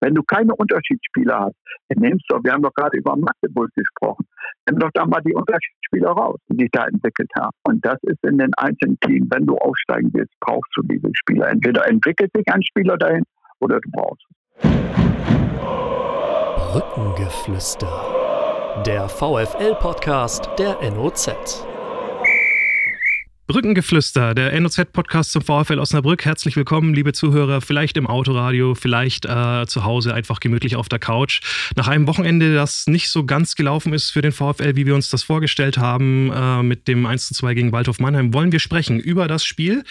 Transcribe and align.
Wenn 0.00 0.14
du 0.14 0.22
keine 0.22 0.54
Unterschiedsspieler 0.54 1.40
hast, 1.40 1.56
dann 1.88 2.02
nimmst 2.02 2.24
du, 2.28 2.38
wir 2.42 2.52
haben 2.52 2.62
doch 2.62 2.74
gerade 2.74 2.96
über 2.96 3.16
Magdeburg 3.16 3.70
gesprochen, 3.74 4.26
nimm 4.68 4.78
doch 4.78 4.90
da 4.94 5.04
mal 5.06 5.20
die 5.22 5.34
Unterschiedsspieler 5.34 6.10
raus, 6.10 6.38
die 6.48 6.62
sich 6.62 6.70
da 6.70 6.86
entwickelt 6.86 7.30
haben. 7.38 7.56
Und 7.64 7.84
das 7.84 7.98
ist 8.02 8.22
in 8.24 8.38
den 8.38 8.54
einzelnen 8.54 8.98
Teams, 9.00 9.26
wenn 9.30 9.46
du 9.46 9.56
aufsteigen 9.56 10.10
willst, 10.12 10.32
brauchst 10.40 10.70
du 10.76 10.82
diese 10.82 11.10
Spieler. 11.14 11.48
Entweder 11.48 11.88
entwickelt 11.88 12.30
sich 12.34 12.46
ein 12.52 12.62
Spieler 12.62 12.96
dahin 12.96 13.24
oder 13.60 13.80
du 13.80 13.90
brauchst 13.90 14.24
es. 14.30 14.36
Brückengeflüster. 16.72 17.88
Der 18.86 19.08
VFL-Podcast 19.08 20.50
der 20.58 20.76
NOZ. 20.92 21.66
Brückengeflüster, 23.48 24.34
der 24.34 24.60
NOZ-Podcast 24.60 25.32
zum 25.32 25.40
VfL 25.40 25.78
Osnabrück. 25.78 26.26
Herzlich 26.26 26.54
willkommen, 26.54 26.92
liebe 26.92 27.14
Zuhörer. 27.14 27.62
Vielleicht 27.62 27.96
im 27.96 28.06
Autoradio, 28.06 28.74
vielleicht 28.74 29.24
äh, 29.24 29.64
zu 29.66 29.84
Hause 29.84 30.12
einfach 30.12 30.40
gemütlich 30.40 30.76
auf 30.76 30.90
der 30.90 30.98
Couch. 30.98 31.40
Nach 31.74 31.88
einem 31.88 32.06
Wochenende, 32.06 32.52
das 32.52 32.86
nicht 32.88 33.08
so 33.08 33.24
ganz 33.24 33.54
gelaufen 33.54 33.94
ist 33.94 34.10
für 34.10 34.20
den 34.20 34.32
VfL, 34.32 34.76
wie 34.76 34.84
wir 34.84 34.94
uns 34.94 35.08
das 35.08 35.22
vorgestellt 35.22 35.78
haben, 35.78 36.30
äh, 36.30 36.62
mit 36.62 36.88
dem 36.88 37.06
1:2 37.06 37.54
gegen 37.54 37.72
Waldhof 37.72 38.00
Mannheim, 38.00 38.34
wollen 38.34 38.52
wir 38.52 38.60
sprechen 38.60 39.00
über 39.00 39.28
das 39.28 39.46
Spiel, 39.46 39.82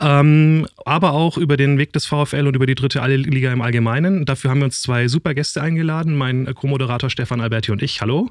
ähm, 0.00 0.66
aber 0.84 1.12
auch 1.12 1.38
über 1.38 1.56
den 1.56 1.78
Weg 1.78 1.94
des 1.94 2.04
VfL 2.04 2.46
und 2.46 2.56
über 2.56 2.66
die 2.66 2.74
dritte 2.74 3.02
Liga 3.06 3.50
im 3.50 3.62
Allgemeinen. 3.62 4.26
Dafür 4.26 4.50
haben 4.50 4.60
wir 4.60 4.66
uns 4.66 4.82
zwei 4.82 5.08
super 5.08 5.32
Gäste 5.32 5.62
eingeladen, 5.62 6.14
mein 6.14 6.44
Co-Moderator 6.54 7.08
Stefan 7.08 7.40
Alberti 7.40 7.72
und 7.72 7.82
ich. 7.82 8.02
Hallo. 8.02 8.30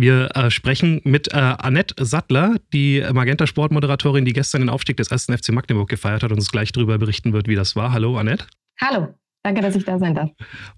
Wir 0.00 0.34
äh, 0.34 0.50
sprechen 0.50 1.02
mit 1.04 1.34
äh, 1.34 1.36
Annette 1.36 2.02
Sattler, 2.02 2.56
die 2.72 3.04
Magenta 3.12 3.46
Sportmoderatorin, 3.46 4.24
die 4.24 4.32
gestern 4.32 4.62
den 4.62 4.70
Aufstieg 4.70 4.96
des 4.96 5.12
1. 5.12 5.26
FC 5.26 5.52
Magdeburg 5.52 5.90
gefeiert 5.90 6.22
hat 6.22 6.30
und 6.30 6.38
uns 6.38 6.50
gleich 6.50 6.72
darüber 6.72 6.96
berichten 6.96 7.34
wird, 7.34 7.48
wie 7.48 7.54
das 7.54 7.76
war. 7.76 7.92
Hallo, 7.92 8.16
Annette. 8.16 8.46
Hallo. 8.80 9.08
Danke, 9.42 9.60
dass 9.60 9.76
ich 9.76 9.84
da 9.84 9.98
sein 9.98 10.14
darf. 10.14 10.30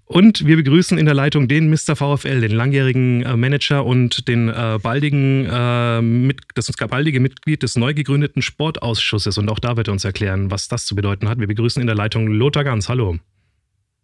Und 0.03 0.45
wir 0.45 0.57
begrüßen 0.57 0.97
in 0.97 1.05
der 1.05 1.15
Leitung 1.15 1.47
den 1.47 1.69
Mr. 1.69 1.95
VfL, 1.95 2.41
den 2.41 2.51
langjährigen 2.51 3.23
äh, 3.23 3.37
Manager 3.37 3.85
und 3.85 4.27
den 4.27 4.49
äh, 4.49 4.79
baldigen, 4.83 5.47
äh, 5.49 6.01
mit, 6.01 6.41
das 6.55 6.69
baldige 6.73 7.21
Mitglied 7.21 7.63
des 7.63 7.77
neu 7.77 7.93
gegründeten 7.93 8.41
Sportausschusses. 8.41 9.37
Und 9.37 9.49
auch 9.49 9.59
da 9.59 9.77
wird 9.77 9.87
er 9.87 9.93
uns 9.93 10.03
erklären, 10.03 10.51
was 10.51 10.67
das 10.67 10.85
zu 10.85 10.95
bedeuten 10.95 11.29
hat. 11.29 11.39
Wir 11.39 11.47
begrüßen 11.47 11.79
in 11.79 11.87
der 11.87 11.95
Leitung 11.95 12.27
Lothar 12.27 12.65
Ganz. 12.65 12.89
Hallo. 12.89 13.15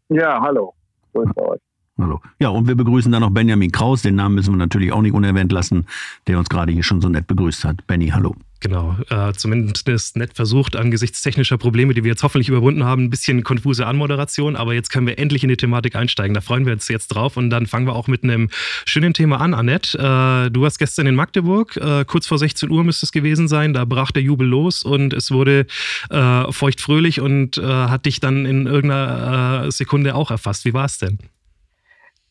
Ja, 0.08 0.40
hallo. 0.42 0.74
Grüß 1.14 1.28
euch. 1.36 1.60
Hallo. 2.00 2.22
Ja, 2.40 2.50
und 2.50 2.68
wir 2.68 2.76
begrüßen 2.76 3.12
dann 3.12 3.22
noch 3.22 3.32
Benjamin 3.32 3.72
Kraus. 3.72 4.02
Den 4.02 4.16
Namen 4.16 4.36
müssen 4.36 4.54
wir 4.54 4.58
natürlich 4.58 4.94
auch 4.94 5.02
nicht 5.02 5.14
unerwähnt 5.14 5.52
lassen, 5.52 5.86
der 6.28 6.40
uns 6.40 6.48
gerade 6.48 6.72
hier 6.72 6.84
schon 6.84 7.02
so 7.02 7.10
nett 7.10 7.28
begrüßt 7.28 7.66
hat. 7.66 7.86
Benny, 7.88 8.08
hallo. 8.08 8.36
Genau, 8.62 8.98
äh, 9.10 9.32
zumindest 9.34 10.18
nett 10.18 10.34
versucht, 10.34 10.76
angesichts 10.76 11.22
technischer 11.22 11.58
Probleme, 11.58 11.94
die 11.94 12.04
wir 12.04 12.10
jetzt 12.10 12.24
hoffentlich 12.24 12.50
überwunden 12.50 12.84
haben, 12.84 13.06
ein 13.06 13.10
bisschen 13.10 13.44
konfuse 13.44 13.88
Anmoderation, 13.88 14.58
aber 14.58 14.74
jetzt 14.74 14.90
können 14.90 15.08
wir 15.08 15.18
endlich 15.18 15.44
in 15.44 15.50
die 15.50 15.56
Thematik 15.56 15.96
einsteigen. 15.96 16.34
Da 16.34 16.42
freuen 16.42 16.66
wir 16.66 16.74
uns 16.74 16.90
jetzt 16.90 17.08
drauf 17.08 17.38
und 17.38 17.52
dann 17.52 17.68
fangen 17.68 17.88
wir 17.88 17.96
auch 17.96 18.08
mit 18.08 18.24
einem 18.24 18.50
schönen 18.86 19.14
Thema 19.14 19.40
an. 19.40 19.54
Annette, 19.54 19.98
äh, 19.98 20.52
du 20.52 20.62
warst 20.62 20.78
gestern 20.78 21.08
in 21.08 21.16
Magdeburg, 21.16 21.78
äh, 21.78 22.04
kurz 22.04 22.28
vor 22.28 22.38
16 22.38 22.70
Uhr 22.70 22.84
müsste 22.84 23.06
es 23.06 23.14
gewesen 23.14 23.48
sein, 23.48 23.74
da 23.74 23.86
brach 23.86 24.12
der 24.12 24.24
Jubel 24.24 24.46
los 24.46 24.84
und 24.84 25.14
es 25.14 25.32
wurde 25.32 25.66
äh, 26.10 26.52
feuchtfröhlich 26.52 27.22
und 27.22 27.58
äh, 27.58 27.64
hat 27.64 28.06
dich 28.06 28.20
dann 28.20 28.46
in 28.46 28.68
irgendeiner 28.68 29.68
äh, 29.68 29.72
Sekunde 29.72 30.16
auch 30.16 30.32
erfasst. 30.32 30.66
Wie 30.66 30.74
war 30.74 30.86
es 30.86 30.98
denn? 30.98 31.20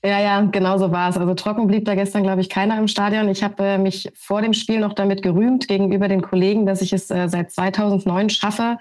Ja, 0.05 0.21
ja, 0.21 0.41
genau 0.43 0.79
so 0.79 0.93
war 0.93 1.11
es. 1.11 1.17
Also 1.17 1.35
trocken 1.35 1.67
blieb 1.67 1.85
da 1.85 1.97
gestern, 1.97 2.23
glaube 2.23 2.41
ich, 2.41 2.49
keiner 2.49 2.79
im 2.79 2.87
Stadion. 2.87 3.29
Ich 3.29 3.43
habe 3.43 3.63
äh, 3.65 3.79
mich 3.79 4.09
vor 4.15 4.43
dem 4.43 4.53
Spiel 4.53 4.79
noch 4.79 4.93
damit 4.93 5.23
gerühmt 5.23 5.67
gegenüber 5.67 6.07
den 6.07 6.23
Kollegen, 6.23 6.67
dass 6.67 6.83
ich 6.83 6.93
es 6.93 7.11
äh, 7.11 7.29
seit 7.29 7.51
2009 7.51 8.31
schaffe, 8.31 8.79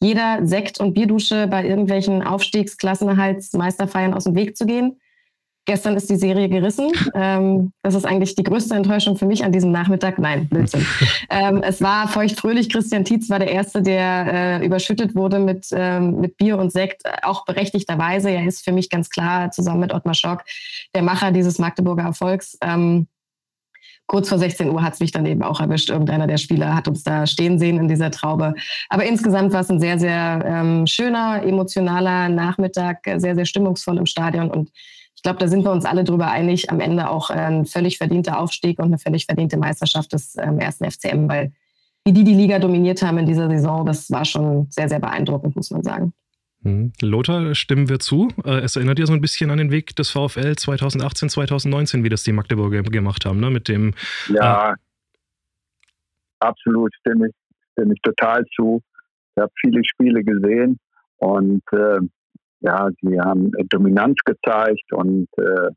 jeder 0.00 0.46
Sekt- 0.46 0.78
und 0.78 0.94
Bierdusche 0.94 1.48
bei 1.48 1.66
irgendwelchen 1.66 2.22
Aufstiegsklassenerhaltsmeisterfeiern 2.22 4.14
aus 4.14 4.24
dem 4.24 4.36
Weg 4.36 4.56
zu 4.56 4.64
gehen. 4.64 5.00
Gestern 5.70 5.94
ist 5.94 6.10
die 6.10 6.16
Serie 6.16 6.48
gerissen. 6.48 6.90
Ähm, 7.14 7.72
das 7.84 7.94
ist 7.94 8.04
eigentlich 8.04 8.34
die 8.34 8.42
größte 8.42 8.74
Enttäuschung 8.74 9.16
für 9.16 9.26
mich 9.26 9.44
an 9.44 9.52
diesem 9.52 9.70
Nachmittag. 9.70 10.18
Nein, 10.18 10.48
Blödsinn. 10.48 10.84
ähm, 11.30 11.62
es 11.62 11.80
war 11.80 12.08
feuchtfröhlich. 12.08 12.70
Christian 12.70 13.04
Tietz 13.04 13.30
war 13.30 13.38
der 13.38 13.52
Erste, 13.52 13.80
der 13.80 14.58
äh, 14.60 14.66
überschüttet 14.66 15.14
wurde 15.14 15.38
mit, 15.38 15.68
ähm, 15.70 16.18
mit 16.18 16.36
Bier 16.38 16.58
und 16.58 16.72
Sekt, 16.72 17.02
auch 17.22 17.44
berechtigterweise. 17.44 18.30
Er 18.30 18.48
ist 18.48 18.64
für 18.64 18.72
mich 18.72 18.90
ganz 18.90 19.10
klar 19.10 19.52
zusammen 19.52 19.78
mit 19.78 19.94
Ottmar 19.94 20.14
Schock 20.14 20.42
der 20.92 21.02
Macher 21.02 21.30
dieses 21.30 21.60
Magdeburger 21.60 22.02
Erfolgs. 22.02 22.58
Ähm, 22.62 23.06
kurz 24.08 24.28
vor 24.28 24.40
16 24.40 24.70
Uhr 24.70 24.82
hat 24.82 24.94
es 24.94 24.98
mich 24.98 25.12
dann 25.12 25.24
eben 25.24 25.44
auch 25.44 25.60
erwischt. 25.60 25.88
Irgendeiner 25.88 26.26
der 26.26 26.38
Spieler 26.38 26.74
hat 26.74 26.88
uns 26.88 27.04
da 27.04 27.28
stehen 27.28 27.60
sehen 27.60 27.78
in 27.78 27.86
dieser 27.86 28.10
Traube. 28.10 28.54
Aber 28.88 29.04
insgesamt 29.04 29.52
war 29.52 29.60
es 29.60 29.70
ein 29.70 29.78
sehr, 29.78 30.00
sehr 30.00 30.42
ähm, 30.44 30.88
schöner, 30.88 31.44
emotionaler 31.44 32.28
Nachmittag, 32.28 33.04
sehr, 33.18 33.36
sehr 33.36 33.46
stimmungsvoll 33.46 33.98
im 33.98 34.06
Stadion 34.06 34.50
und 34.50 34.72
ich 35.20 35.22
glaube, 35.22 35.38
da 35.38 35.48
sind 35.48 35.66
wir 35.66 35.70
uns 35.70 35.84
alle 35.84 36.02
darüber 36.02 36.30
einig, 36.30 36.70
am 36.70 36.80
Ende 36.80 37.10
auch 37.10 37.28
ein 37.28 37.66
völlig 37.66 37.98
verdienter 37.98 38.40
Aufstieg 38.40 38.78
und 38.78 38.86
eine 38.86 38.96
völlig 38.96 39.26
verdiente 39.26 39.58
Meisterschaft 39.58 40.14
des 40.14 40.34
ähm, 40.38 40.58
ersten 40.58 40.90
FCM, 40.90 41.28
weil 41.28 41.52
wie 42.06 42.14
die 42.14 42.24
die 42.24 42.32
Liga 42.32 42.58
dominiert 42.58 43.02
haben 43.02 43.18
in 43.18 43.26
dieser 43.26 43.46
Saison, 43.50 43.84
das 43.84 44.10
war 44.10 44.24
schon 44.24 44.68
sehr, 44.70 44.88
sehr 44.88 44.98
beeindruckend, 44.98 45.56
muss 45.56 45.70
man 45.70 45.82
sagen. 45.82 46.14
Mhm. 46.62 46.92
Lothar, 47.02 47.54
stimmen 47.54 47.90
wir 47.90 47.98
zu. 47.98 48.28
Äh, 48.46 48.60
es 48.60 48.76
erinnert 48.76 48.98
ja 48.98 49.04
so 49.04 49.12
ein 49.12 49.20
bisschen 49.20 49.50
an 49.50 49.58
den 49.58 49.70
Weg 49.70 49.94
des 49.94 50.08
VfL 50.08 50.56
2018, 50.56 51.28
2019, 51.28 52.02
wie 52.02 52.08
das 52.08 52.22
die 52.22 52.32
Magdeburger 52.32 52.82
gemacht 52.82 53.26
haben, 53.26 53.40
ne? 53.40 53.50
Mit 53.50 53.68
dem. 53.68 53.92
Ja, 54.28 54.70
äh, 54.70 54.74
absolut, 56.38 56.94
stimme 56.94 57.28
ich, 57.28 57.34
stimme 57.72 57.92
ich 57.92 58.00
total 58.00 58.46
zu. 58.56 58.80
Ich 59.36 59.42
habe 59.42 59.52
viele 59.60 59.82
Spiele 59.84 60.24
gesehen 60.24 60.78
und 61.18 61.62
äh, 61.72 61.98
ja, 62.60 62.88
sie 63.00 63.18
haben 63.20 63.50
Dominanz 63.68 64.16
gezeigt 64.24 64.92
und 64.92 65.28
äh, 65.38 65.70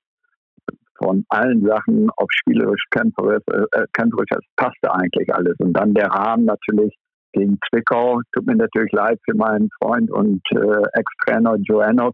von 0.98 1.26
allen 1.30 1.66
Sachen 1.66 2.10
auf 2.18 2.28
spielerisch 2.30 2.84
kämpferisch, 2.92 3.44
äh, 3.48 3.86
kämpferisch, 3.94 4.30
das 4.30 4.46
passte 4.56 4.94
eigentlich 4.94 5.34
alles. 5.34 5.56
Und 5.60 5.74
dann 5.74 5.94
der 5.94 6.08
Rahmen 6.08 6.46
natürlich 6.46 6.96
gegen 7.34 7.58
Zwickau. 7.70 8.22
Tut 8.34 8.46
mir 8.46 8.56
natürlich 8.56 8.92
leid 8.92 9.20
für 9.26 9.36
meinen 9.36 9.70
Freund 9.82 10.12
und 10.12 10.42
äh, 10.52 10.84
Ex-Trainer 10.94 11.56
Joannos. 11.64 12.14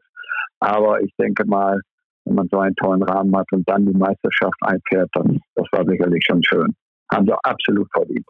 Aber 0.59 1.01
ich 1.01 1.13
denke 1.19 1.45
mal, 1.45 1.79
wenn 2.25 2.35
man 2.35 2.47
so 2.51 2.59
einen 2.59 2.75
tollen 2.75 3.03
Rahmen 3.03 3.35
hat 3.35 3.47
und 3.51 3.67
dann 3.69 3.85
die 3.85 3.97
Meisterschaft 3.97 4.57
einfährt, 4.61 5.09
dann 5.13 5.39
das 5.55 5.67
war 5.71 5.85
sicherlich 5.85 6.23
schon 6.25 6.43
schön. 6.43 6.73
Haben 7.11 7.25
sie 7.25 7.33
absolut 7.43 7.87
verdient. 7.91 8.25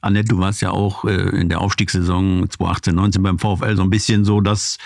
Annette, 0.00 0.28
du 0.28 0.38
warst 0.38 0.62
ja 0.62 0.70
auch 0.70 1.04
äh, 1.04 1.12
in 1.12 1.48
der 1.48 1.60
Aufstiegssaison 1.60 2.48
2018, 2.48 2.94
19 2.94 3.22
beim 3.22 3.38
VfL 3.38 3.76
so 3.76 3.82
ein 3.82 3.90
bisschen 3.90 4.24
so, 4.24 4.40
dass, 4.40 4.78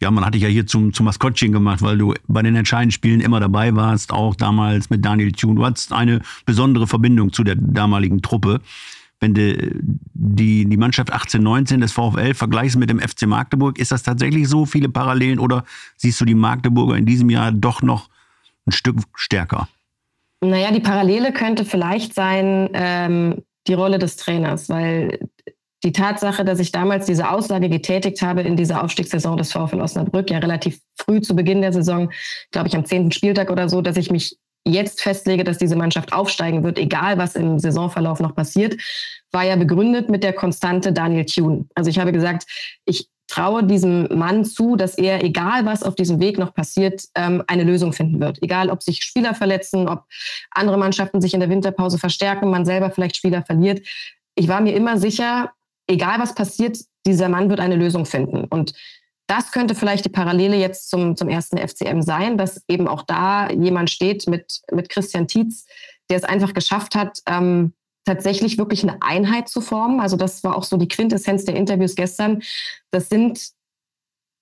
ja, 0.00 0.10
man 0.10 0.24
hat 0.24 0.34
dich 0.34 0.42
ja 0.42 0.48
hier 0.48 0.66
zum, 0.66 0.92
zum 0.92 1.06
Maskottchen 1.06 1.52
gemacht, 1.52 1.82
weil 1.82 1.98
du 1.98 2.14
bei 2.26 2.42
den 2.42 2.56
entscheidenden 2.56 2.92
Spielen 2.92 3.20
immer 3.20 3.40
dabei 3.40 3.74
warst, 3.74 4.12
auch 4.12 4.34
damals 4.34 4.90
mit 4.90 5.04
Daniel 5.04 5.32
Thun. 5.32 5.56
Du 5.56 5.64
hattest 5.64 5.92
eine 5.92 6.20
besondere 6.46 6.86
Verbindung 6.86 7.32
zu 7.32 7.44
der 7.44 7.56
damaligen 7.56 8.22
Truppe. 8.22 8.60
Wenn 9.20 9.34
du 9.34 9.72
die, 10.14 10.64
die 10.64 10.76
Mannschaft 10.76 11.12
18, 11.12 11.40
19 11.42 11.80
des 11.80 11.92
VfL 11.92 12.34
vergleichst 12.34 12.76
mit 12.76 12.90
dem 12.90 12.98
FC 12.98 13.26
Magdeburg, 13.26 13.78
ist 13.78 13.92
das 13.92 14.02
tatsächlich 14.02 14.48
so 14.48 14.66
viele 14.66 14.88
Parallelen 14.88 15.38
oder 15.38 15.64
siehst 15.96 16.20
du 16.20 16.24
die 16.24 16.34
Magdeburger 16.34 16.96
in 16.96 17.06
diesem 17.06 17.30
Jahr 17.30 17.52
doch 17.52 17.82
noch 17.82 18.08
ein 18.66 18.72
Stück 18.72 18.96
stärker? 19.14 19.68
Naja, 20.40 20.72
die 20.72 20.80
Parallele 20.80 21.32
könnte 21.32 21.64
vielleicht 21.64 22.14
sein, 22.14 22.68
ähm, 22.72 23.42
die 23.66 23.74
Rolle 23.74 23.98
des 23.98 24.16
Trainers, 24.16 24.68
weil 24.68 25.18
die 25.84 25.92
Tatsache, 25.92 26.44
dass 26.44 26.60
ich 26.60 26.70
damals 26.70 27.06
diese 27.06 27.30
Aussage 27.30 27.68
getätigt 27.68 28.22
habe 28.22 28.42
in 28.42 28.56
dieser 28.56 28.84
Aufstiegssaison 28.84 29.36
des 29.36 29.52
VfL 29.52 29.80
Osnabrück, 29.80 30.30
ja 30.30 30.38
relativ 30.38 30.80
früh 30.96 31.20
zu 31.20 31.34
Beginn 31.34 31.60
der 31.60 31.72
Saison, 31.72 32.10
glaube 32.52 32.68
ich 32.68 32.76
am 32.76 32.84
zehnten 32.84 33.10
Spieltag 33.10 33.50
oder 33.50 33.68
so, 33.68 33.80
dass 33.80 33.96
ich 33.96 34.10
mich 34.10 34.36
jetzt 34.64 35.02
festlege, 35.02 35.42
dass 35.42 35.58
diese 35.58 35.74
Mannschaft 35.74 36.12
aufsteigen 36.12 36.62
wird, 36.62 36.78
egal 36.78 37.18
was 37.18 37.34
im 37.34 37.58
Saisonverlauf 37.58 38.20
noch 38.20 38.34
passiert, 38.34 38.80
war 39.32 39.44
ja 39.44 39.56
begründet 39.56 40.08
mit 40.08 40.22
der 40.22 40.32
Konstante 40.32 40.92
Daniel 40.92 41.24
Thune. 41.24 41.66
Also 41.74 41.90
ich 41.90 41.98
habe 41.98 42.12
gesagt, 42.12 42.46
ich 42.84 43.08
traue 43.28 43.64
diesem 43.64 44.08
Mann 44.16 44.44
zu, 44.44 44.76
dass 44.76 44.98
er, 44.98 45.24
egal 45.24 45.64
was 45.64 45.82
auf 45.82 45.94
diesem 45.94 46.20
Weg 46.20 46.38
noch 46.38 46.54
passiert, 46.54 47.04
ähm, 47.14 47.42
eine 47.46 47.64
Lösung 47.64 47.92
finden 47.92 48.20
wird. 48.20 48.42
Egal, 48.42 48.70
ob 48.70 48.82
sich 48.82 49.02
Spieler 49.02 49.34
verletzen, 49.34 49.88
ob 49.88 50.04
andere 50.50 50.76
Mannschaften 50.76 51.20
sich 51.20 51.34
in 51.34 51.40
der 51.40 51.48
Winterpause 51.48 51.98
verstärken, 51.98 52.50
man 52.50 52.64
selber 52.64 52.90
vielleicht 52.90 53.16
Spieler 53.16 53.42
verliert. 53.42 53.86
Ich 54.34 54.48
war 54.48 54.60
mir 54.60 54.74
immer 54.74 54.98
sicher, 54.98 55.50
egal 55.86 56.18
was 56.18 56.34
passiert, 56.34 56.78
dieser 57.06 57.28
Mann 57.28 57.48
wird 57.48 57.60
eine 57.60 57.76
Lösung 57.76 58.06
finden. 58.06 58.44
Und 58.44 58.74
das 59.26 59.50
könnte 59.50 59.74
vielleicht 59.74 60.04
die 60.04 60.10
Parallele 60.10 60.56
jetzt 60.56 60.90
zum, 60.90 61.16
zum 61.16 61.28
ersten 61.28 61.56
FCM 61.56 62.02
sein, 62.02 62.36
dass 62.36 62.62
eben 62.68 62.86
auch 62.86 63.02
da 63.02 63.50
jemand 63.50 63.90
steht 63.90 64.26
mit, 64.28 64.60
mit 64.70 64.88
Christian 64.88 65.26
Tietz, 65.26 65.64
der 66.10 66.18
es 66.18 66.24
einfach 66.24 66.52
geschafft 66.52 66.94
hat, 66.94 67.20
ähm, 67.26 67.72
tatsächlich 68.04 68.58
wirklich 68.58 68.82
eine 68.82 69.00
Einheit 69.00 69.48
zu 69.48 69.60
formen. 69.60 70.00
Also 70.00 70.16
das 70.16 70.42
war 70.44 70.56
auch 70.56 70.64
so 70.64 70.76
die 70.76 70.88
Quintessenz 70.88 71.44
der 71.44 71.56
Interviews 71.56 71.94
gestern. 71.94 72.42
Das 72.90 73.08
sind 73.08 73.50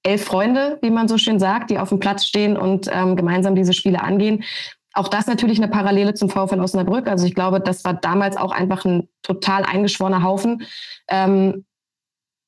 elf 0.02 0.24
Freunde, 0.24 0.78
wie 0.82 0.90
man 0.90 1.08
so 1.08 1.18
schön 1.18 1.38
sagt, 1.38 1.70
die 1.70 1.78
auf 1.78 1.90
dem 1.90 1.98
Platz 1.98 2.24
stehen 2.24 2.56
und 2.56 2.88
ähm, 2.92 3.16
gemeinsam 3.16 3.54
diese 3.54 3.72
Spiele 3.72 4.02
angehen. 4.02 4.44
Auch 4.92 5.08
das 5.08 5.26
natürlich 5.26 5.58
eine 5.58 5.68
Parallele 5.68 6.14
zum 6.14 6.30
VfL 6.30 6.60
Osnabrück. 6.60 7.06
Also 7.06 7.26
ich 7.26 7.34
glaube, 7.34 7.60
das 7.60 7.84
war 7.84 7.94
damals 7.94 8.36
auch 8.36 8.50
einfach 8.50 8.84
ein 8.84 9.08
total 9.22 9.64
eingeschworener 9.64 10.22
Haufen. 10.22 10.66
Ähm, 11.08 11.64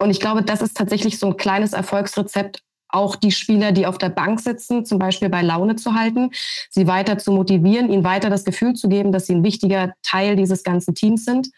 und 0.01 0.11
ich 0.11 0.19
glaube, 0.19 0.43
das 0.43 0.63
ist 0.63 0.77
tatsächlich 0.77 1.19
so 1.19 1.29
ein 1.29 1.37
kleines 1.37 1.75
Erfolgsrezept 1.75 2.63
auch 2.93 3.17
die 3.17 3.33
Spieler, 3.33 3.73
die 3.73 3.87
auf 3.87 3.99
der 3.99 4.11
Bank 4.11 4.41
sitzen, 4.41 4.85
zum 4.85 4.99
Beispiel 4.99 5.29
bei 5.29 5.43
Laune 5.43 5.77
zu 5.77 5.95
halten, 5.95 6.31
sie 6.71 6.87
weiter 6.87 7.19
zu 7.19 7.33
motivieren, 7.33 7.91
ihnen 7.91 8.05
weiter 8.05 8.31
das 8.31 8.45
Gefühl 8.45 8.75
zu 8.75 8.89
geben, 8.89 9.13
dass 9.13 9.27
sie 9.27 9.35
ein 9.35 9.45
wichtiger 9.45 9.95
Teil 10.03 10.37
dieses 10.37 10.63
ganzen 10.63 10.95
Teams 10.95 11.25
sind. 11.25 11.49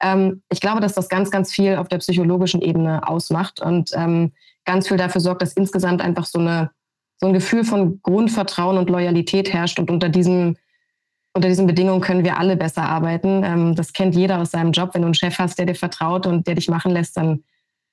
Ähm, 0.00 0.42
ich 0.50 0.60
glaube, 0.60 0.80
dass 0.80 0.94
das 0.94 1.08
ganz, 1.08 1.30
ganz 1.30 1.52
viel 1.52 1.76
auf 1.76 1.88
der 1.88 1.98
psychologischen 1.98 2.60
Ebene 2.60 3.06
ausmacht 3.06 3.60
und 3.60 3.90
ähm, 3.94 4.32
ganz 4.64 4.88
viel 4.88 4.96
dafür 4.96 5.20
sorgt, 5.20 5.42
dass 5.42 5.52
insgesamt 5.52 6.00
einfach 6.02 6.26
so, 6.26 6.38
eine, 6.38 6.70
so 7.18 7.26
ein 7.26 7.32
Gefühl 7.32 7.64
von 7.64 8.00
Grundvertrauen 8.02 8.78
und 8.78 8.90
Loyalität 8.90 9.52
herrscht. 9.52 9.78
Und 9.78 9.90
unter 9.90 10.08
diesen, 10.08 10.58
unter 11.32 11.48
diesen 11.48 11.66
Bedingungen 11.66 12.00
können 12.00 12.24
wir 12.24 12.38
alle 12.38 12.56
besser 12.56 12.82
arbeiten. 12.82 13.42
Ähm, 13.44 13.74
das 13.74 13.92
kennt 13.92 14.14
jeder 14.14 14.40
aus 14.40 14.50
seinem 14.50 14.72
Job. 14.72 14.90
Wenn 14.94 15.02
du 15.02 15.06
einen 15.06 15.14
Chef 15.14 15.38
hast, 15.38 15.58
der 15.58 15.66
dir 15.66 15.74
vertraut 15.74 16.26
und 16.26 16.46
der 16.46 16.54
dich 16.54 16.68
machen 16.68 16.92
lässt, 16.92 17.16
dann 17.16 17.44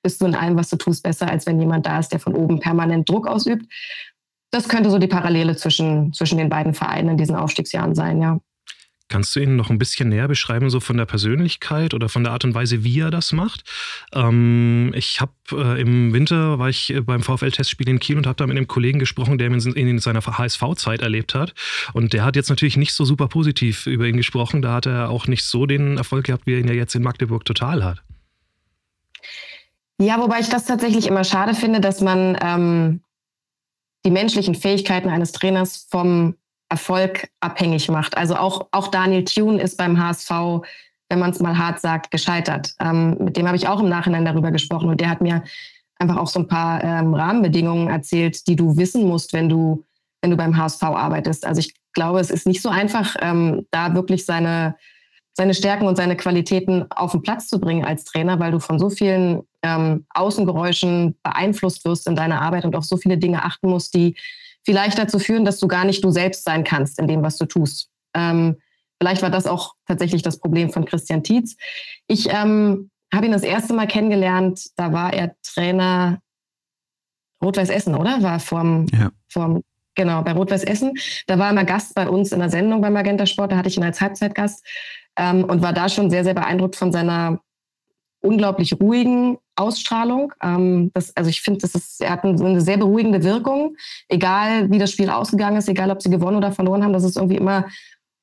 bist 0.02 0.20
du 0.20 0.26
in 0.26 0.34
allem, 0.34 0.56
was 0.56 0.70
du 0.70 0.76
tust, 0.76 1.02
besser, 1.02 1.30
als 1.30 1.46
wenn 1.46 1.60
jemand 1.60 1.86
da 1.86 1.98
ist, 1.98 2.10
der 2.10 2.20
von 2.20 2.34
oben 2.34 2.60
permanent 2.60 3.08
Druck 3.08 3.26
ausübt. 3.26 3.66
Das 4.50 4.68
könnte 4.68 4.90
so 4.90 4.98
die 4.98 5.08
Parallele 5.08 5.56
zwischen, 5.56 6.12
zwischen 6.12 6.38
den 6.38 6.48
beiden 6.48 6.74
Vereinen 6.74 7.10
in 7.10 7.16
diesen 7.18 7.36
Aufstiegsjahren 7.36 7.94
sein, 7.94 8.20
ja. 8.20 8.40
Kannst 9.08 9.34
du 9.34 9.40
ihn 9.40 9.56
noch 9.56 9.70
ein 9.70 9.78
bisschen 9.78 10.10
näher 10.10 10.28
beschreiben, 10.28 10.68
so 10.68 10.80
von 10.80 10.98
der 10.98 11.06
Persönlichkeit 11.06 11.94
oder 11.94 12.10
von 12.10 12.24
der 12.24 12.34
Art 12.34 12.44
und 12.44 12.54
Weise, 12.54 12.84
wie 12.84 13.00
er 13.00 13.10
das 13.10 13.32
macht? 13.32 13.64
Ähm, 14.12 14.92
ich 14.94 15.22
habe 15.22 15.32
äh, 15.52 15.80
im 15.80 16.12
Winter 16.12 16.58
war 16.58 16.68
ich 16.68 16.92
äh, 16.92 17.00
beim 17.00 17.22
VfL-Testspiel 17.22 17.88
in 17.88 18.00
Kiel 18.00 18.18
und 18.18 18.26
habe 18.26 18.36
da 18.36 18.46
mit 18.46 18.56
einem 18.58 18.68
Kollegen 18.68 18.98
gesprochen, 18.98 19.38
der 19.38 19.48
ihn 19.48 19.54
in, 19.54 19.88
in 19.88 19.98
seiner 19.98 20.20
HSV-Zeit 20.20 21.00
erlebt 21.00 21.34
hat. 21.34 21.54
Und 21.94 22.12
der 22.12 22.22
hat 22.22 22.36
jetzt 22.36 22.50
natürlich 22.50 22.76
nicht 22.76 22.92
so 22.92 23.06
super 23.06 23.28
positiv 23.28 23.86
über 23.86 24.06
ihn 24.06 24.18
gesprochen. 24.18 24.60
Da 24.60 24.74
hat 24.74 24.84
er 24.84 25.08
auch 25.08 25.26
nicht 25.26 25.44
so 25.44 25.64
den 25.64 25.96
Erfolg 25.96 26.26
gehabt, 26.26 26.46
wie 26.46 26.52
er 26.52 26.58
ihn 26.58 26.68
ja 26.68 26.74
jetzt 26.74 26.94
in 26.94 27.02
Magdeburg 27.02 27.46
total 27.46 27.82
hat. 27.82 28.02
Ja, 30.00 30.20
wobei 30.20 30.40
ich 30.40 30.48
das 30.48 30.64
tatsächlich 30.64 31.06
immer 31.06 31.24
schade 31.24 31.54
finde, 31.54 31.80
dass 31.80 32.00
man 32.00 32.36
ähm, 32.40 33.02
die 34.04 34.10
menschlichen 34.10 34.54
Fähigkeiten 34.54 35.08
eines 35.08 35.32
Trainers 35.32 35.88
vom 35.90 36.36
Erfolg 36.68 37.28
abhängig 37.40 37.88
macht. 37.88 38.16
Also 38.16 38.36
auch, 38.36 38.68
auch 38.70 38.88
Daniel 38.88 39.24
Thune 39.24 39.60
ist 39.60 39.76
beim 39.76 39.98
HSV, 39.98 40.30
wenn 41.08 41.18
man 41.18 41.30
es 41.30 41.40
mal 41.40 41.58
hart 41.58 41.80
sagt, 41.80 42.10
gescheitert. 42.10 42.74
Ähm, 42.80 43.16
mit 43.18 43.36
dem 43.36 43.46
habe 43.46 43.56
ich 43.56 43.68
auch 43.68 43.80
im 43.80 43.88
Nachhinein 43.88 44.24
darüber 44.24 44.50
gesprochen 44.50 44.88
und 44.88 45.00
der 45.00 45.10
hat 45.10 45.20
mir 45.20 45.42
einfach 45.98 46.16
auch 46.16 46.28
so 46.28 46.40
ein 46.40 46.48
paar 46.48 46.84
ähm, 46.84 47.14
Rahmenbedingungen 47.14 47.88
erzählt, 47.88 48.46
die 48.46 48.54
du 48.54 48.76
wissen 48.76 49.04
musst, 49.06 49.32
wenn 49.32 49.48
du, 49.48 49.84
wenn 50.22 50.30
du 50.30 50.36
beim 50.36 50.56
HSV 50.56 50.82
arbeitest. 50.82 51.44
Also 51.44 51.60
ich 51.60 51.74
glaube, 51.92 52.20
es 52.20 52.30
ist 52.30 52.46
nicht 52.46 52.62
so 52.62 52.68
einfach, 52.68 53.16
ähm, 53.20 53.66
da 53.70 53.94
wirklich 53.94 54.24
seine, 54.24 54.76
seine 55.38 55.54
Stärken 55.54 55.86
und 55.86 55.94
seine 55.94 56.16
Qualitäten 56.16 56.90
auf 56.90 57.12
den 57.12 57.22
Platz 57.22 57.46
zu 57.46 57.60
bringen 57.60 57.84
als 57.84 58.04
Trainer, 58.04 58.40
weil 58.40 58.50
du 58.50 58.58
von 58.58 58.80
so 58.80 58.90
vielen 58.90 59.42
ähm, 59.62 60.04
Außengeräuschen 60.10 61.16
beeinflusst 61.22 61.84
wirst 61.84 62.08
in 62.08 62.16
deiner 62.16 62.42
Arbeit 62.42 62.64
und 62.64 62.74
auf 62.74 62.84
so 62.84 62.96
viele 62.96 63.18
Dinge 63.18 63.44
achten 63.44 63.70
musst, 63.70 63.94
die 63.94 64.16
vielleicht 64.64 64.98
dazu 64.98 65.20
führen, 65.20 65.44
dass 65.44 65.60
du 65.60 65.68
gar 65.68 65.84
nicht 65.84 66.02
du 66.02 66.10
selbst 66.10 66.42
sein 66.42 66.64
kannst 66.64 66.98
in 66.98 67.06
dem, 67.06 67.22
was 67.22 67.36
du 67.36 67.46
tust. 67.46 67.88
Ähm, 68.14 68.56
vielleicht 69.00 69.22
war 69.22 69.30
das 69.30 69.46
auch 69.46 69.74
tatsächlich 69.86 70.22
das 70.22 70.40
Problem 70.40 70.70
von 70.70 70.84
Christian 70.84 71.22
Tietz. 71.22 71.54
Ich 72.08 72.28
ähm, 72.32 72.90
habe 73.14 73.26
ihn 73.26 73.32
das 73.32 73.44
erste 73.44 73.74
Mal 73.74 73.86
kennengelernt, 73.86 74.60
da 74.74 74.92
war 74.92 75.12
er 75.12 75.36
Trainer 75.44 76.18
Rot-Weiß 77.40 77.70
Essen, 77.70 77.94
oder? 77.94 78.24
War 78.24 78.40
vorm, 78.40 78.86
ja. 78.92 79.12
vorm 79.28 79.62
genau, 79.94 80.22
bei 80.22 80.32
Rot-Weiß 80.32 80.64
Essen. 80.64 80.94
Da 81.28 81.38
war 81.38 81.46
er 81.46 81.52
mal 81.52 81.64
Gast 81.64 81.94
bei 81.94 82.08
uns 82.08 82.32
in 82.32 82.40
der 82.40 82.50
Sendung 82.50 82.80
beim 82.80 82.92
Magenta 82.92 83.24
Sport, 83.24 83.52
da 83.52 83.56
hatte 83.56 83.68
ich 83.68 83.76
ihn 83.76 83.84
als 83.84 84.00
Halbzeitgast 84.00 84.66
ähm, 85.18 85.44
und 85.44 85.62
war 85.62 85.72
da 85.72 85.88
schon 85.88 86.10
sehr, 86.10 86.24
sehr 86.24 86.34
beeindruckt 86.34 86.76
von 86.76 86.92
seiner 86.92 87.40
unglaublich 88.20 88.80
ruhigen 88.80 89.38
Ausstrahlung. 89.56 90.32
Ähm, 90.42 90.90
das, 90.94 91.16
also 91.16 91.28
ich 91.28 91.42
finde, 91.42 91.68
er 92.00 92.10
hat 92.10 92.24
eine 92.24 92.60
sehr 92.60 92.78
beruhigende 92.78 93.22
Wirkung, 93.22 93.76
egal 94.08 94.70
wie 94.70 94.78
das 94.78 94.92
Spiel 94.92 95.10
ausgegangen 95.10 95.56
ist, 95.56 95.68
egal 95.68 95.90
ob 95.90 96.02
sie 96.02 96.10
gewonnen 96.10 96.36
oder 96.36 96.52
verloren 96.52 96.82
haben. 96.82 96.92
Das 96.92 97.04
ist 97.04 97.16
irgendwie 97.16 97.36
immer 97.36 97.66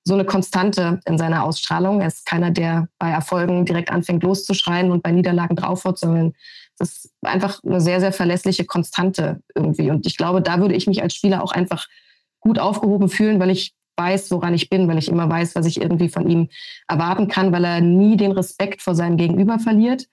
so 0.04 0.14
eine 0.14 0.26
Konstante 0.26 1.00
in 1.06 1.18
seiner 1.18 1.44
Ausstrahlung. 1.44 2.02
Er 2.02 2.08
ist 2.08 2.26
keiner, 2.26 2.52
der 2.52 2.88
bei 3.00 3.10
Erfolgen 3.10 3.66
direkt 3.66 3.90
anfängt 3.90 4.24
loszuschreien 4.24 4.92
und 4.92 5.02
bei 5.02 5.12
Niederlagen 5.12 5.56
draufhaut, 5.56 5.98
sondern 5.98 6.34
das 6.78 7.06
ist 7.06 7.14
einfach 7.24 7.64
eine 7.64 7.82
sehr, 7.82 8.00
sehr 8.00 8.12
verlässliche 8.12 8.66
Konstante 8.66 9.42
irgendwie. 9.56 9.90
Und 9.90 10.06
ich 10.06 10.18
glaube, 10.18 10.42
da 10.42 10.60
würde 10.60 10.76
ich 10.76 10.88
mich 10.88 11.02
als 11.02 11.16
Spieler 11.16 11.44
auch 11.44 11.52
einfach 11.52 11.88
gut 12.40 12.60
aufgehoben 12.60 13.10
fühlen, 13.10 13.40
weil 13.40 13.50
ich 13.50 13.74
weiß, 13.98 14.32
woran 14.32 14.54
ich 14.54 14.70
bin, 14.70 14.88
weil 14.88 14.98
ich 14.98 15.10
immer 15.10 15.30
weiß, 15.30 15.56
was 15.56 15.66
ich 15.66 15.82
irgendwie 15.82 16.10
von 16.10 16.30
ihm 16.30 16.50
erwarten 16.88 17.28
kann, 17.28 17.52
weil 17.52 17.66
er 17.66 17.82
nie 17.82 18.18
den 18.18 18.32
Respekt 18.32 18.82
vor 18.82 18.96
seinem 18.96 19.18
Gegenüber 19.18 19.60
verliert 19.60 20.08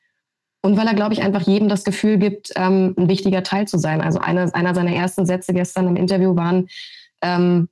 und 0.62 0.76
weil 0.76 0.87
er, 0.87 0.94
glaube 0.94 1.12
ich, 1.14 1.23
einfach 1.23 1.43
jedem 1.43 1.69
das 1.69 1.84
Gefühl 1.84 2.19
gibt, 2.19 2.52
ähm, 2.56 2.94
ein 2.96 3.08
wichtiger 3.08 3.43
Teil 3.43 3.67
zu 3.67 3.79
sein. 3.79 4.00
Also 4.00 4.20
eine, 4.20 4.55
einer 4.55 4.75
seiner 4.75 4.94
ersten 4.94 5.26
Sätze 5.26 5.52
gestern 5.52 5.88
im 5.88 5.96
Interview 5.96 6.37
waren, 6.37 6.69
ähm, 7.20 7.69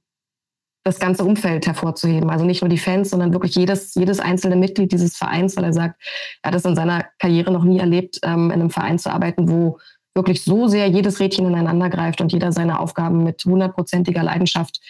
das 0.82 0.98
ganze 0.98 1.24
Umfeld 1.24 1.66
hervorzuheben. 1.66 2.30
Also 2.30 2.44
nicht 2.44 2.62
nur 2.62 2.68
die 2.68 2.78
Fans, 2.78 3.10
sondern 3.10 3.32
wirklich 3.32 3.54
jedes, 3.54 3.94
jedes 3.94 4.18
einzelne 4.18 4.56
Mitglied 4.56 4.90
dieses 4.90 5.16
Vereins, 5.16 5.56
weil 5.56 5.64
er 5.64 5.72
sagt, 5.72 6.02
er 6.42 6.48
hat 6.48 6.54
es 6.56 6.64
in 6.64 6.74
seiner 6.74 7.04
Karriere 7.18 7.52
noch 7.52 7.64
nie 7.64 7.78
erlebt, 7.78 8.18
ähm, 8.24 8.46
in 8.46 8.60
einem 8.60 8.70
Verein 8.70 8.98
zu 8.98 9.10
arbeiten, 9.12 9.48
wo 9.48 9.78
wirklich 10.14 10.42
so 10.42 10.66
sehr 10.66 10.88
jedes 10.88 11.20
Rädchen 11.20 11.46
ineinander 11.46 11.90
greift 11.90 12.20
und 12.20 12.32
jeder 12.32 12.50
seine 12.50 12.80
Aufgaben 12.80 13.22
mit 13.22 13.44
hundertprozentiger 13.44 14.24
Leidenschaft 14.24 14.80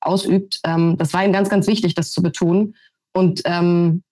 ausübt. 0.00 0.60
Ähm, 0.64 0.96
das 0.96 1.12
war 1.12 1.24
ihm 1.24 1.32
ganz, 1.32 1.48
ganz 1.48 1.66
wichtig, 1.66 1.94
das 1.94 2.12
zu 2.12 2.22
betonen. 2.22 2.74
Und 3.12 3.42
ähm, 3.44 4.02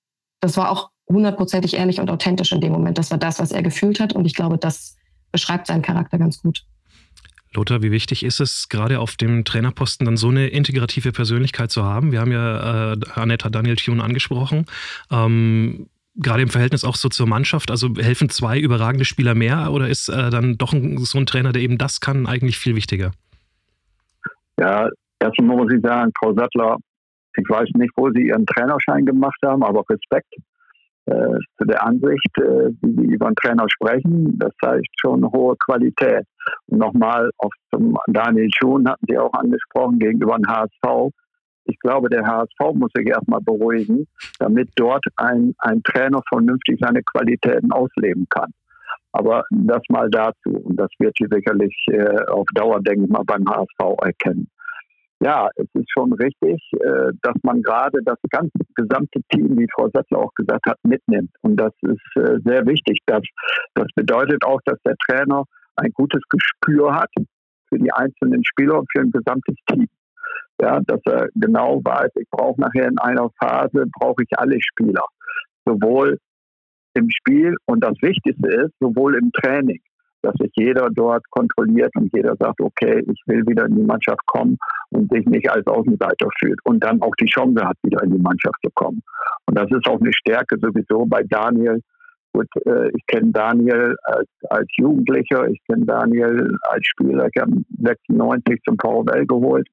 das 0.41 0.57
war 0.57 0.71
auch 0.71 0.91
hundertprozentig 1.09 1.75
ehrlich 1.75 2.01
und 2.01 2.11
authentisch 2.11 2.53
in 2.53 2.61
dem 2.61 2.73
Moment. 2.73 2.99
Das 2.99 3.11
war 3.11 3.19
das, 3.19 3.39
was 3.39 3.53
er 3.53 3.63
gefühlt 3.63 4.01
hat. 4.01 4.13
Und 4.13 4.25
ich 4.25 4.35
glaube, 4.35 4.59
das 4.59 4.97
beschreibt 5.33 5.67
seinen 5.67 5.83
Charakter 5.83 6.19
ganz 6.19 6.43
gut. 6.43 6.65
Lothar, 7.55 7.83
wie 7.83 7.91
wichtig 7.91 8.25
ist 8.25 8.41
es, 8.41 8.69
gerade 8.69 9.01
auf 9.01 9.17
dem 9.17 9.45
Trainerposten 9.45 10.05
dann 10.05 10.19
so 10.19 10.29
eine 10.29 10.49
integrative 10.49 11.13
Persönlichkeit 11.13 11.71
zu 11.71 11.83
haben? 11.83 12.13
Wir 12.13 12.21
haben 12.21 12.33
ja 12.33 12.93
äh, 12.93 12.97
Annetta 13.15 13.49
Daniel 13.49 13.77
Thune 13.77 14.03
angesprochen. 14.03 14.67
Ähm, 15.11 15.89
gerade 16.19 16.43
im 16.43 16.51
Verhältnis 16.51 16.85
auch 16.85 16.97
so 16.97 17.09
zur 17.09 17.27
Mannschaft, 17.27 17.71
also 17.71 17.95
helfen 17.97 18.29
zwei 18.29 18.59
überragende 18.59 19.05
Spieler 19.05 19.35
mehr 19.35 19.73
oder 19.73 19.89
ist 19.89 20.09
äh, 20.09 20.31
dann 20.31 20.59
doch 20.59 20.73
ein, 20.73 20.99
so 20.99 21.19
ein 21.19 21.27
Trainer, 21.27 21.53
der 21.53 21.63
eben 21.63 21.79
das 21.79 22.01
kann, 22.01 22.27
eigentlich 22.27 22.59
viel 22.59 22.75
wichtiger? 22.75 23.13
Ja, 24.59 24.89
Erstmal 25.21 25.57
muss 25.57 25.73
ich 25.73 25.83
sagen, 25.83 26.13
Frau 26.19 26.33
Sattler, 26.33 26.77
ich 27.37 27.49
weiß 27.49 27.69
nicht, 27.75 27.93
wo 27.97 28.11
Sie 28.11 28.29
Ihren 28.29 28.47
Trainerschein 28.47 29.05
gemacht 29.05 29.39
haben, 29.45 29.63
aber 29.63 29.85
Respekt 29.89 30.33
äh, 31.07 31.39
zu 31.57 31.65
der 31.65 31.85
Ansicht, 31.85 32.39
äh, 32.39 32.71
wie 32.83 32.95
Sie 32.95 33.15
über 33.15 33.27
einen 33.27 33.37
Trainer 33.37 33.67
sprechen. 33.69 34.39
Das 34.39 34.53
zeigt 34.63 34.89
schon 35.01 35.25
hohe 35.33 35.57
Qualität. 35.57 36.25
Und 36.67 36.79
nochmal 36.79 37.31
auf 37.39 37.53
zum 37.73 37.97
Daniel 38.09 38.49
Schuhn 38.57 38.89
hatten 38.89 39.07
Sie 39.09 39.19
auch 39.19 39.33
angesprochen 39.33 39.99
gegenüber 39.99 40.37
dem 40.37 40.47
HSV. 40.47 41.13
Ich 41.65 41.79
glaube, 41.81 42.09
der 42.09 42.27
HSV 42.27 42.75
muss 42.75 42.91
sich 42.95 43.07
erstmal 43.07 43.41
beruhigen, 43.41 44.07
damit 44.39 44.71
dort 44.77 45.05
ein, 45.17 45.55
ein 45.59 45.83
Trainer 45.83 46.23
vernünftig 46.29 46.79
seine 46.81 47.03
Qualitäten 47.03 47.73
ausleben 47.73 48.27
kann. 48.31 48.51
Aber 49.13 49.43
das 49.51 49.83
mal 49.89 50.09
dazu. 50.11 50.51
Und 50.51 50.77
das 50.77 50.91
wird 50.99 51.15
sie 51.19 51.27
sicherlich 51.31 51.75
äh, 51.91 52.25
auf 52.31 52.47
Dauer, 52.55 52.81
denke 52.81 53.05
ich 53.05 53.11
mal, 53.11 53.25
beim 53.27 53.45
HSV 53.49 53.97
erkennen 54.03 54.49
ja, 55.21 55.49
es 55.57 55.67
ist 55.75 55.91
schon 55.91 56.13
richtig, 56.13 56.63
äh, 56.75 57.11
dass 57.23 57.35
man 57.43 57.63
gerade 57.63 57.99
das 58.05 58.19
ganze 58.31 58.59
gesamte 58.77 59.21
Team, 59.31 59.59
wie 59.59 59.67
Frau 59.75 59.89
Settler 59.93 60.19
auch 60.19 60.35
gesagt 60.35 60.65
hat, 60.67 60.79
mitnimmt. 60.85 61.31
Und 61.43 61.57
das 61.57 61.73
ist 61.83 62.17
äh, 62.17 62.39
sehr 62.45 62.65
wichtig. 62.67 63.01
Das, 63.07 63.23
das 63.75 63.87
bedeutet 63.97 64.45
auch, 64.45 64.61
dass 64.65 64.79
der 64.87 64.95
Trainer 65.09 65.45
ein 65.77 65.91
gutes 65.93 66.23
Gespür 66.29 66.95
hat 66.95 67.11
für 67.69 67.79
die 67.79 67.93
einzelnen 67.93 68.45
Spieler 68.45 68.79
und 68.79 68.89
für 68.93 69.03
ein 69.03 69.11
gesamtes 69.11 69.57
Team. 69.67 69.89
Ja, 70.61 70.81
dass 70.87 71.01
er 71.07 71.29
genau 71.35 71.81
weiß, 71.85 72.11
ich 72.17 72.29
brauche 72.31 72.61
nachher 72.61 72.89
in 72.89 72.99
einer 72.99 73.29
Phase, 73.41 73.85
brauche 73.99 74.23
ich 74.23 74.39
alle 74.39 74.59
Spieler. 74.61 75.05
Sowohl 75.65 76.19
im 76.95 77.09
Spiel 77.11 77.55
und 77.67 77.83
das 77.83 77.95
Wichtigste 78.03 78.49
ist, 78.49 78.73
sowohl 78.81 79.17
im 79.17 79.31
Training 79.33 79.81
dass 80.23 80.35
sich 80.35 80.51
jeder 80.57 80.89
dort 80.91 81.23
kontrolliert 81.31 81.91
und 81.97 82.11
jeder 82.15 82.35
sagt, 82.39 82.61
okay, 82.61 83.05
ich 83.07 83.21
will 83.27 83.47
wieder 83.47 83.67
in 83.67 83.77
die 83.77 83.83
Mannschaft 83.83 84.25
kommen 84.27 84.59
und 84.91 85.11
sich 85.13 85.25
nicht 85.27 85.51
als 85.51 85.67
Außenseiter 85.67 86.29
fühlt 86.41 86.59
und 86.65 86.83
dann 86.83 87.01
auch 87.03 87.15
die 87.21 87.27
Chance 87.27 87.65
hat, 87.65 87.77
wieder 87.83 88.03
in 88.03 88.13
die 88.13 88.23
Mannschaft 88.23 88.57
zu 88.65 88.71
kommen. 88.75 89.03
Und 89.47 89.59
das 89.59 89.71
ist 89.71 89.87
auch 89.89 90.01
eine 90.01 90.13
Stärke 90.13 90.57
sowieso 90.61 91.07
bei 91.07 91.23
Daniel. 91.23 91.81
Gut, 92.33 92.49
äh, 92.67 92.89
ich 92.89 93.07
kenne 93.07 93.33
Daniel 93.33 93.97
als, 94.05 94.29
als 94.51 94.67
Jugendlicher, 94.77 95.49
ich 95.49 95.61
kenne 95.69 95.87
Daniel 95.87 96.57
als 96.69 96.85
Spieler. 96.87 97.29
Ich 97.33 97.41
habe 97.41 97.53
96 97.81 98.61
zum 98.67 98.77
VfL 98.79 99.25
geholt 99.27 99.67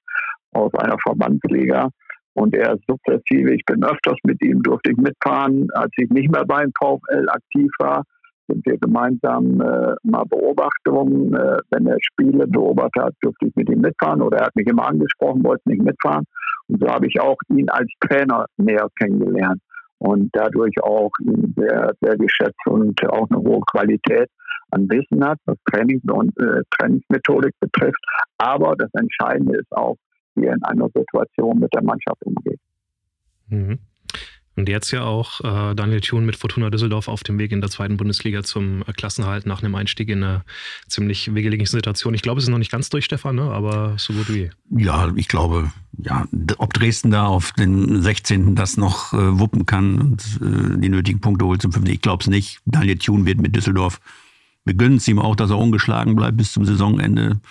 aus 0.54 0.74
einer 0.76 0.98
Verbandsliga. 1.04 1.90
Und 2.34 2.54
er 2.54 2.74
ist 2.74 2.84
sukzessive, 2.88 3.54
ich 3.54 3.64
bin 3.66 3.84
öfters 3.84 4.18
mit 4.24 4.42
ihm, 4.44 4.62
durfte 4.62 4.92
ich 4.92 4.98
mitfahren, 4.98 5.70
als 5.74 5.92
ich 5.96 6.10
nicht 6.10 6.30
mehr 6.30 6.44
beim 6.46 6.72
VfL 6.78 7.30
aktiv 7.30 7.72
war 7.80 8.04
sind 8.48 8.66
wir 8.66 8.78
gemeinsam 8.78 9.62
äh, 9.62 9.96
mal 10.04 10.26
Beobachtungen. 10.26 11.34
Äh, 11.34 11.58
wenn 11.72 11.88
er 11.88 11.98
Spiele 12.02 12.48
beobachtet 12.48 13.04
hat, 13.04 13.14
durfte 13.22 13.48
ich 13.48 13.56
mit 13.56 13.70
ihm 13.70 13.82
mitfahren 13.82 14.22
oder 14.22 14.38
er 14.38 14.46
hat 14.48 14.56
mich 14.56 14.68
immer 14.68 14.88
angesprochen, 14.88 15.44
wollte 15.44 15.70
nicht 15.70 15.84
mitfahren. 15.84 16.26
Und 16.68 16.82
so 16.82 16.88
habe 16.88 17.08
ich 17.08 17.20
auch 17.20 17.38
ihn 17.50 17.70
als 17.70 17.92
Trainer 18.00 18.46
näher 18.58 18.88
kennengelernt 19.00 19.62
und 20.00 20.30
dadurch 20.34 20.76
auch 20.82 21.12
ihn 21.22 21.54
sehr, 21.58 21.94
sehr 22.02 22.18
geschätzt 22.18 22.60
und 22.66 23.00
auch 23.10 23.30
eine 23.30 23.40
hohe 23.40 23.62
Qualität 23.72 24.30
an 24.72 24.90
Wissen 24.90 25.24
hat, 25.24 25.40
was 25.46 25.58
Training 25.72 26.02
und 26.12 26.38
äh, 26.40 26.62
Trainingsmethodik 26.78 27.54
betrifft. 27.60 28.04
Aber 28.38 28.76
das 28.76 28.90
Entscheidende 28.94 29.58
ist 29.58 29.72
auch, 29.72 29.96
wie 30.36 30.46
er 30.46 30.54
in 30.54 30.64
einer 30.64 30.90
Situation 30.94 31.60
mit 31.60 31.74
der 31.74 31.84
Mannschaft 31.84 32.24
umgeht. 32.26 32.60
Mhm. 33.48 33.80
Und 34.58 34.70
jetzt 34.70 34.92
ja 34.92 35.04
auch 35.04 35.42
äh, 35.42 35.76
Daniel 35.76 36.00
Thun 36.00 36.26
mit 36.26 36.38
Fortuna 36.38 36.70
Düsseldorf 36.70 37.10
auf 37.10 37.24
dem 37.24 37.38
Weg 37.38 37.52
in 37.52 37.60
der 37.60 37.70
zweiten 37.70 37.98
Bundesliga 37.98 38.42
zum 38.42 38.84
äh, 38.84 38.94
Klassenhalt 38.94 39.46
nach 39.46 39.62
einem 39.62 39.76
Einstieg 39.76 40.08
in 40.08 40.24
eine 40.24 40.44
ziemlich 40.88 41.36
wegeligen 41.36 41.66
Situation. 41.66 42.14
Ich 42.14 42.22
glaube, 42.22 42.40
es 42.40 42.46
ist 42.46 42.50
noch 42.50 42.58
nicht 42.58 42.72
ganz 42.72 42.90
durch, 42.90 43.04
Stefan, 43.04 43.36
ne? 43.36 43.44
aber 43.44 43.96
so 43.98 44.14
gut 44.14 44.34
wie. 44.34 44.50
Ja, 44.70 45.12
ich 45.16 45.28
glaube, 45.28 45.72
ja, 45.98 46.26
ob 46.58 46.74
Dresden 46.74 47.12
da 47.12 47.26
auf 47.26 47.52
den 47.52 48.02
16. 48.02 48.56
das 48.56 48.78
noch 48.78 49.14
äh, 49.14 49.40
wuppen 49.40 49.66
kann 49.66 50.00
und 50.00 50.22
äh, 50.42 50.80
die 50.80 50.90
nötigen 50.90 51.20
Punkte 51.20 51.46
holt 51.46 51.62
zum 51.62 51.74
5. 51.74 51.90
Ich 51.90 52.02
glaube 52.02 52.22
es 52.22 52.28
nicht. 52.28 52.60
Daniel 52.66 52.98
Thun 52.98 53.26
wird 53.26 53.42
mit 53.42 53.56
Düsseldorf. 53.56 54.00
Wir 54.64 54.74
gönnen 54.74 54.98
es 54.98 55.08
ihm 55.10 55.20
auch, 55.20 55.36
dass 55.36 55.50
er 55.50 55.58
ungeschlagen 55.58 56.16
bleibt 56.16 56.38
bis 56.38 56.54
zum 56.54 56.64
Saisonende. 56.64 57.42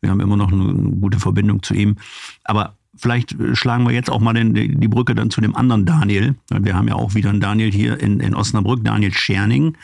Wir 0.00 0.10
haben 0.10 0.20
immer 0.20 0.36
noch 0.36 0.52
eine 0.52 0.72
gute 1.00 1.18
Verbindung 1.18 1.62
zu 1.62 1.74
ihm. 1.74 1.96
Aber 2.44 2.76
vielleicht 2.96 3.38
äh, 3.38 3.54
schlagen 3.54 3.84
wir 3.86 3.92
jetzt 3.92 4.10
auch 4.10 4.20
mal 4.20 4.32
den, 4.32 4.54
die 4.54 4.88
Brücke 4.88 5.14
dann 5.14 5.30
zu 5.30 5.40
dem 5.40 5.54
anderen 5.54 5.84
Daniel. 5.84 6.34
Wir 6.50 6.74
haben 6.74 6.88
ja 6.88 6.94
auch 6.94 7.14
wieder 7.14 7.30
einen 7.30 7.40
Daniel 7.40 7.72
hier 7.72 8.00
in, 8.00 8.20
in 8.20 8.34
Osnabrück, 8.34 8.84
Daniel 8.84 9.12
Scherning. 9.12 9.76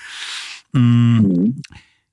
Mhm. 0.73 1.62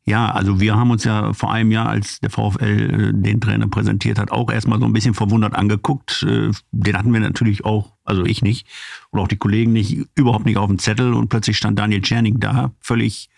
Ja, 0.07 0.31
also 0.31 0.61
wir 0.61 0.77
haben 0.77 0.89
uns 0.89 1.03
ja 1.03 1.33
vor 1.33 1.51
einem 1.51 1.69
Jahr, 1.69 1.89
als 1.89 2.21
der 2.21 2.29
VfL 2.29 2.63
äh, 2.63 3.13
den 3.13 3.41
Trainer 3.41 3.67
präsentiert 3.67 4.17
hat, 4.19 4.31
auch 4.31 4.49
erstmal 4.49 4.79
so 4.79 4.85
ein 4.85 4.93
bisschen 4.93 5.13
verwundert 5.13 5.53
angeguckt. 5.53 6.23
Äh, 6.23 6.51
den 6.71 6.97
hatten 6.97 7.11
wir 7.11 7.19
natürlich 7.19 7.65
auch, 7.65 7.91
also 8.05 8.23
ich 8.23 8.41
nicht, 8.41 8.65
oder 9.11 9.23
auch 9.23 9.27
die 9.27 9.35
Kollegen 9.35 9.73
nicht, 9.73 9.97
überhaupt 10.15 10.45
nicht 10.45 10.55
auf 10.55 10.67
dem 10.67 10.79
Zettel. 10.79 11.13
Und 11.13 11.27
plötzlich 11.27 11.57
stand 11.57 11.77
Daniel 11.77 12.05
Scherning 12.05 12.39
da, 12.39 12.71
völlig 12.79 13.29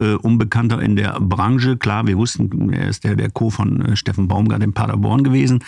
äh, 0.00 0.14
Unbekannter 0.14 0.80
in 0.80 0.96
der 0.96 1.20
Branche. 1.20 1.76
Klar, 1.76 2.06
wir 2.06 2.16
wussten, 2.16 2.72
er 2.72 2.88
ist 2.88 3.04
der, 3.04 3.14
der 3.14 3.30
Co. 3.30 3.50
von 3.50 3.84
äh, 3.84 3.96
Steffen 3.96 4.26
Baumgart 4.26 4.62
in 4.62 4.72
Paderborn 4.72 5.22
gewesen. 5.22 5.62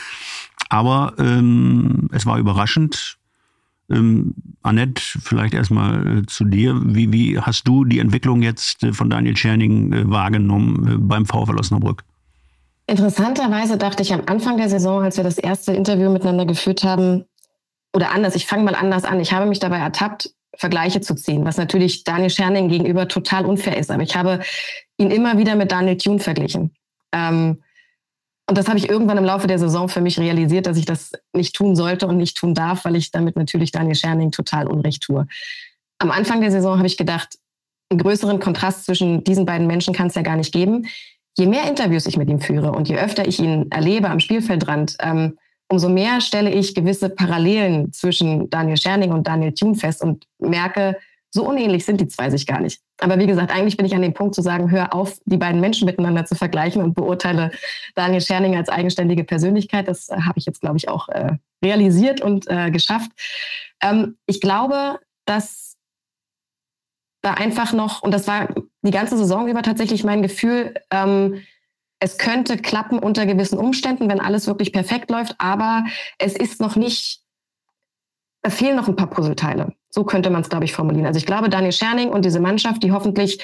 Aber 0.73 1.13
ähm, 1.19 2.09
es 2.13 2.25
war 2.25 2.39
überraschend. 2.39 3.19
Ähm, 3.91 4.35
Annette, 4.63 5.03
vielleicht 5.03 5.53
erstmal 5.53 6.21
äh, 6.21 6.27
zu 6.27 6.45
dir. 6.45 6.81
Wie, 6.83 7.13
wie 7.13 7.39
hast 7.39 7.69
du 7.69 7.85
die 7.85 7.99
Entwicklung 7.99 8.41
jetzt 8.41 8.83
äh, 8.83 8.95
von 8.95 9.11
Daniel 9.11 9.37
Scherning 9.37 9.93
äh, 9.93 10.11
wahrgenommen 10.11 10.89
äh, 10.89 10.97
beim 10.97 11.27
VfL 11.27 11.59
Osnabrück? 11.59 12.05
Interessanterweise 12.87 13.77
dachte 13.77 14.03
ich 14.03 14.15
am 14.15 14.23
Anfang 14.25 14.57
der 14.57 14.71
Saison, 14.71 15.03
als 15.03 15.19
wir 15.19 15.25
das 15.25 15.37
erste 15.37 15.75
Interview 15.75 16.11
miteinander 16.11 16.47
geführt 16.47 16.85
haben, 16.85 17.27
oder 17.95 18.11
anders, 18.11 18.35
ich 18.35 18.47
fange 18.47 18.65
mal 18.65 18.75
anders 18.75 19.05
an. 19.05 19.21
Ich 19.21 19.35
habe 19.35 19.45
mich 19.45 19.59
dabei 19.59 19.77
ertappt, 19.77 20.31
Vergleiche 20.57 21.03
zu 21.03 21.15
ziehen, 21.15 21.45
was 21.45 21.59
natürlich 21.59 22.05
Daniel 22.05 22.31
Scherning 22.31 22.71
gegenüber 22.71 23.09
total 23.09 23.45
unfair 23.45 23.77
ist. 23.77 23.91
Aber 23.91 24.03
ich 24.03 24.17
habe 24.17 24.41
ihn 24.97 25.11
immer 25.11 25.37
wieder 25.37 25.55
mit 25.55 25.71
Daniel 25.71 25.99
Thune 25.99 26.19
verglichen. 26.19 26.71
Ähm, 27.13 27.59
und 28.49 28.59
das 28.59 28.69
habe 28.69 28.79
ich 28.79 28.89
irgendwann 28.89 29.19
im 29.19 29.25
Laufe 29.25 29.47
der 29.47 29.59
Saison 29.59 29.89
für 29.89 30.01
mich 30.01 30.19
realisiert, 30.19 30.67
dass 30.67 30.77
ich 30.77 30.85
das 30.85 31.13
nicht 31.33 31.55
tun 31.55 31.77
sollte 31.77 32.07
und 32.07 32.17
nicht 32.17 32.37
tun 32.37 32.55
darf, 32.55 32.85
weil 32.85 32.97
ich 32.97 33.11
damit 33.11 33.37
natürlich 33.37 33.71
Daniel 33.71 33.95
Scherning 33.95 34.31
total 34.31 34.67
Unrecht 34.67 35.03
tue. 35.03 35.27
Am 35.99 36.11
Anfang 36.11 36.41
der 36.41 36.51
Saison 36.51 36.77
habe 36.77 36.87
ich 36.87 36.97
gedacht, 36.97 37.39
einen 37.91 38.01
größeren 38.01 38.41
Kontrast 38.41 38.87
zwischen 38.87 39.23
diesen 39.23 39.47
beiden 39.47 39.67
Menschen 39.67 39.95
kann 39.95 40.09
es 40.09 40.15
ja 40.15 40.23
gar 40.23 40.37
nicht 40.37 40.53
geben. 40.53 40.87
Je 41.39 41.47
mehr 41.47 41.69
Interviews 41.69 42.07
ich 42.07 42.17
mit 42.17 42.29
ihm 42.29 42.41
führe 42.41 42.73
und 42.73 42.89
je 42.89 42.99
öfter 42.99 43.27
ich 43.27 43.39
ihn 43.39 43.71
erlebe 43.71 44.11
am 44.11 44.21
Spielfeldrand, 44.21 44.97
ähm, 45.01 45.39
umso 45.69 45.89
mehr 45.89 46.21
stelle 46.21 46.51
ich 46.51 46.75
gewisse 46.75 47.09
Parallelen 47.09 47.93
zwischen 47.93 48.51
Daniel 48.51 48.77
Scherning 48.77 49.13
und 49.13 49.27
Daniel 49.27 49.55
Thune 49.55 49.77
fest 49.77 50.03
und 50.03 50.27
merke, 50.39 50.99
so 51.35 51.49
unähnlich 51.49 51.87
sind 51.87 52.01
die 52.01 52.09
zwei 52.09 52.29
sich 52.31 52.47
gar 52.47 52.61
nicht. 52.61 52.83
Aber 53.01 53.19
wie 53.19 53.27
gesagt, 53.27 53.51
eigentlich 53.51 53.79
bin 53.79 53.87
ich 53.87 53.95
an 53.95 54.03
dem 54.03 54.13
Punkt 54.13 54.35
zu 54.35 54.43
sagen, 54.43 54.71
hör 54.71 54.95
auf, 54.95 55.19
die 55.25 55.39
beiden 55.39 55.61
Menschen 55.61 55.87
miteinander 55.87 56.27
zu 56.27 56.35
vergleichen 56.35 56.83
und 56.83 56.95
beurteile 56.95 57.51
Daniel 57.95 58.21
Scherning 58.21 58.55
als 58.55 58.69
eigenständige 58.69 59.25
Persönlichkeit. 59.25 59.89
Das 59.89 60.11
äh, 60.11 60.17
habe 60.21 60.39
ich 60.39 60.45
jetzt, 60.45 60.61
glaube 60.61 60.77
ich, 60.77 60.89
auch 60.89 61.09
äh, 61.09 61.39
realisiert 61.65 62.21
und 62.21 62.47
äh, 62.49 62.71
geschafft. 62.71 63.11
Ähm, 63.81 64.19
ich 64.27 64.43
glaube, 64.43 65.01
dass 65.25 65.79
da 67.23 67.35
einfach 67.35 67.73
noch, 67.73 68.03
und 68.03 68.13
das 68.13 68.27
war 68.27 68.55
die 68.83 68.91
ganze 68.91 69.17
Saison 69.17 69.49
über 69.49 69.63
tatsächlich 69.63 70.05
mein 70.05 70.21
Gefühl, 70.21 70.75
ähm, 70.91 71.43
es 71.99 72.19
könnte 72.19 72.59
klappen 72.59 72.99
unter 72.99 73.25
gewissen 73.25 73.59
Umständen, 73.59 74.11
wenn 74.11 74.21
alles 74.21 74.47
wirklich 74.49 74.73
perfekt 74.73 75.11
läuft, 75.11 75.37
aber 75.39 75.85
es 76.19 76.35
ist 76.35 76.61
noch 76.61 76.77
nicht, 76.77 77.23
da 78.43 78.51
fehlen 78.51 78.77
noch 78.77 78.89
ein 78.89 78.97
paar 78.97 79.09
Puzzleteile. 79.09 79.73
So 79.95 80.05
könnte 80.05 80.31
man 80.31 80.41
es, 80.41 80.49
glaube 80.49 80.65
ich, 80.65 80.73
formulieren. 80.73 81.07
Also 81.07 81.19
ich 81.19 81.27
glaube, 81.27 81.51
Daniel 81.51 81.73
Scherning 81.73 82.09
und 82.09 82.25
diese 82.25 82.41
Mannschaft, 82.41 82.83
die 82.83 82.93
hoffentlich 82.93 83.39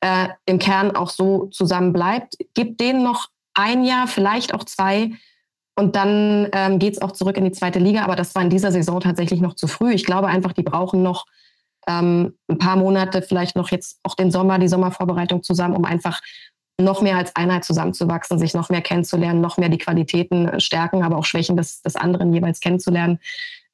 äh, 0.00 0.28
im 0.44 0.58
Kern 0.58 0.94
auch 0.94 1.08
so 1.08 1.46
zusammen 1.46 1.92
bleibt, 1.92 2.36
gibt 2.52 2.78
denen 2.80 3.02
noch 3.02 3.28
ein 3.54 3.84
Jahr, 3.84 4.06
vielleicht 4.06 4.52
auch 4.52 4.64
zwei. 4.64 5.12
Und 5.76 5.96
dann 5.96 6.48
ähm, 6.52 6.78
geht 6.78 6.94
es 6.94 7.02
auch 7.02 7.12
zurück 7.12 7.36
in 7.36 7.44
die 7.44 7.52
zweite 7.52 7.78
Liga. 7.78 8.04
Aber 8.04 8.16
das 8.16 8.34
war 8.34 8.42
in 8.42 8.50
dieser 8.50 8.70
Saison 8.70 9.00
tatsächlich 9.00 9.40
noch 9.40 9.54
zu 9.54 9.66
früh. 9.66 9.92
Ich 9.92 10.04
glaube 10.04 10.28
einfach, 10.28 10.52
die 10.52 10.62
brauchen 10.62 11.02
noch 11.02 11.24
ähm, 11.88 12.34
ein 12.48 12.58
paar 12.58 12.76
Monate, 12.76 13.22
vielleicht 13.22 13.56
noch 13.56 13.70
jetzt 13.70 13.98
auch 14.02 14.14
den 14.14 14.30
Sommer, 14.30 14.58
die 14.58 14.68
Sommervorbereitung 14.68 15.42
zusammen, 15.42 15.74
um 15.74 15.84
einfach 15.84 16.20
noch 16.80 17.02
mehr 17.02 17.16
als 17.16 17.34
Einheit 17.36 17.64
zusammenzuwachsen, 17.64 18.38
sich 18.38 18.52
noch 18.52 18.68
mehr 18.68 18.82
kennenzulernen, 18.82 19.40
noch 19.40 19.58
mehr 19.58 19.68
die 19.68 19.78
Qualitäten 19.78 20.60
stärken, 20.60 21.02
aber 21.02 21.16
auch 21.16 21.24
Schwächen 21.24 21.56
des, 21.56 21.82
des 21.82 21.96
anderen 21.96 22.32
jeweils 22.32 22.60
kennenzulernen. 22.60 23.20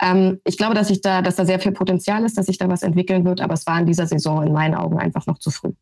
Ähm, 0.01 0.41
ich 0.45 0.57
glaube, 0.57 0.75
dass 0.75 0.91
ich 0.91 1.01
da, 1.01 1.23
dass 1.23 1.37
da 1.37 1.45
sehr 1.45 1.61
viel 1.61 1.73
Potenzial 1.73 2.25
ist, 2.25 2.39
dass 2.39 2.47
sich 2.47 2.59
da 2.59 2.69
was 2.69 2.83
entwickeln 2.83 3.25
wird, 3.25 3.41
aber 3.41 3.55
es 3.55 3.67
war 3.67 3.79
in 3.79 3.87
dieser 3.87 4.07
Saison 4.07 4.43
in 4.47 4.53
meinen 4.53 4.75
Augen 4.75 4.99
einfach 4.99 5.27
noch 5.27 5.39
zu 5.39 5.51
früh. 5.51 5.73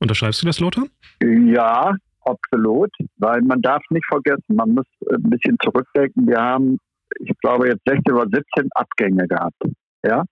Unterschreibst 0.00 0.42
du 0.42 0.46
das, 0.46 0.60
Lothar? 0.60 0.84
Ja, 1.22 1.96
absolut, 2.20 2.90
weil 3.16 3.40
man 3.42 3.62
darf 3.62 3.82
nicht 3.90 4.06
vergessen, 4.06 4.54
man 4.54 4.74
muss 4.74 4.86
ein 5.10 5.30
bisschen 5.30 5.56
zurückdenken. 5.62 6.28
Wir 6.28 6.38
haben, 6.38 6.78
ich 7.20 7.36
glaube, 7.40 7.68
jetzt 7.68 7.82
16 7.86 8.14
oder 8.14 8.26
17 8.30 8.68
Abgänge 8.74 9.26
gehabt. 9.26 9.62
Ja, 10.04 10.22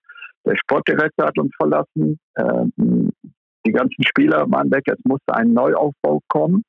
der 0.44 0.56
Sportdirektor 0.56 1.26
hat 1.26 1.38
uns 1.38 1.52
verlassen, 1.56 2.18
ähm, 2.38 3.10
die 3.66 3.72
ganzen 3.72 4.04
Spieler 4.06 4.48
waren 4.48 4.70
weg, 4.70 4.84
es 4.86 5.04
musste 5.04 5.34
ein 5.34 5.52
Neuaufbau 5.52 6.20
kommen 6.28 6.62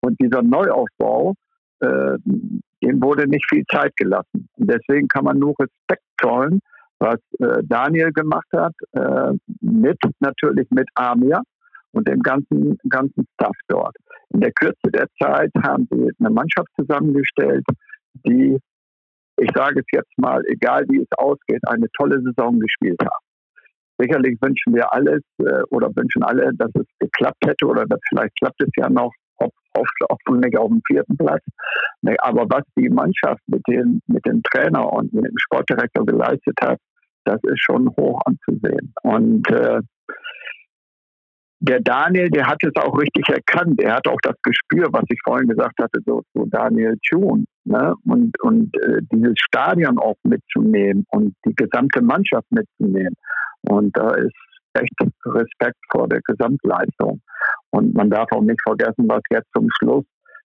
und 0.00 0.20
dieser 0.20 0.42
Neuaufbau 0.42 1.34
äh, 1.80 2.18
dem 2.82 3.02
wurde 3.02 3.28
nicht 3.28 3.44
viel 3.48 3.64
Zeit 3.66 3.96
gelassen. 3.96 4.48
Und 4.56 4.70
deswegen 4.70 5.08
kann 5.08 5.24
man 5.24 5.38
nur 5.38 5.54
Respekt 5.58 6.04
zollen, 6.20 6.60
was 6.98 7.18
äh, 7.38 7.62
Daniel 7.64 8.12
gemacht 8.12 8.48
hat, 8.54 8.74
äh, 8.92 9.32
mit 9.60 9.98
natürlich 10.20 10.68
mit 10.70 10.88
Amir 10.94 11.42
und 11.92 12.08
dem 12.08 12.20
ganzen, 12.20 12.78
ganzen 12.88 13.26
Staff 13.34 13.56
dort. 13.68 13.96
In 14.30 14.40
der 14.40 14.52
Kürze 14.52 14.90
der 14.92 15.06
Zeit 15.20 15.50
haben 15.62 15.88
sie 15.90 16.10
eine 16.18 16.30
Mannschaft 16.30 16.68
zusammengestellt, 16.78 17.64
die, 18.26 18.58
ich 19.38 19.50
sage 19.54 19.80
es 19.80 19.86
jetzt 19.92 20.18
mal, 20.18 20.42
egal 20.46 20.84
wie 20.88 21.00
es 21.00 21.18
ausgeht, 21.18 21.60
eine 21.66 21.86
tolle 21.96 22.20
Saison 22.22 22.60
gespielt 22.60 23.00
haben. 23.00 23.24
Sicherlich 23.98 24.38
wünschen 24.40 24.74
wir 24.74 24.92
alles 24.92 25.22
äh, 25.38 25.62
oder 25.70 25.88
wünschen 25.94 26.22
alle, 26.22 26.50
dass 26.54 26.70
es 26.74 26.86
geklappt 26.98 27.44
hätte 27.44 27.66
oder 27.66 27.84
dass 27.86 28.00
vielleicht 28.08 28.34
klappt 28.38 28.62
es 28.62 28.70
ja 28.76 28.88
noch 28.88 29.12
hoffentlich 29.40 30.58
auf 30.58 30.68
dem 30.68 30.82
vierten 30.86 31.16
Platz. 31.16 31.42
Aber 32.18 32.46
was 32.48 32.62
die 32.76 32.88
Mannschaft 32.88 33.40
mit, 33.46 33.62
den, 33.68 34.00
mit 34.06 34.24
dem 34.26 34.42
Trainer 34.42 34.92
und 34.92 35.12
mit 35.12 35.24
dem 35.24 35.38
Sportdirektor 35.38 36.04
geleistet 36.06 36.56
hat, 36.62 36.78
das 37.24 37.40
ist 37.44 37.62
schon 37.62 37.88
hoch 37.96 38.20
anzusehen. 38.24 38.92
Und 39.02 39.48
äh, 39.50 39.80
der 41.62 41.80
Daniel, 41.80 42.30
der 42.30 42.46
hat 42.46 42.58
es 42.62 42.74
auch 42.82 42.98
richtig 42.98 43.28
erkannt. 43.28 43.80
Er 43.82 43.96
hat 43.96 44.08
auch 44.08 44.20
das 44.22 44.34
Gespür, 44.42 44.88
was 44.92 45.04
ich 45.10 45.20
vorhin 45.22 45.48
gesagt 45.48 45.78
hatte, 45.78 46.00
so 46.06 46.22
so 46.34 46.46
Daniel 46.46 46.96
Thun. 47.06 47.44
Ne? 47.64 47.94
Und, 48.06 48.40
und 48.42 48.74
äh, 48.78 49.02
dieses 49.12 49.34
Stadion 49.38 49.98
auch 49.98 50.16
mitzunehmen 50.24 51.04
und 51.10 51.34
die 51.46 51.54
gesamte 51.54 52.02
Mannschaft 52.02 52.50
mitzunehmen. 52.50 53.14
Und 53.68 53.94
da 53.94 54.14
ist 54.14 54.32
echt 54.72 54.94
Respekt 55.26 55.78
vor 55.90 56.08
der 56.08 56.20
Gesamtleistung. 56.24 57.20
Und 57.70 57.94
man 57.94 58.10
darf 58.10 58.30
auch 58.32 58.42
nicht 58.42 58.60
vergessen, 58.62 59.08
was 59.08 59.22
jetzt 59.30 59.48
zum 59.54 59.68
Schluss, 59.78 60.04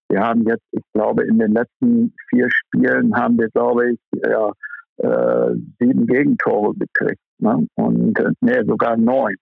wir 0.10 0.22
haben 0.22 0.46
jetzt, 0.48 0.64
ich 0.72 0.84
glaube, 0.94 1.24
in 1.24 1.40
den 1.40 1.54
letzten 1.54 2.14
vier 2.30 2.48
Spielen 2.52 3.16
haben 3.16 3.40
wir, 3.40 3.50
glaube 3.50 3.92
ich, 3.92 4.00
ja, 4.24 4.52
äh, 4.98 5.56
sieben 5.80 6.06
Gegentore 6.06 6.74
gekriegt. 6.76 7.22
Ne? 7.40 7.68
Und 7.76 8.20
äh, 8.20 8.32
nee, 8.42 8.64
sogar 8.66 8.98
neun. 8.98 9.36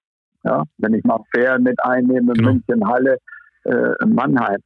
Ja? 0.43 0.63
Wenn 0.77 0.93
ich 0.93 1.03
mal 1.03 1.19
fair 1.35 1.59
mit 1.59 1.77
einnehme, 1.83 2.33
genau. 2.33 2.51
München, 2.51 2.87
Halle, 2.87 3.17
äh, 3.65 4.05
Mannheim. 4.05 4.59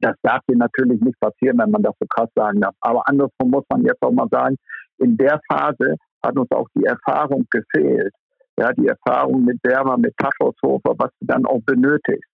Das 0.00 0.16
darf 0.22 0.40
hier 0.46 0.56
natürlich 0.56 1.00
nicht 1.00 1.18
passieren, 1.20 1.58
wenn 1.58 1.70
man 1.70 1.82
das 1.82 1.94
so 2.00 2.06
krass 2.08 2.30
sagen 2.34 2.60
darf. 2.60 2.74
Aber 2.80 3.06
andersrum 3.06 3.50
muss 3.50 3.64
man 3.70 3.84
jetzt 3.84 4.02
auch 4.02 4.12
mal 4.12 4.28
sagen, 4.30 4.56
in 4.98 5.16
der 5.16 5.40
Phase 5.50 5.96
hat 6.24 6.36
uns 6.36 6.50
auch 6.50 6.66
die 6.74 6.84
Erfahrung 6.84 7.46
gefehlt 7.50 8.12
ja, 8.60 8.72
die 8.72 8.88
Erfahrung 8.88 9.44
mit 9.44 9.58
Werber, 9.62 9.96
mit 9.96 10.14
Taschhaushofer, 10.18 10.94
was 10.98 11.10
du 11.20 11.26
dann 11.26 11.46
auch 11.46 11.60
benötigst. 11.64 12.30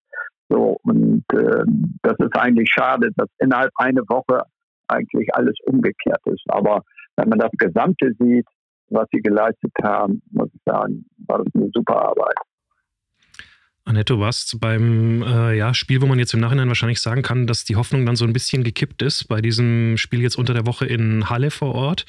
So, 0.49 0.77
und 0.83 1.25
äh, 1.33 1.65
das 2.03 2.15
ist 2.19 2.37
eigentlich 2.37 2.69
schade, 2.73 3.11
dass 3.17 3.29
innerhalb 3.39 3.71
einer 3.77 4.03
Woche 4.09 4.43
eigentlich 4.89 5.29
alles 5.35 5.55
umgekehrt 5.67 6.21
ist. 6.27 6.45
Aber 6.49 6.83
wenn 7.17 7.29
man 7.29 7.39
das 7.39 7.51
Gesamte 7.59 8.13
sieht, 8.19 8.47
was 8.89 9.07
sie 9.13 9.21
geleistet 9.21 9.73
haben, 9.83 10.23
muss 10.31 10.49
ich 10.53 10.61
sagen, 10.65 11.05
war 11.27 11.39
das 11.43 11.53
eine 11.55 11.71
super 11.75 12.09
Arbeit. 12.11 12.37
Annette, 13.89 14.15
du 14.15 14.21
warst 14.21 14.61
beim 14.61 15.23
äh, 15.23 15.57
ja, 15.57 15.73
Spiel, 15.73 16.03
wo 16.03 16.07
man 16.07 16.19
jetzt 16.19 16.35
im 16.35 16.41
Nachhinein 16.41 16.67
wahrscheinlich 16.67 17.01
sagen 17.01 17.23
kann, 17.23 17.47
dass 17.47 17.65
die 17.65 17.77
Hoffnung 17.77 18.05
dann 18.05 18.17
so 18.17 18.25
ein 18.25 18.33
bisschen 18.33 18.65
gekippt 18.65 19.01
ist, 19.01 19.29
bei 19.29 19.41
diesem 19.41 19.97
Spiel 19.97 20.23
jetzt 20.23 20.37
unter 20.37 20.55
der 20.55 20.67
Woche 20.67 20.87
in 20.87 21.31
Halle 21.31 21.53
vor 21.53 21.73
Ort. 21.77 22.05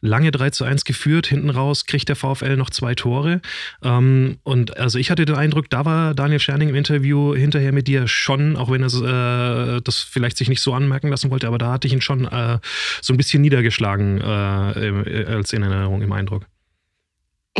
Lange 0.00 0.32
3 0.32 0.50
zu 0.50 0.64
1 0.64 0.84
geführt, 0.84 1.28
hinten 1.28 1.50
raus 1.50 1.86
kriegt 1.86 2.08
der 2.08 2.16
VfL 2.16 2.56
noch 2.56 2.70
zwei 2.70 2.96
Tore. 2.96 3.40
Ähm, 3.84 4.38
und 4.42 4.76
also 4.76 4.98
ich 4.98 5.12
hatte 5.12 5.24
den 5.24 5.36
Eindruck, 5.36 5.70
da 5.70 5.84
war 5.84 6.14
Daniel 6.14 6.40
Scherning 6.40 6.70
im 6.70 6.74
Interview 6.74 7.32
hinterher 7.32 7.70
mit 7.70 7.86
dir 7.86 8.08
schon, 8.08 8.56
auch 8.56 8.68
wenn 8.68 8.82
er 8.82 9.76
äh, 9.76 9.80
das 9.82 10.00
vielleicht 10.00 10.36
sich 10.36 10.48
nicht 10.48 10.60
so 10.60 10.74
anmerken 10.74 11.10
lassen 11.10 11.30
wollte, 11.30 11.46
aber 11.46 11.58
da 11.58 11.70
hatte 11.70 11.86
ich 11.86 11.92
ihn 11.92 12.00
schon 12.00 12.24
äh, 12.24 12.58
so 13.00 13.14
ein 13.14 13.16
bisschen 13.16 13.40
niedergeschlagen 13.42 14.20
äh, 14.20 15.24
als 15.28 15.52
in 15.52 15.62
Erinnerung 15.62 16.02
im 16.02 16.10
Eindruck. 16.10 16.44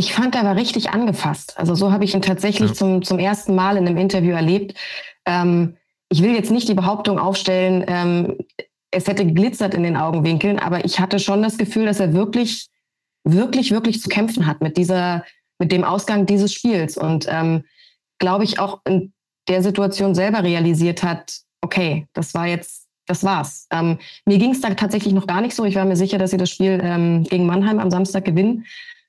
Ich 0.00 0.14
fand, 0.14 0.34
er 0.34 0.44
war 0.44 0.56
richtig 0.56 0.88
angefasst. 0.88 1.58
Also 1.58 1.74
so 1.74 1.92
habe 1.92 2.04
ich 2.04 2.14
ihn 2.14 2.22
tatsächlich 2.22 2.70
ja. 2.70 2.74
zum, 2.74 3.02
zum 3.02 3.18
ersten 3.18 3.54
Mal 3.54 3.76
in 3.76 3.86
einem 3.86 3.98
Interview 3.98 4.30
erlebt. 4.30 4.72
Ähm, 5.26 5.76
ich 6.08 6.22
will 6.22 6.34
jetzt 6.34 6.50
nicht 6.50 6.70
die 6.70 6.74
Behauptung 6.74 7.18
aufstellen, 7.18 7.84
ähm, 7.86 8.38
es 8.90 9.06
hätte 9.06 9.26
geglitzert 9.26 9.74
in 9.74 9.82
den 9.82 9.98
Augenwinkeln, 9.98 10.58
aber 10.58 10.86
ich 10.86 11.00
hatte 11.00 11.18
schon 11.18 11.42
das 11.42 11.58
Gefühl, 11.58 11.84
dass 11.84 12.00
er 12.00 12.14
wirklich, 12.14 12.68
wirklich, 13.24 13.72
wirklich 13.72 14.00
zu 14.00 14.08
kämpfen 14.08 14.46
hat 14.46 14.62
mit 14.62 14.78
dieser, 14.78 15.22
mit 15.58 15.70
dem 15.70 15.84
Ausgang 15.84 16.24
dieses 16.24 16.54
Spiels 16.54 16.96
und 16.96 17.26
ähm, 17.28 17.64
glaube 18.18 18.44
ich 18.44 18.58
auch 18.58 18.80
in 18.86 19.12
der 19.48 19.62
Situation 19.62 20.14
selber 20.14 20.42
realisiert 20.42 21.02
hat, 21.02 21.40
okay, 21.60 22.06
das 22.14 22.32
war 22.32 22.46
jetzt, 22.46 22.86
das 23.06 23.22
war's. 23.22 23.66
Ähm, 23.70 23.98
mir 24.24 24.38
ging 24.38 24.52
es 24.52 24.62
da 24.62 24.70
tatsächlich 24.70 25.12
noch 25.12 25.26
gar 25.26 25.42
nicht 25.42 25.54
so. 25.54 25.66
Ich 25.66 25.74
war 25.74 25.84
mir 25.84 25.96
sicher, 25.96 26.16
dass 26.16 26.30
sie 26.30 26.38
das 26.38 26.48
Spiel 26.48 26.80
ähm, 26.82 27.24
gegen 27.24 27.44
Mannheim 27.44 27.80
am 27.80 27.90
Samstag 27.90 28.24
gewinnen. 28.24 28.64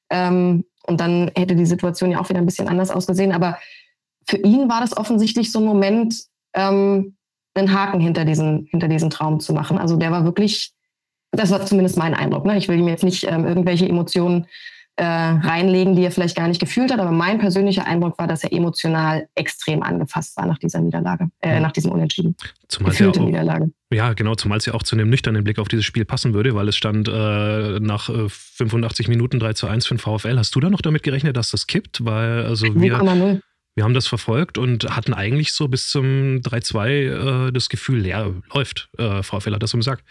Ähm, 0.10 0.66
und 0.88 1.00
dann 1.00 1.32
hätte 1.36 1.56
die 1.56 1.66
Situation 1.66 2.12
ja 2.12 2.20
auch 2.20 2.30
wieder 2.30 2.40
ein 2.40 2.46
bisschen 2.46 2.68
anders 2.68 2.92
ausgesehen. 2.92 3.32
Aber 3.32 3.58
für 4.28 4.38
ihn 4.38 4.70
war 4.70 4.82
das 4.82 4.96
offensichtlich 4.96 5.52
so 5.52 5.60
ein 5.60 5.66
Moment, 5.66 6.24
ähm, 6.54 7.16
einen 7.54 7.74
Haken 7.74 8.00
hinter 8.00 8.26
diesen, 8.26 8.68
hinter 8.72 8.88
diesen 8.88 9.10
Traum 9.10 9.40
zu 9.40 9.54
machen. 9.54 9.78
Also 9.78 9.98
der 9.98 10.12
war 10.12 10.24
wirklich, 10.24 10.74
das 11.32 11.52
war 11.52 11.66
zumindest 11.66 11.98
mein 11.98 12.14
Eindruck. 12.14 12.46
Ne? 12.46 12.58
Ich 12.58 12.68
will 12.68 12.80
ihm 12.80 12.88
jetzt 12.88 13.04
nicht 13.04 13.26
ähm, 13.28 13.46
irgendwelche 13.46 13.88
Emotionen 13.88 14.48
äh, 15.02 15.04
reinlegen, 15.04 15.96
die 15.96 16.04
er 16.04 16.12
vielleicht 16.12 16.36
gar 16.36 16.48
nicht 16.48 16.60
gefühlt 16.60 16.92
hat, 16.92 17.00
aber 17.00 17.12
mein 17.12 17.40
persönlicher 17.40 17.88
Eindruck 17.88 18.20
war, 18.20 18.28
dass 18.28 18.44
er 18.44 18.54
emotional 18.54 19.28
extrem 19.34 19.82
angefasst 19.82 20.38
war 20.38 20.46
nach 20.46 20.60
dieser 20.60 20.80
Niederlage, 20.80 21.30
äh, 21.42 21.60
nach 21.60 21.72
diesem 21.72 21.92
Unentschieden. 21.92 22.36
Zumal 22.68 22.92
Gefühlte 22.92 23.18
ja 23.18 23.24
auch, 23.24 23.28
Niederlage. 23.28 23.72
Ja, 23.92 24.14
genau, 24.14 24.36
zumal 24.36 24.60
es 24.60 24.68
ja 24.68 24.76
auch 24.76 24.84
zu 24.84 24.96
einem 24.96 25.10
nüchternen 25.10 25.44
Blick 25.44 25.58
auf 25.58 25.68
dieses 25.68 25.86
Spiel 25.86 26.06
passen 26.06 26.36
würde, 26.36 26.54
weil 26.54 26.68
es 26.68 26.76
stand 26.76 27.08
äh, 27.08 27.80
nach 27.80 28.10
äh, 28.10 28.30
85 28.30 29.08
Minuten 29.08 29.40
3 29.40 29.54
zu 29.54 29.66
1 29.66 29.88
für 29.88 29.96
den 29.96 30.00
VfL. 30.00 30.38
Hast 30.38 30.54
du 30.54 30.60
da 30.60 30.70
noch 30.70 30.82
damit 30.82 31.02
gerechnet, 31.02 31.36
dass 31.36 31.50
das 31.50 31.66
kippt? 31.66 32.06
Weil 32.06 32.46
also 32.46 32.68
wir, 32.76 33.42
wir 33.74 33.84
haben 33.84 33.96
das 33.96 34.06
verfolgt 34.06 34.60
und 34.60 34.96
hatten 34.96 35.16
eigentlich 35.16 35.52
so 35.54 35.68
bis 35.68 35.90
zum 35.90 36.42
3-2 36.42 37.48
äh, 37.48 37.52
das 37.52 37.70
Gefühl, 37.70 38.06
ja, 38.06 38.30
läuft. 38.54 38.90
Äh, 39.00 39.24
VfL 39.24 39.56
hat 39.56 39.64
das 39.64 39.72
so 39.72 39.78
gesagt. 39.78 40.04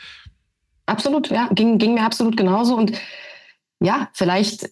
Absolut, 0.87 1.31
ja, 1.31 1.49
ging, 1.55 1.79
ging 1.79 1.95
mir 1.95 2.05
absolut 2.05 2.37
genauso. 2.37 2.75
Und 2.77 3.01
ja, 3.81 4.09
vielleicht, 4.13 4.69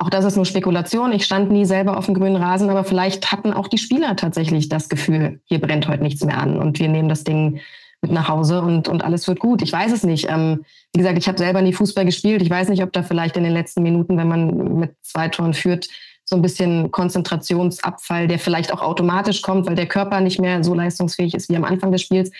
auch 0.00 0.08
das 0.08 0.24
ist 0.24 0.36
nur 0.36 0.46
Spekulation, 0.46 1.12
ich 1.12 1.24
stand 1.24 1.52
nie 1.52 1.66
selber 1.66 1.98
auf 1.98 2.06
dem 2.06 2.14
grünen 2.14 2.36
Rasen, 2.36 2.70
aber 2.70 2.84
vielleicht 2.84 3.30
hatten 3.32 3.52
auch 3.52 3.68
die 3.68 3.76
Spieler 3.76 4.16
tatsächlich 4.16 4.70
das 4.70 4.88
Gefühl, 4.88 5.40
hier 5.44 5.60
brennt 5.60 5.88
heute 5.88 6.02
nichts 6.02 6.24
mehr 6.24 6.38
an 6.38 6.56
und 6.56 6.78
wir 6.80 6.88
nehmen 6.88 7.10
das 7.10 7.22
Ding 7.22 7.60
mit 8.00 8.10
nach 8.10 8.28
Hause 8.28 8.62
und, 8.62 8.88
und 8.88 9.04
alles 9.04 9.28
wird 9.28 9.40
gut. 9.40 9.60
Ich 9.60 9.70
weiß 9.70 9.92
es 9.92 10.02
nicht. 10.02 10.26
Ähm, 10.30 10.64
wie 10.94 11.00
gesagt, 11.00 11.18
ich 11.18 11.28
habe 11.28 11.36
selber 11.36 11.60
nie 11.60 11.74
Fußball 11.74 12.06
gespielt. 12.06 12.40
Ich 12.40 12.48
weiß 12.48 12.70
nicht, 12.70 12.82
ob 12.82 12.94
da 12.94 13.02
vielleicht 13.02 13.36
in 13.36 13.44
den 13.44 13.52
letzten 13.52 13.82
Minuten, 13.82 14.16
wenn 14.16 14.26
man 14.26 14.78
mit 14.78 14.94
zwei 15.02 15.28
Toren 15.28 15.52
führt, 15.52 15.86
so 16.24 16.34
ein 16.34 16.40
bisschen 16.40 16.90
Konzentrationsabfall, 16.92 18.26
der 18.26 18.38
vielleicht 18.38 18.72
auch 18.72 18.80
automatisch 18.80 19.42
kommt, 19.42 19.66
weil 19.66 19.74
der 19.74 19.86
Körper 19.86 20.22
nicht 20.22 20.40
mehr 20.40 20.64
so 20.64 20.72
leistungsfähig 20.72 21.34
ist 21.34 21.50
wie 21.50 21.56
am 21.56 21.64
Anfang 21.64 21.92
des 21.92 22.00
Spiels. 22.00 22.30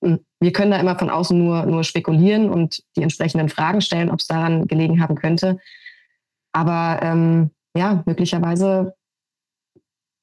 Hm, 0.00 0.20
wir 0.38 0.52
können 0.52 0.70
da 0.70 0.78
immer 0.78 0.96
von 0.96 1.10
außen 1.10 1.36
nur, 1.36 1.66
nur 1.66 1.82
spekulieren 1.82 2.48
und 2.48 2.84
die 2.96 3.02
entsprechenden 3.02 3.48
Fragen 3.48 3.80
stellen, 3.80 4.10
ob 4.10 4.20
es 4.20 4.28
daran 4.28 4.68
gelegen 4.68 5.02
haben 5.02 5.16
könnte. 5.16 5.58
Aber 6.52 6.98
ähm, 7.02 7.50
ja, 7.76 8.02
möglicherweise 8.06 8.94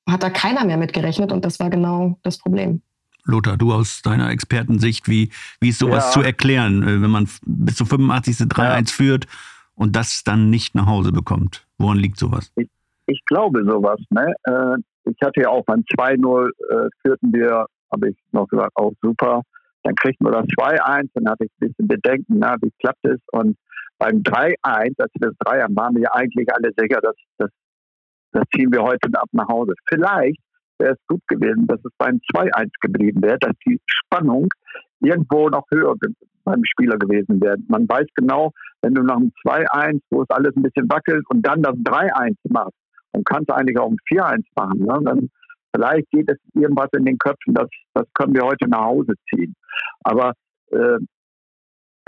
hat 0.09 0.23
da 0.23 0.29
keiner 0.29 0.65
mehr 0.65 0.77
mitgerechnet 0.77 1.31
und 1.31 1.43
das 1.43 1.59
war 1.59 1.69
genau 1.69 2.17
das 2.23 2.37
Problem. 2.37 2.81
Lothar, 3.25 3.57
du 3.57 3.73
aus 3.73 4.01
deiner 4.01 4.29
Expertensicht, 4.29 5.09
wie, 5.09 5.31
wie 5.59 5.69
ist 5.69 5.79
sowas 5.79 6.05
ja. 6.05 6.11
zu 6.11 6.21
erklären, 6.21 6.83
äh, 6.83 7.01
wenn 7.01 7.09
man 7.09 7.27
bis 7.45 7.75
zu 7.75 7.85
85. 7.85 8.47
3-1 8.47 8.57
ja. 8.59 8.83
führt 8.85 9.27
und 9.75 9.95
das 9.95 10.23
dann 10.23 10.49
nicht 10.49 10.75
nach 10.75 10.85
Hause 10.85 11.11
bekommt? 11.11 11.67
Woran 11.77 11.97
liegt 11.97 12.17
sowas? 12.17 12.51
Ich, 12.55 12.69
ich 13.05 13.21
glaube 13.25 13.63
sowas. 13.65 13.99
Ne? 14.09 14.33
Äh, 14.43 14.77
ich 15.09 15.17
hatte 15.21 15.41
ja 15.41 15.49
auch 15.49 15.65
beim 15.65 15.81
2-0 15.81 16.47
äh, 16.47 16.89
führten 17.01 17.33
wir, 17.33 17.65
habe 17.91 18.09
ich 18.09 18.17
noch 18.31 18.47
gesagt, 18.47 18.71
auch 18.75 18.93
super. 19.01 19.41
Dann 19.83 19.95
kriegten 19.95 20.25
wir 20.25 20.31
das 20.31 20.45
2-1, 20.45 21.09
dann 21.13 21.29
hatte 21.29 21.45
ich 21.45 21.51
ein 21.51 21.67
bisschen 21.67 21.87
Bedenken, 21.87 22.39
na, 22.39 22.55
wie 22.61 22.71
klappt 22.79 23.05
es? 23.05 23.19
Und 23.31 23.57
beim 23.97 24.21
3-1, 24.21 24.55
als 24.99 25.11
wir 25.19 25.29
das 25.29 25.37
3 25.39 25.61
haben, 25.63 25.75
waren 25.75 25.95
wir 25.95 26.13
eigentlich 26.13 26.47
alle 26.53 26.71
sicher, 26.77 26.99
dass, 27.01 27.15
dass 27.37 27.49
das 28.31 28.43
ziehen 28.53 28.71
wir 28.71 28.83
heute 28.83 29.07
ab 29.13 29.29
nach 29.31 29.47
Hause. 29.47 29.73
Vielleicht 29.87 30.39
wäre 30.79 30.93
es 30.93 31.07
gut 31.07 31.21
gewesen, 31.27 31.65
dass 31.67 31.79
es 31.83 31.91
beim 31.97 32.19
2-1 32.35 32.69
geblieben 32.81 33.21
wäre, 33.21 33.39
dass 33.39 33.55
die 33.65 33.79
Spannung 33.87 34.47
irgendwo 34.99 35.49
noch 35.49 35.65
höher 35.71 35.95
beim 36.43 36.63
Spieler 36.65 36.97
gewesen 36.97 37.41
wäre. 37.41 37.57
Man 37.67 37.87
weiß 37.87 38.07
genau, 38.15 38.51
wenn 38.81 38.93
du 38.93 39.03
nach 39.03 39.17
dem 39.17 39.31
2-1, 39.45 40.01
wo 40.11 40.21
es 40.21 40.29
alles 40.29 40.55
ein 40.55 40.63
bisschen 40.63 40.89
wackelt 40.89 41.25
und 41.29 41.41
dann 41.41 41.61
das 41.61 41.75
3-1 41.75 42.35
machst 42.49 42.77
und 43.11 43.25
kannst 43.25 43.51
eigentlich 43.51 43.79
auch 43.79 43.89
ein 43.89 43.97
4-1 44.09 44.43
machen, 44.55 44.79
ne? 44.79 44.99
dann 45.03 45.29
vielleicht 45.75 46.09
geht 46.11 46.29
es 46.29 46.37
irgendwas 46.53 46.89
in 46.95 47.05
den 47.05 47.17
Köpfen, 47.17 47.53
das, 47.53 47.69
das 47.93 48.05
können 48.13 48.33
wir 48.33 48.43
heute 48.43 48.67
nach 48.69 48.85
Hause 48.85 49.13
ziehen. 49.29 49.55
Aber 50.03 50.33
äh, 50.71 50.99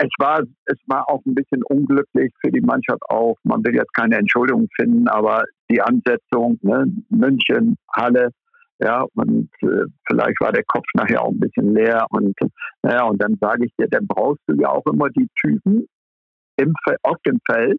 es 0.02 0.10
war, 0.18 0.42
es 0.64 0.78
war 0.86 1.08
auch 1.10 1.20
ein 1.26 1.34
bisschen 1.34 1.62
unglücklich 1.64 2.32
für 2.40 2.50
die 2.50 2.62
Mannschaft 2.62 3.02
auch. 3.10 3.36
Man 3.44 3.62
will 3.64 3.74
jetzt 3.74 3.92
keine 3.94 4.16
Entschuldigung 4.16 4.68
finden, 4.74 5.08
aber 5.08 5.44
die 5.70 5.80
Ansetzung, 5.80 6.58
ne, 6.62 6.86
München, 7.10 7.76
Halle, 7.94 8.30
ja, 8.78 9.04
und 9.14 9.50
äh, 9.60 9.84
vielleicht 10.08 10.40
war 10.40 10.52
der 10.52 10.64
Kopf 10.64 10.86
nachher 10.94 11.22
auch 11.22 11.30
ein 11.30 11.40
bisschen 11.40 11.74
leer 11.74 12.06
und 12.10 12.34
naja, 12.82 13.04
und 13.04 13.22
dann 13.22 13.36
sage 13.38 13.66
ich 13.66 13.72
dir, 13.78 13.88
dann 13.88 14.06
brauchst 14.06 14.40
du 14.46 14.54
ja 14.56 14.70
auch 14.70 14.86
immer 14.86 15.10
die 15.10 15.28
Typen 15.38 15.86
im, 16.56 16.74
auf 17.02 17.18
dem 17.26 17.38
Feld, 17.44 17.78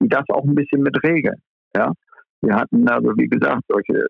die 0.00 0.08
das 0.08 0.24
auch 0.30 0.44
ein 0.44 0.56
bisschen 0.56 0.82
mit 0.82 0.96
regeln. 1.04 1.40
Ja, 1.76 1.92
wir 2.40 2.56
hatten 2.56 2.88
also 2.88 3.12
wie 3.16 3.28
gesagt 3.28 3.62
solche 3.68 4.04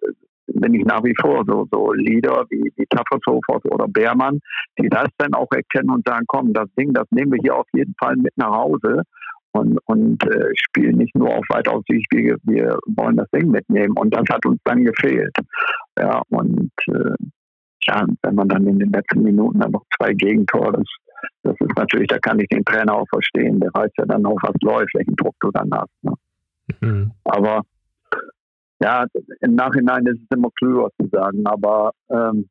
bin 0.46 0.74
ich 0.74 0.84
nach 0.84 1.02
wie 1.04 1.14
vor 1.20 1.44
so, 1.46 1.66
so 1.70 1.92
Leader 1.92 2.44
wie, 2.50 2.72
wie 2.76 2.86
Taffersofers 2.86 3.64
oder 3.66 3.86
Beermann, 3.88 4.40
die 4.78 4.88
das 4.88 5.08
dann 5.18 5.34
auch 5.34 5.50
erkennen 5.52 5.90
und 5.90 6.06
sagen, 6.06 6.24
komm, 6.26 6.52
das 6.52 6.68
Ding, 6.78 6.92
das 6.92 7.06
nehmen 7.10 7.32
wir 7.32 7.40
hier 7.40 7.56
auf 7.56 7.66
jeden 7.72 7.94
Fall 7.98 8.16
mit 8.16 8.36
nach 8.36 8.52
Hause 8.52 9.02
und, 9.52 9.78
und 9.86 10.24
äh, 10.24 10.50
spielen 10.54 10.96
nicht 10.96 11.14
nur 11.14 11.28
auf 11.28 11.44
weit 11.50 11.68
auf 11.68 11.82
Sicht, 11.88 12.06
wir, 12.12 12.36
wir 12.44 12.78
wollen 12.96 13.16
das 13.16 13.28
Ding 13.30 13.50
mitnehmen. 13.50 13.94
Und 13.96 14.14
das 14.14 14.24
hat 14.30 14.44
uns 14.46 14.58
dann 14.64 14.84
gefehlt. 14.84 15.36
Ja, 15.98 16.22
und 16.30 16.70
äh, 16.88 17.14
ja, 17.86 18.06
wenn 18.22 18.34
man 18.34 18.48
dann 18.48 18.66
in 18.66 18.78
den 18.78 18.92
letzten 18.92 19.22
Minuten 19.22 19.60
dann 19.60 19.72
noch 19.72 19.84
zwei 19.96 20.14
Gegentore, 20.14 20.72
das, 20.72 20.86
das 21.42 21.56
ist 21.60 21.76
natürlich, 21.76 22.08
da 22.08 22.18
kann 22.18 22.38
ich 22.40 22.48
den 22.48 22.64
Trainer 22.64 22.94
auch 22.94 23.08
verstehen. 23.08 23.60
Der 23.60 23.70
weiß 23.74 23.90
ja 23.98 24.06
dann 24.06 24.24
auch, 24.24 24.38
was 24.42 24.54
läuft, 24.62 24.94
welchen 24.94 25.16
Druck 25.16 25.34
du 25.40 25.50
dann 25.50 25.70
hast. 25.72 25.92
Ne? 26.02 26.12
Mhm. 26.80 27.10
Aber 27.24 27.62
ja, 28.82 29.06
im 29.40 29.54
Nachhinein 29.54 30.06
ist 30.06 30.20
es 30.20 30.36
immer 30.36 30.50
klüger 30.58 30.88
zu 31.00 31.08
sagen, 31.08 31.46
aber 31.46 31.92
ähm, 32.10 32.48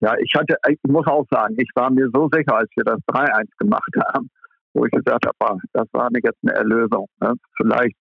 ja, 0.00 0.14
ich 0.18 0.32
hatte, 0.36 0.56
ich 0.68 0.78
muss 0.86 1.06
auch 1.06 1.24
sagen, 1.30 1.54
ich 1.58 1.70
war 1.74 1.90
mir 1.90 2.08
so 2.12 2.28
sicher, 2.30 2.56
als 2.56 2.70
wir 2.76 2.84
das 2.84 3.00
3-1 3.08 3.48
gemacht 3.58 3.90
haben, 4.12 4.28
wo 4.74 4.84
ich 4.84 4.92
gesagt 4.92 5.26
habe, 5.26 5.36
ah, 5.40 5.56
das 5.72 5.86
war 5.92 6.08
jetzt 6.12 6.38
eine 6.42 6.54
Erlösung. 6.54 7.06
Ne? 7.20 7.34
Vielleicht 7.56 7.96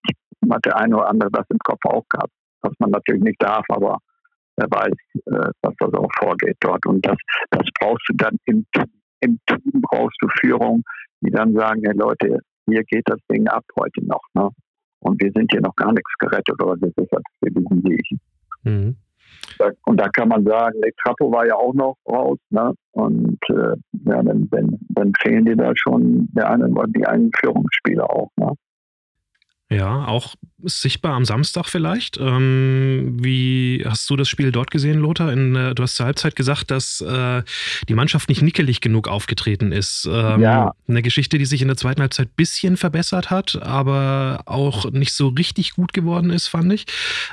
hat 0.51 0.65
der 0.65 0.77
eine 0.77 0.97
oder 0.97 1.09
andere 1.09 1.31
das 1.31 1.45
im 1.49 1.59
Kopf 1.59 1.79
auch 1.85 2.03
gehabt, 2.09 2.33
was 2.61 2.73
man 2.79 2.91
natürlich 2.91 3.23
nicht 3.23 3.41
darf, 3.41 3.65
aber 3.69 3.97
wer 4.57 4.67
weiß, 4.69 4.93
äh, 5.25 5.51
was 5.61 5.73
da 5.79 5.87
so 5.91 6.07
vorgeht 6.19 6.57
dort. 6.59 6.85
Und 6.85 7.05
das, 7.05 7.17
das 7.51 7.65
brauchst 7.79 8.03
du 8.09 8.13
dann 8.15 8.37
im, 8.45 8.65
im 9.21 9.39
Team, 9.47 9.81
brauchst 9.81 10.17
du 10.19 10.27
Führung, 10.41 10.83
die 11.21 11.31
dann 11.31 11.53
sagen, 11.53 11.81
hey 11.85 11.95
Leute, 11.95 12.39
hier 12.67 12.83
geht 12.83 13.03
das 13.05 13.19
Ding 13.31 13.47
ab 13.47 13.63
heute 13.79 14.05
noch. 14.05 14.23
Ne? 14.33 14.49
Und 15.03 15.21
wir 15.21 15.31
sind 15.33 15.51
hier 15.51 15.61
noch 15.61 15.75
gar 15.75 15.91
nichts 15.91 16.11
gerettet 16.19 16.61
oder 16.61 16.75
gesichert 16.77 17.23
für 17.39 17.51
diesen 17.51 17.81
Sieg. 17.81 18.19
Mhm. 18.63 18.95
Und 19.85 19.99
da 19.99 20.07
kann 20.09 20.29
man 20.29 20.43
sagen, 20.45 20.79
der 20.81 20.91
Trappo 21.03 21.31
war 21.31 21.45
ja 21.45 21.55
auch 21.55 21.73
noch 21.73 21.97
raus, 22.09 22.39
ne? 22.49 22.73
Und 22.91 23.37
äh, 23.49 23.75
ja, 24.05 24.23
dann, 24.23 24.49
dann, 24.49 24.79
dann 24.89 25.11
fehlen 25.21 25.45
dir 25.45 25.55
da 25.55 25.71
schon 25.75 26.29
der 26.33 26.49
eine 26.49 26.69
die 26.95 27.05
einen 27.05 27.31
Führungsspieler 27.39 28.09
auch, 28.09 28.29
ne? 28.37 28.53
Ja, 29.73 30.05
auch 30.05 30.35
sichtbar 30.63 31.13
am 31.13 31.25
Samstag 31.25 31.67
vielleicht. 31.67 32.17
Ähm, 32.17 33.17
wie 33.19 33.83
hast 33.85 34.09
du 34.09 34.15
das 34.15 34.29
Spiel 34.29 34.51
dort 34.51 34.71
gesehen, 34.71 34.99
Lothar? 34.99 35.31
In, 35.31 35.55
äh, 35.55 35.75
du 35.75 35.83
hast 35.83 35.95
zur 35.95 36.05
Halbzeit 36.05 36.35
gesagt, 36.35 36.71
dass 36.71 37.01
äh, 37.01 37.43
die 37.89 37.93
Mannschaft 37.93 38.29
nicht 38.29 38.41
nickelig 38.41 38.79
genug 38.81 39.07
aufgetreten 39.07 39.71
ist. 39.71 40.07
Ähm, 40.09 40.41
ja. 40.41 40.73
Eine 40.87 41.01
Geschichte, 41.01 41.37
die 41.37 41.45
sich 41.45 41.61
in 41.61 41.67
der 41.67 41.77
zweiten 41.77 42.01
Halbzeit 42.01 42.27
ein 42.27 42.35
bisschen 42.35 42.77
verbessert 42.77 43.29
hat, 43.29 43.61
aber 43.61 44.43
auch 44.45 44.91
nicht 44.91 45.13
so 45.13 45.29
richtig 45.29 45.73
gut 45.73 45.93
geworden 45.93 46.29
ist, 46.29 46.47
fand 46.47 46.71
ich. 46.71 46.85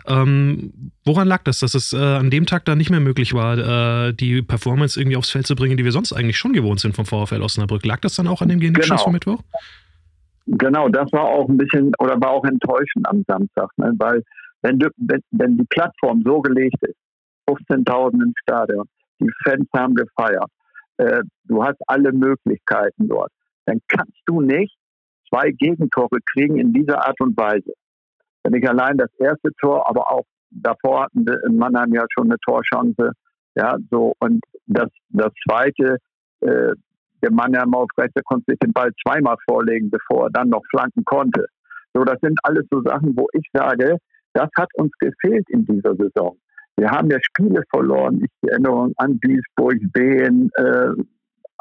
Ähm, 0.06 0.72
woran 1.04 1.28
lag 1.28 1.42
das, 1.44 1.60
dass 1.60 1.74
es 1.74 1.92
äh, 1.92 1.98
an 1.98 2.30
dem 2.30 2.46
Tag 2.46 2.64
dann 2.64 2.78
nicht 2.78 2.90
mehr 2.90 3.00
möglich 3.00 3.32
war, 3.34 4.08
äh, 4.08 4.12
die 4.12 4.42
Performance 4.42 4.98
irgendwie 4.98 5.16
aufs 5.16 5.30
Feld 5.30 5.46
zu 5.46 5.54
bringen, 5.54 5.76
die 5.76 5.84
wir 5.84 5.92
sonst 5.92 6.12
eigentlich 6.12 6.38
schon 6.38 6.52
gewohnt 6.52 6.80
sind 6.80 6.96
vom 6.96 7.06
VfL 7.06 7.42
Osnabrück? 7.42 7.84
Lag 7.84 8.00
das 8.00 8.14
dann 8.14 8.26
auch 8.26 8.42
an 8.42 8.48
dem 8.48 8.60
Genickschuss 8.60 8.88
genau. 8.88 9.02
vom 9.04 9.12
Mittwoch? 9.12 9.42
Genau, 10.52 10.88
das 10.88 11.12
war 11.12 11.26
auch 11.26 11.48
ein 11.48 11.56
bisschen 11.56 11.92
oder 12.00 12.20
war 12.20 12.30
auch 12.30 12.44
enttäuschend 12.44 13.06
am 13.08 13.22
Samstag, 13.28 13.70
ne? 13.76 13.92
weil 13.98 14.22
wenn, 14.62 14.80
wenn, 14.96 15.22
wenn 15.30 15.56
die 15.56 15.66
Plattform 15.70 16.22
so 16.24 16.40
gelegt 16.40 16.76
ist, 16.82 16.96
15.000 17.48 18.14
im 18.14 18.34
Stadion, 18.42 18.84
die 19.20 19.30
Fans 19.44 19.68
haben 19.72 19.94
gefeiert, 19.94 20.50
äh, 20.96 21.22
du 21.44 21.62
hast 21.62 21.78
alle 21.86 22.12
Möglichkeiten 22.12 23.08
dort, 23.08 23.30
dann 23.66 23.78
kannst 23.86 24.18
du 24.26 24.40
nicht 24.40 24.74
zwei 25.28 25.52
Gegentore 25.52 26.18
kriegen 26.32 26.58
in 26.58 26.72
dieser 26.72 27.06
Art 27.06 27.20
und 27.20 27.36
Weise. 27.36 27.72
Wenn 28.42 28.54
ich 28.54 28.68
allein 28.68 28.96
das 28.96 29.10
erste 29.18 29.52
Tor, 29.60 29.88
aber 29.88 30.10
auch 30.10 30.24
davor 30.50 31.04
hatten 31.04 31.26
wir 31.26 31.44
in 31.46 31.58
Mannheim 31.58 31.94
ja 31.94 32.04
schon 32.12 32.26
eine 32.26 32.38
Torchance, 32.44 33.12
ja, 33.54 33.76
so 33.90 34.14
und 34.18 34.40
das, 34.66 34.88
das 35.10 35.32
zweite, 35.48 35.98
äh, 36.40 36.72
der 37.22 37.32
Mann 37.32 37.52
ja 37.52 37.64
auf 37.64 37.88
rechter 37.98 38.22
konnte 38.22 38.44
sich 38.48 38.58
den 38.58 38.72
Ball 38.72 38.90
zweimal 39.02 39.36
vorlegen, 39.48 39.90
bevor 39.90 40.26
er 40.26 40.30
dann 40.30 40.48
noch 40.48 40.62
flanken 40.70 41.04
konnte. 41.04 41.46
So, 41.94 42.04
das 42.04 42.18
sind 42.22 42.38
alles 42.42 42.66
so 42.70 42.82
Sachen, 42.82 43.16
wo 43.16 43.26
ich 43.32 43.46
sage, 43.52 43.96
das 44.32 44.48
hat 44.56 44.68
uns 44.74 44.92
gefehlt 44.98 45.48
in 45.50 45.64
dieser 45.64 45.94
Saison. 45.96 46.36
Wir 46.76 46.90
haben 46.90 47.10
ja 47.10 47.18
Spiele 47.20 47.62
verloren. 47.70 48.22
Ich 48.24 48.48
erinnere 48.50 48.92
an 48.96 49.18
Duisburg, 49.20 49.76
Wien, 49.94 50.50
äh, 50.54 50.92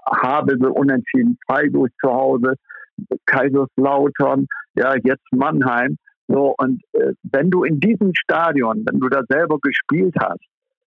Havelse 0.05 0.69
unentschieden, 0.69 1.37
Freiburg 1.47 1.89
zu 2.01 2.11
Hause, 2.11 2.53
Kaiserslautern, 3.25 4.47
ja, 4.75 4.95
jetzt 5.03 5.25
Mannheim. 5.31 5.97
So, 6.27 6.53
und 6.57 6.81
äh, 6.93 7.13
wenn 7.23 7.49
du 7.49 7.63
in 7.63 7.79
diesem 7.79 8.13
Stadion, 8.13 8.85
wenn 8.89 8.99
du 8.99 9.09
da 9.09 9.21
selber 9.27 9.57
gespielt 9.61 10.15
hast, 10.21 10.45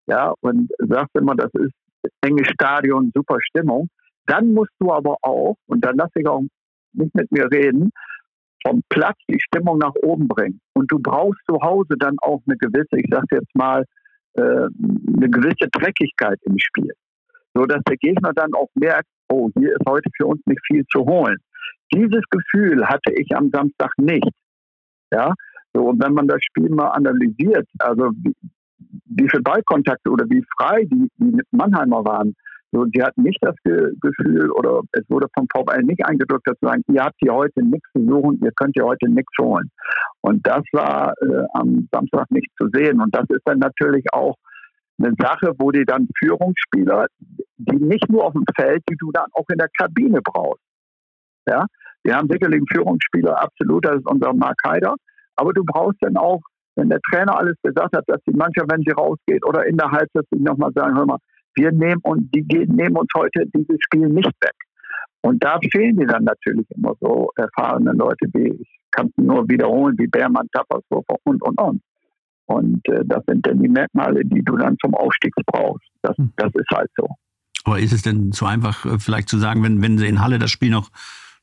ja, 0.07 0.33
und 0.41 0.71
sagst 0.79 1.15
immer, 1.15 1.35
das 1.35 1.51
ist 1.53 1.73
enge 2.21 2.45
Stadion, 2.45 3.11
super 3.13 3.37
Stimmung, 3.41 3.89
dann 4.27 4.53
musst 4.53 4.73
du 4.79 4.91
aber 4.91 5.17
auch, 5.21 5.55
und 5.67 5.83
dann 5.85 5.97
lass 5.97 6.11
ich 6.15 6.27
auch 6.27 6.41
nicht 6.93 7.13
mit 7.15 7.31
mir 7.31 7.49
reden, 7.51 7.91
vom 8.65 8.81
Platz 8.89 9.17
die 9.29 9.39
Stimmung 9.39 9.77
nach 9.77 9.93
oben 10.01 10.27
bringen. 10.27 10.59
Und 10.73 10.91
du 10.91 10.99
brauchst 10.99 11.39
zu 11.47 11.61
Hause 11.61 11.95
dann 11.99 12.17
auch 12.19 12.41
eine 12.47 12.57
gewisse, 12.57 12.97
ich 12.97 13.07
sage 13.11 13.27
jetzt 13.31 13.55
mal, 13.55 13.85
äh, 14.33 14.41
eine 14.41 15.29
gewisse 15.29 15.69
Dreckigkeit 15.71 16.39
im 16.43 16.57
Spiel. 16.57 16.91
So 17.53 17.65
dass 17.65 17.81
der 17.87 17.97
Gegner 17.97 18.33
dann 18.33 18.53
auch 18.53 18.69
merkt, 18.73 19.07
oh, 19.29 19.49
hier 19.57 19.71
ist 19.71 19.87
heute 19.87 20.09
für 20.17 20.25
uns 20.25 20.41
nicht 20.45 20.61
viel 20.67 20.83
zu 20.91 21.05
holen. 21.05 21.37
Dieses 21.93 22.23
Gefühl 22.29 22.85
hatte 22.85 23.13
ich 23.13 23.35
am 23.35 23.49
Samstag 23.51 23.91
nicht. 23.97 24.29
Ja, 25.13 25.33
so, 25.73 25.89
und 25.89 26.03
wenn 26.03 26.13
man 26.13 26.27
das 26.27 26.39
Spiel 26.43 26.69
mal 26.69 26.89
analysiert, 26.89 27.67
also 27.79 28.11
wie, 28.23 28.33
wie 29.05 29.29
viel 29.29 29.41
Ballkontakte 29.41 30.09
oder 30.09 30.25
wie 30.29 30.43
frei 30.57 30.85
die, 30.85 31.09
die 31.17 31.41
Mannheimer 31.51 32.03
waren, 32.03 32.33
so, 32.75 32.85
die 32.85 33.01
hatten 33.01 33.23
nicht 33.23 33.39
das 33.41 33.55
Ge 33.63 33.93
Gefühl 34.01 34.51
oder 34.51 34.81
es 34.91 35.03
wurde 35.09 35.27
vom 35.33 35.47
VfL 35.53 35.83
nicht 35.83 36.05
eingedrückt, 36.05 36.47
dass 36.47 36.57
sie 36.59 36.67
sagen, 36.67 36.83
ihr 36.91 37.03
habt 37.03 37.15
hier 37.19 37.33
heute 37.33 37.63
nichts 37.63 37.89
zu 37.95 38.05
suchen, 38.05 38.41
ihr 38.43 38.51
könnt 38.55 38.73
hier 38.75 38.85
heute 38.85 39.09
nichts 39.09 39.31
holen. 39.39 39.69
Und 40.21 40.45
das 40.45 40.63
war 40.73 41.13
äh, 41.21 41.45
am 41.53 41.87
Samstag 41.91 42.29
nicht 42.31 42.49
zu 42.59 42.67
sehen. 42.73 42.99
Und 43.01 43.15
das 43.15 43.25
ist 43.29 43.43
dann 43.45 43.59
natürlich 43.59 44.05
auch 44.11 44.35
eine 44.97 45.13
Sache, 45.19 45.53
wo 45.57 45.71
die 45.71 45.85
dann 45.85 46.07
Führungsspieler, 46.19 47.07
die 47.57 47.77
nicht 47.77 48.09
nur 48.09 48.25
auf 48.25 48.33
dem 48.33 48.45
Feld, 48.55 48.83
die 48.89 48.95
du 48.97 49.11
dann 49.11 49.27
auch 49.33 49.45
in 49.49 49.57
der 49.57 49.69
Kabine 49.77 50.21
brauchst. 50.21 50.61
Ja, 51.47 51.65
wir 52.03 52.15
haben 52.15 52.29
sicherlich 52.29 52.57
einen 52.57 52.67
Führungsspieler, 52.73 53.41
absolut, 53.41 53.85
das 53.85 53.97
ist 53.97 54.09
unser 54.09 54.33
Mark 54.33 54.57
Heider. 54.67 54.95
Aber 55.35 55.53
du 55.53 55.63
brauchst 55.63 55.97
dann 56.01 56.17
auch, 56.17 56.41
wenn 56.75 56.89
der 56.89 56.99
Trainer 57.09 57.37
alles 57.37 57.55
gesagt 57.63 57.95
hat, 57.95 58.03
dass 58.07 58.21
die 58.27 58.35
Mannschaft, 58.35 58.71
wenn 58.71 58.81
sie 58.81 58.91
rausgeht 58.91 59.45
oder 59.45 59.65
in 59.65 59.77
der 59.77 59.91
Halbzeit 59.91 60.25
nochmal 60.31 60.71
sagen, 60.73 60.95
hör 60.95 61.05
mal, 61.05 61.19
wir 61.55 61.71
nehmen 61.71 62.01
und 62.03 62.33
die 62.33 62.43
nehmen 62.67 62.97
uns 62.97 63.09
heute 63.15 63.45
dieses 63.53 63.77
Spiel 63.81 64.07
nicht 64.07 64.31
weg. 64.41 64.55
Und 65.21 65.43
da 65.43 65.57
fehlen 65.71 65.97
die 65.97 66.05
dann 66.05 66.23
natürlich 66.23 66.65
immer 66.69 66.93
so 67.01 67.29
erfahrene 67.35 67.93
Leute 67.93 68.27
wie, 68.33 68.49
ich 68.61 68.79
kann 68.91 69.07
es 69.07 69.23
nur 69.23 69.47
wiederholen, 69.49 69.95
wie 69.97 70.07
Beermann, 70.07 70.47
Tappershofer 70.53 71.15
und, 71.23 71.41
und, 71.41 71.59
und. 71.59 71.81
Und 72.45 72.87
äh, 72.89 73.03
das 73.05 73.23
sind 73.25 73.45
dann 73.47 73.59
die 73.59 73.67
Merkmale, 73.67 74.23
die 74.23 74.43
du 74.43 74.55
dann 74.55 74.77
zum 74.79 74.93
Aufstieg 74.93 75.33
brauchst. 75.47 75.87
Das, 76.03 76.15
hm. 76.17 76.31
das 76.37 76.51
ist 76.53 76.69
halt 76.71 76.89
so. 76.95 77.07
Aber 77.63 77.79
ist 77.79 77.91
es 77.91 78.03
denn 78.03 78.31
zu 78.31 78.45
einfach, 78.45 78.85
äh, 78.85 78.99
vielleicht 78.99 79.29
zu 79.29 79.37
sagen, 79.37 79.63
wenn, 79.63 79.81
wenn 79.81 79.97
sie 79.97 80.05
in 80.05 80.21
Halle 80.21 80.37
das 80.37 80.51
Spiel 80.51 80.69
noch 80.69 80.91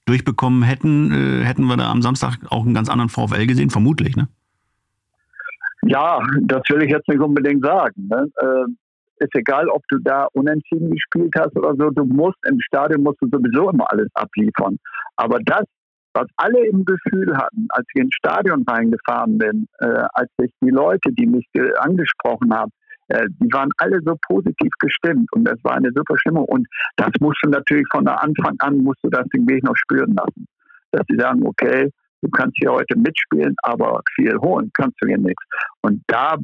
durchbekommen 0.04 0.62
hätten, 0.62 1.10
äh, 1.10 1.44
hätten 1.44 1.64
wir 1.64 1.76
da 1.76 1.90
am 1.90 2.02
Samstag 2.02 2.38
auch 2.50 2.64
einen 2.64 2.74
ganz 2.74 2.88
anderen 2.88 3.08
VfL 3.08 3.46
gesehen? 3.46 3.70
Vermutlich, 3.70 4.16
ne? 4.16 4.28
Ja, 5.84 6.20
das 6.42 6.62
will 6.68 6.84
ich 6.84 6.90
jetzt 6.90 7.08
nicht 7.08 7.20
unbedingt 7.20 7.64
sagen. 7.64 8.08
Ne? 8.08 8.28
Äh, 8.40 8.72
ist 9.22 9.34
egal, 9.34 9.68
ob 9.68 9.82
du 9.88 9.98
da 9.98 10.26
unentschieden 10.32 10.90
gespielt 10.90 11.32
hast 11.38 11.56
oder 11.56 11.74
so, 11.78 11.90
du 11.90 12.04
musst 12.04 12.38
im 12.46 12.60
Stadion 12.60 13.02
musst 13.02 13.20
du 13.20 13.28
sowieso 13.30 13.70
immer 13.70 13.90
alles 13.90 14.08
abliefern. 14.14 14.78
Aber 15.16 15.38
das, 15.44 15.64
was 16.14 16.26
alle 16.36 16.66
im 16.66 16.84
Gefühl 16.84 17.36
hatten, 17.36 17.66
als 17.70 17.86
ich 17.94 18.02
ins 18.02 18.14
Stadion 18.14 18.64
reingefahren 18.68 19.38
bin, 19.38 19.66
äh, 19.78 20.04
als 20.12 20.30
ich 20.42 20.52
die 20.60 20.70
Leute, 20.70 21.12
die 21.12 21.26
mich 21.26 21.46
angesprochen 21.78 22.52
haben, 22.52 22.70
äh, 23.08 23.26
die 23.40 23.52
waren 23.52 23.70
alle 23.78 23.98
so 24.04 24.16
positiv 24.28 24.70
gestimmt 24.78 25.28
und 25.32 25.44
das 25.44 25.58
war 25.62 25.76
eine 25.76 25.90
super 25.94 26.16
Stimmung. 26.18 26.44
Und 26.46 26.66
das 26.96 27.10
musst 27.20 27.38
du 27.42 27.50
natürlich 27.50 27.86
von 27.90 28.06
Anfang 28.06 28.56
an, 28.58 28.78
musst 28.78 29.00
du 29.02 29.10
das 29.10 29.26
den 29.34 29.48
Weg 29.48 29.62
noch 29.64 29.76
spüren 29.76 30.14
lassen. 30.14 30.46
Dass 30.92 31.02
sie 31.08 31.16
sagen, 31.16 31.46
okay, 31.46 31.90
du 32.22 32.30
kannst 32.30 32.56
hier 32.58 32.72
heute 32.72 32.96
mitspielen, 32.98 33.54
aber 33.62 34.00
viel 34.14 34.36
holen 34.38 34.70
kannst 34.74 34.96
du 35.00 35.08
hier 35.08 35.18
nichts. 35.18 35.44
Und 35.82 36.02
da 36.06 36.36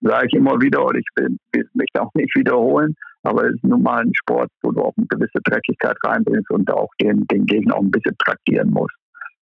sage 0.00 0.26
ich 0.28 0.34
immer 0.34 0.60
wieder, 0.60 0.84
und 0.84 0.96
ich 0.96 1.06
will, 1.16 1.36
will 1.52 1.68
mich 1.74 1.88
auch 1.98 2.12
nicht 2.14 2.34
wiederholen, 2.36 2.94
aber 3.22 3.48
es 3.48 3.54
ist 3.54 3.64
nun 3.64 3.82
mal 3.82 4.02
ein 4.02 4.12
Sport, 4.14 4.50
wo 4.62 4.70
du 4.70 4.82
auch 4.82 4.94
eine 4.96 5.06
gewisse 5.06 5.40
Dreckigkeit 5.44 5.96
reinbringst 6.04 6.50
und 6.50 6.70
auch 6.70 6.90
den, 7.00 7.26
den 7.26 7.46
Gegner 7.46 7.76
auch 7.76 7.82
ein 7.82 7.90
bisschen 7.90 8.16
traktieren 8.18 8.70
musst. 8.70 8.94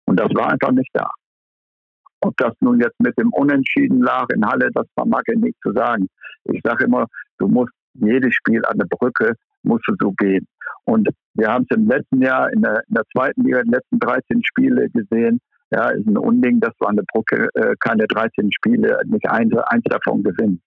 Und 0.06 0.20
das 0.20 0.30
war 0.34 0.52
einfach 0.52 0.72
nicht 0.72 0.90
da. 0.94 1.10
Ob 2.22 2.36
das 2.38 2.54
nun 2.62 2.80
jetzt 2.80 3.00
mit 3.00 3.18
dem 3.20 3.32
Unentschieden 3.34 4.02
lag 4.02 4.28
in 4.34 4.46
Halle, 4.46 4.70
das 4.74 4.88
vermag 4.98 5.24
ich 5.28 5.40
nicht 5.40 5.58
zu 5.62 5.74
sagen. 5.74 6.08
Ich 6.46 6.62
sage 6.64 6.86
immer, 6.86 7.08
du 7.38 7.48
musst 7.48 7.74
jedes 7.96 8.34
Spiel 8.34 8.64
an 8.66 8.78
der 8.78 8.86
Brücke 8.86 9.34
musst 9.64 9.86
du 9.88 9.96
so 10.00 10.12
gehen. 10.12 10.48
Und 10.86 11.10
wir 11.36 11.48
haben 11.50 11.66
es 11.70 11.78
im 11.78 11.88
letzten 11.88 12.22
Jahr 12.22 12.52
in 12.52 12.62
der, 12.62 12.84
in 12.88 12.96
der 12.96 13.04
zweiten 13.14 13.44
Liga, 13.44 13.62
die 13.64 13.72
letzten 13.72 14.00
13 14.00 14.42
Spiele 14.44 14.90
gesehen, 14.90 15.40
ja, 15.74 15.90
ist 15.90 16.08
ein 16.08 16.18
Unding, 16.18 16.60
dass 16.60 16.74
du 16.80 16.86
an 16.86 16.96
der 16.96 17.06
Brücke 17.12 17.50
äh, 17.56 17.76
keine 17.80 18.06
13 18.08 18.52
Spiele, 18.52 19.00
nicht 19.06 19.28
eins, 19.28 19.54
eins 19.68 19.84
davon 19.86 20.24
gewinnst. 20.24 20.64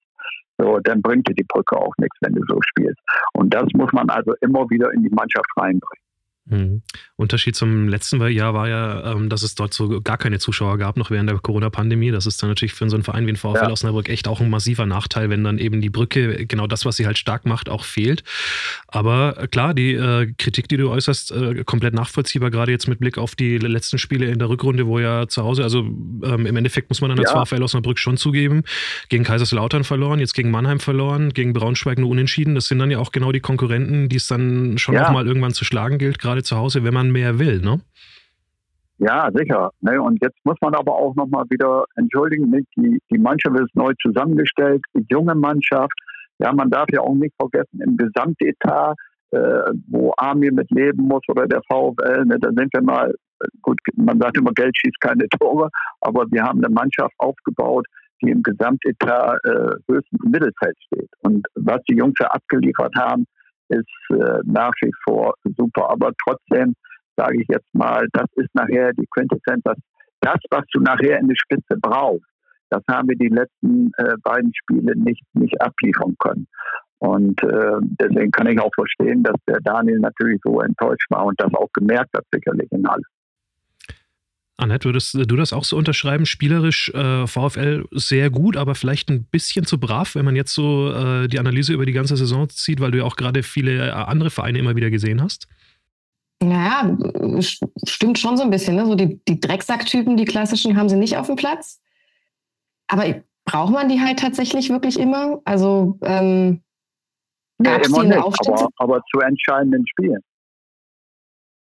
So, 0.59 0.79
dann 0.81 1.03
bringt 1.03 1.29
dir 1.29 1.35
die 1.35 1.47
Brücke 1.49 1.77
auch 1.77 1.93
nichts, 1.99 2.17
wenn 2.23 2.35
du 2.35 2.43
so 2.49 2.59
spielst. 2.63 2.99
Und 3.35 3.53
das 3.55 3.67
muss 3.75 3.93
man 3.93 4.09
also 4.09 4.35
immer 4.41 4.69
wieder 4.71 4.93
in 4.93 5.03
die 5.03 5.11
Mannschaft 5.11 5.51
reinbringen. 5.57 6.06
Mhm. 6.49 6.83
Unterschied 7.17 7.57
zum 7.57 7.89
letzten 7.89 8.25
Jahr 8.29 8.55
war 8.55 8.69
ja, 8.69 9.13
ähm, 9.13 9.29
dass 9.29 9.43
es 9.43 9.57
dort 9.57 9.75
so 9.75 10.01
gar 10.01 10.17
keine 10.17 10.39
Zuschauer 10.39 10.79
gab, 10.79 10.97
noch 10.97 11.11
während 11.11 11.29
der 11.29 11.39
Corona-Pandemie. 11.39 12.13
Das 12.13 12.27
ist 12.27 12.43
dann 12.43 12.51
natürlich 12.51 12.73
für 12.73 12.89
so 12.89 12.97
einen 12.97 13.03
Verein 13.03 13.27
wie 13.27 13.33
den 13.33 13.37
VfL 13.37 13.57
ja. 13.57 13.71
Osnabrück 13.71 14.09
echt 14.09 14.29
auch 14.29 14.41
ein 14.41 14.49
massiver 14.49 14.87
Nachteil, 14.87 15.29
wenn 15.29 15.43
dann 15.43 15.59
eben 15.59 15.81
die 15.81 15.91
Brücke, 15.91 16.47
genau 16.47 16.69
das, 16.69 16.85
was 16.85 16.97
sie 16.97 17.07
halt 17.07 17.19
stark 17.19 17.47
macht, 17.47 17.69
auch 17.69 17.85
fehlt. 17.85 18.23
Aber 18.87 19.37
äh, 19.39 19.49
klar, 19.49 19.75
die 19.75 19.95
äh, 19.95 20.33
Kritik, 20.39 20.69
die 20.69 20.77
du 20.77 20.89
äußerst, 20.89 21.33
äh, 21.33 21.65
komplett 21.65 21.95
nachvollziehbar, 21.95 22.51
gerade 22.51 22.71
jetzt 22.71 22.87
mit 22.87 23.01
Blick 23.01 23.19
auf 23.19 23.35
die 23.35 23.59
letzten 23.59 23.99
Spiele 23.99 24.27
in 24.27 24.39
der 24.39 24.49
Rückrunde, 24.49 24.87
wo 24.87 25.01
ja 25.01 25.27
zu 25.27 25.43
Hause, 25.43 25.65
also 25.65 25.81
ähm, 25.81 26.47
im 26.47 26.57
Endeffekt 26.57 26.91
muss 26.91 27.01
man 27.01 27.11
dann 27.11 27.19
als 27.19 27.33
ja. 27.33 27.45
VfL 27.45 27.63
Osnabrück 27.63 27.99
schon 27.99 28.17
zugeben, 28.17 28.63
gegen 29.09 29.25
Kaiserslautern 29.25 29.83
verloren, 29.83 30.21
jetzt 30.21 30.35
gegen 30.35 30.51
Mannheim 30.51 30.79
verloren, 30.79 31.33
gegen 31.33 31.53
Braunschweig 31.53 31.99
nur 31.99 32.11
unentschieden. 32.11 32.55
Das 32.55 32.67
sind 32.67 32.79
dann 32.79 32.91
ja 32.91 32.99
auch 32.99 33.11
genau 33.11 33.33
die 33.33 33.41
Konkurrenten, 33.41 34.09
die 34.09 34.17
es 34.17 34.29
dann 34.29 34.79
schon 34.79 34.95
ja. 34.95 35.09
auch 35.09 35.13
mal 35.13 35.27
irgendwann 35.27 35.53
zu 35.53 35.65
schlagen 35.65 35.99
gilt, 35.99 36.21
gerade 36.21 36.36
zu 36.43 36.57
Hause, 36.57 36.85
wenn 36.85 36.95
man 36.95 37.11
mehr 37.11 37.39
will, 37.39 37.61
ne? 37.61 37.81
Ja, 38.99 39.29
sicher. 39.35 39.71
Ne? 39.81 40.01
Und 40.01 40.23
jetzt 40.23 40.39
muss 40.45 40.57
man 40.63 40.75
aber 40.75 40.95
auch 40.95 41.15
nochmal 41.17 41.45
wieder 41.51 41.85
entschuldigen, 41.97 42.51
die, 42.77 42.99
die 43.11 43.19
Mannschaft 43.19 43.59
ist 43.59 43.75
neu 43.77 43.93
zusammengestellt, 44.01 44.83
die 44.95 45.05
junge 45.11 45.35
Mannschaft. 45.35 45.93
Ja, 46.39 46.53
man 46.53 46.71
darf 46.71 46.87
ja 46.93 47.01
auch 47.01 47.15
nicht 47.15 47.35
vergessen, 47.39 47.81
im 47.83 47.97
Gesamtetat, 47.97 48.97
äh, 49.33 49.73
wo 49.89 50.13
Armin 50.17 50.55
mit 50.55 50.71
leben 50.71 51.03
muss 51.05 51.23
oder 51.29 51.47
der 51.47 51.61
VfL, 51.69 52.25
ne, 52.25 52.39
da 52.39 52.49
sind 52.57 52.73
wir 52.73 52.83
mal, 52.83 53.15
gut, 53.63 53.79
man 53.97 54.19
sagt 54.21 54.39
immer, 54.39 54.53
Geld 54.53 54.77
schießt 54.77 55.01
keine 55.01 55.29
Tore, 55.41 55.69
aber 56.01 56.25
wir 56.31 56.43
haben 56.43 56.63
eine 56.63 56.73
Mannschaft 56.73 57.15
aufgebaut, 57.19 57.87
die 58.23 58.31
im 58.31 58.43
Gesamtetat 58.43 59.39
äh, 59.45 59.77
höchstens 59.89 60.21
im 60.25 60.31
Mittelfeld 60.31 60.77
steht. 60.87 61.11
Und 61.21 61.47
was 61.55 61.83
die 61.89 61.97
Jungs 61.97 62.15
ja 62.19 62.29
abgeliefert 62.29 62.95
haben, 62.97 63.27
ist 63.69 63.87
äh, 64.11 64.41
nach 64.45 64.73
wie 64.83 64.93
vor 65.05 65.35
super. 65.57 65.91
Aber 65.91 66.13
trotzdem 66.27 66.75
sage 67.17 67.41
ich 67.41 67.49
jetzt 67.49 67.75
mal, 67.75 68.07
das 68.13 68.27
ist 68.35 68.55
nachher 68.55 68.93
die 68.93 69.07
Quintessenz, 69.11 69.63
das, 69.65 69.79
das, 70.21 70.39
was 70.51 70.65
du 70.73 70.81
nachher 70.81 71.19
in 71.19 71.29
der 71.29 71.37
Spitze 71.37 71.79
brauchst, 71.81 72.27
das 72.71 72.83
haben 72.91 73.09
wir 73.09 73.17
die 73.17 73.29
letzten 73.29 73.93
äh, 73.97 74.17
beiden 74.23 74.53
Spiele 74.55 74.97
nicht, 74.97 75.23
nicht 75.35 75.61
abliefern 75.61 76.15
können. 76.19 76.47
Und 76.99 77.43
äh, 77.43 77.79
deswegen 78.01 78.31
kann 78.31 78.49
ich 78.49 78.59
auch 78.61 78.73
verstehen, 78.75 79.23
dass 79.23 79.37
der 79.49 79.61
Daniel 79.63 79.99
natürlich 79.99 80.41
so 80.43 80.61
enttäuscht 80.61 81.07
war 81.11 81.27
und 81.27 81.41
das 81.41 81.53
auch 81.55 81.69
gemerkt 81.73 82.11
hat, 82.17 82.25
sicherlich 82.33 82.71
in 82.73 82.87
allem. 82.87 83.05
Annette, 84.59 84.87
würdest 84.87 85.15
du 85.15 85.37
das 85.37 85.53
auch 85.53 85.65
so 85.65 85.77
unterschreiben? 85.77 86.25
Spielerisch 86.25 86.89
äh, 86.91 87.27
VfL 87.27 87.87
sehr 87.93 88.31
gut, 88.31 88.57
aber 88.57 88.75
vielleicht 88.75 89.11
ein 89.11 89.25
bisschen 89.25 89.67
zu 89.67 89.79
brav, 89.79 90.15
wenn 90.15 90.25
man 90.25 90.35
jetzt 90.35 90.55
so 90.55 90.93
äh, 90.93 91.29
die 91.29 91.39
Analyse 91.39 91.75
über 91.75 91.85
die 91.85 91.93
ganze 91.93 92.17
Saison 92.17 92.49
zieht, 92.49 92.81
weil 92.81 92.91
du 92.91 92.99
ja 92.99 93.05
auch 93.05 93.17
gerade 93.17 93.43
viele 93.43 93.89
äh, 93.89 93.91
andere 93.91 94.31
Vereine 94.31 94.59
immer 94.59 94.75
wieder 94.75 94.89
gesehen 94.89 95.23
hast? 95.23 95.47
Naja, 96.43 96.97
stimmt 97.87 98.19
schon 98.19 98.37
so 98.39 98.45
ein 98.45 98.51
bisschen. 98.51 98.77
Ne? 98.77 98.87
So 98.87 98.95
die, 98.95 99.21
die 99.29 99.41
Drecksacktypen, 99.41 100.17
die 100.17 100.25
klassischen, 100.25 100.77
haben 100.77 100.89
sie 100.89 100.97
nicht 100.97 101.19
auf 101.19 101.27
dem 101.27 101.37
Platz. 101.37 101.81
Aber 102.89 103.05
braucht 103.45 103.73
man 103.73 103.89
die 103.91 104.01
halt 104.01 104.19
tatsächlich 104.19 104.71
wirklich 104.71 104.99
immer? 104.99 105.41
Also 105.45 105.99
ähm, 106.03 106.63
nee, 107.59 107.69
immer 107.85 108.05
nicht, 108.05 108.19
aber, 108.19 108.69
aber 108.77 109.03
zu 109.11 109.21
entscheidenden 109.21 109.87
Spielen. 109.87 110.21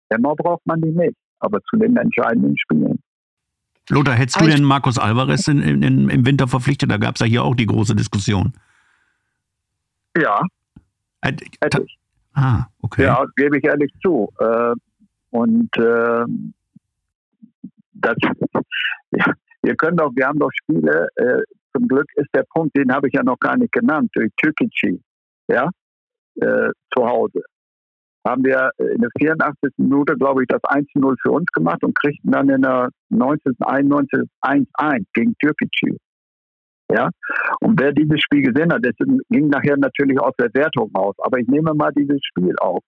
Immer 0.09 0.35
braucht 0.35 0.65
man 0.65 0.81
die 0.81 0.89
nicht 0.89 1.15
aber 1.41 1.61
zu 1.63 1.77
den 1.77 1.97
entscheidenden 1.97 2.57
Spielen. 2.57 2.99
Lothar, 3.89 4.15
hättest 4.15 4.37
aber 4.37 4.47
du 4.47 4.55
denn 4.55 4.63
Markus 4.63 4.97
Alvarez 4.97 5.47
in, 5.47 5.61
in, 5.61 6.09
im 6.09 6.25
Winter 6.25 6.47
verpflichtet? 6.47 6.91
Da 6.91 6.97
gab 6.97 7.15
es 7.15 7.21
ja 7.21 7.27
hier 7.27 7.43
auch 7.43 7.55
die 7.55 7.65
große 7.65 7.95
Diskussion. 7.95 8.53
Ja. 10.17 10.41
Hätte 11.21 11.43
ich. 11.43 11.97
Ah, 12.33 12.65
okay. 12.81 13.03
Ja, 13.03 13.25
gebe 13.35 13.57
ich 13.57 13.63
ehrlich 13.65 13.91
zu. 14.01 14.31
Äh, 14.39 14.73
und 15.31 15.75
äh, 15.77 16.25
das, 17.93 18.15
ja, 19.11 19.33
wir 19.61 19.75
können 19.75 19.97
doch, 19.97 20.11
wir 20.15 20.27
haben 20.27 20.39
doch 20.39 20.51
Spiele, 20.53 21.07
äh, 21.15 21.41
zum 21.73 21.87
Glück 21.87 22.07
ist 22.15 22.29
der 22.33 22.43
Punkt, 22.43 22.75
den 22.75 22.91
habe 22.93 23.07
ich 23.07 23.13
ja 23.13 23.23
noch 23.23 23.39
gar 23.39 23.57
nicht 23.57 23.71
genannt, 23.71 24.09
durch 24.13 24.31
Türkici, 24.37 25.01
ja, 25.47 25.69
äh, 26.35 26.69
zu 26.93 27.05
Hause 27.05 27.43
haben 28.25 28.43
wir 28.43 28.69
in 28.77 29.01
der 29.01 29.09
84. 29.19 29.71
Minute, 29.77 30.15
glaube 30.15 30.43
ich, 30.43 30.47
das 30.47 30.61
1-0 30.61 31.15
für 31.21 31.31
uns 31.31 31.45
gemacht 31.53 31.83
und 31.83 31.97
kriegten 31.97 32.31
dann 32.31 32.49
in 32.49 32.61
der 32.61 32.89
90. 33.09 33.55
91. 33.59 34.29
1-1 34.41 35.05
gegen 35.13 35.35
Türkei. 35.39 35.97
Ja? 36.91 37.09
Und 37.61 37.79
wer 37.79 37.91
dieses 37.93 38.19
Spiel 38.21 38.41
gesehen 38.43 38.71
hat, 38.71 38.85
das 38.85 38.95
ging 39.29 39.47
nachher 39.47 39.77
natürlich 39.77 40.19
aus 40.19 40.33
der 40.39 40.53
Wertung 40.53 40.91
aus. 40.93 41.15
Aber 41.19 41.39
ich 41.39 41.47
nehme 41.47 41.73
mal 41.73 41.91
dieses 41.95 42.19
Spiel 42.23 42.53
auf. 42.59 42.83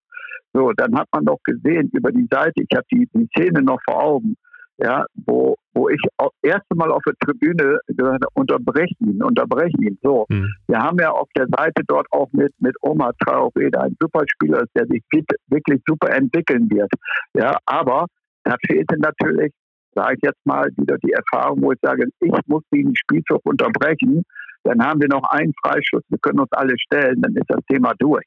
So, 0.53 0.71
dann 0.73 0.95
hat 0.95 1.07
man 1.13 1.25
doch 1.25 1.39
gesehen 1.43 1.89
über 1.93 2.11
die 2.11 2.27
Seite, 2.29 2.53
ich 2.61 2.75
habe 2.75 2.85
die, 2.91 3.09
die 3.13 3.27
Szene 3.35 3.63
noch 3.63 3.79
vor 3.85 4.03
Augen, 4.03 4.35
ja, 4.77 5.03
wo, 5.25 5.55
wo 5.73 5.89
ich 5.89 5.99
das 6.17 6.29
erste 6.41 6.75
Mal 6.75 6.91
auf 6.91 7.01
der 7.05 7.15
Tribüne 7.19 7.79
gesagt 7.87 8.25
unterbrechen 8.33 9.09
ihn, 9.09 9.23
unterbrechen 9.23 9.81
ihn. 9.81 9.97
So, 10.03 10.25
mhm. 10.29 10.53
wir 10.67 10.79
haben 10.79 10.97
ja 10.99 11.11
auf 11.11 11.27
der 11.35 11.47
Seite 11.47 11.83
dort 11.87 12.07
auch 12.11 12.31
mit, 12.31 12.53
mit 12.59 12.75
Oma 12.81 13.11
Traoré, 13.25 13.71
der 13.71 13.83
ein 13.83 13.95
super 13.99 14.23
Spieler 14.27 14.61
ist, 14.61 14.71
der 14.75 14.85
sich 14.87 15.03
wirklich 15.47 15.81
super 15.87 16.11
entwickeln 16.15 16.69
wird. 16.69 16.91
Ja, 17.33 17.57
aber 17.65 18.05
da 18.43 18.55
fehlte 18.67 18.97
natürlich, 18.99 19.51
sage 19.95 20.15
ich 20.15 20.21
jetzt 20.23 20.45
mal, 20.45 20.69
wieder 20.77 20.97
die 20.99 21.13
Erfahrung, 21.13 21.61
wo 21.61 21.71
ich 21.71 21.79
sage, 21.81 22.07
ich 22.19 22.31
muss 22.47 22.63
den 22.73 22.93
Spielzug 22.95 23.41
unterbrechen, 23.43 24.23
dann 24.63 24.81
haben 24.81 25.01
wir 25.01 25.09
noch 25.09 25.23
einen 25.29 25.53
Freischuss, 25.63 26.03
wir 26.07 26.19
können 26.19 26.39
uns 26.39 26.51
alle 26.51 26.73
stellen, 26.79 27.21
dann 27.21 27.35
ist 27.35 27.49
das 27.49 27.59
Thema 27.69 27.93
durch. 27.99 28.25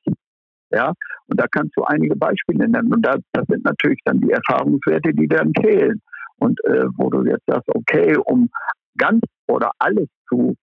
Ja, 0.70 0.92
und 1.28 1.40
da 1.40 1.46
kannst 1.48 1.76
du 1.76 1.84
einige 1.84 2.16
Beispiele 2.16 2.68
nennen. 2.68 2.92
Und 2.92 3.02
da, 3.02 3.16
das 3.32 3.46
sind 3.46 3.64
natürlich 3.64 4.00
dann 4.04 4.20
die 4.20 4.32
Erfahrungswerte, 4.32 5.14
die 5.14 5.28
dann 5.28 5.52
fehlen 5.54 6.02
und 6.38 6.58
äh, 6.64 6.86
wo 6.96 7.10
du 7.10 7.24
jetzt 7.24 7.46
sagst, 7.46 7.68
okay, 7.74 8.16
um 8.24 8.50
ganz 8.96 9.20
oder 9.48 9.70
alles 9.78 10.08
zu, 10.28 10.54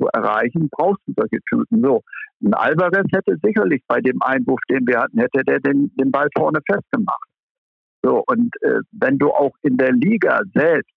zu 0.00 0.08
erreichen, 0.12 0.68
brauchst 0.70 1.00
du 1.06 1.14
solche 1.16 1.40
Typen. 1.48 1.82
So, 1.82 2.02
ein 2.42 2.54
Alvarez 2.54 3.06
hätte 3.12 3.36
sicherlich 3.42 3.82
bei 3.86 4.00
dem 4.00 4.20
Einwurf, 4.22 4.60
den 4.68 4.86
wir 4.86 5.00
hatten, 5.00 5.18
hätte 5.18 5.42
der 5.44 5.60
den, 5.60 5.92
den 5.96 6.10
Ball 6.10 6.28
vorne 6.36 6.60
festgemacht. 6.66 7.28
So, 8.02 8.22
und 8.26 8.54
äh, 8.62 8.80
wenn 8.92 9.18
du 9.18 9.30
auch 9.30 9.52
in 9.62 9.76
der 9.76 9.92
Liga 9.92 10.40
selbst 10.54 10.92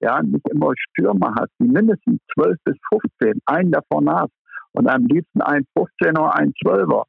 ja, 0.00 0.22
nicht 0.22 0.48
immer 0.48 0.72
Stürmer 0.90 1.34
hast, 1.38 1.50
die 1.60 1.68
mindestens 1.68 2.20
12 2.34 2.56
bis 2.64 2.76
15, 3.20 3.40
einen 3.46 3.70
davon 3.70 4.10
hast 4.10 4.32
und 4.72 4.88
am 4.88 5.06
liebsten 5.06 5.42
ein 5.42 5.64
15er 5.76 6.18
oder 6.18 6.34
ein 6.36 6.52
12er, 6.64 7.04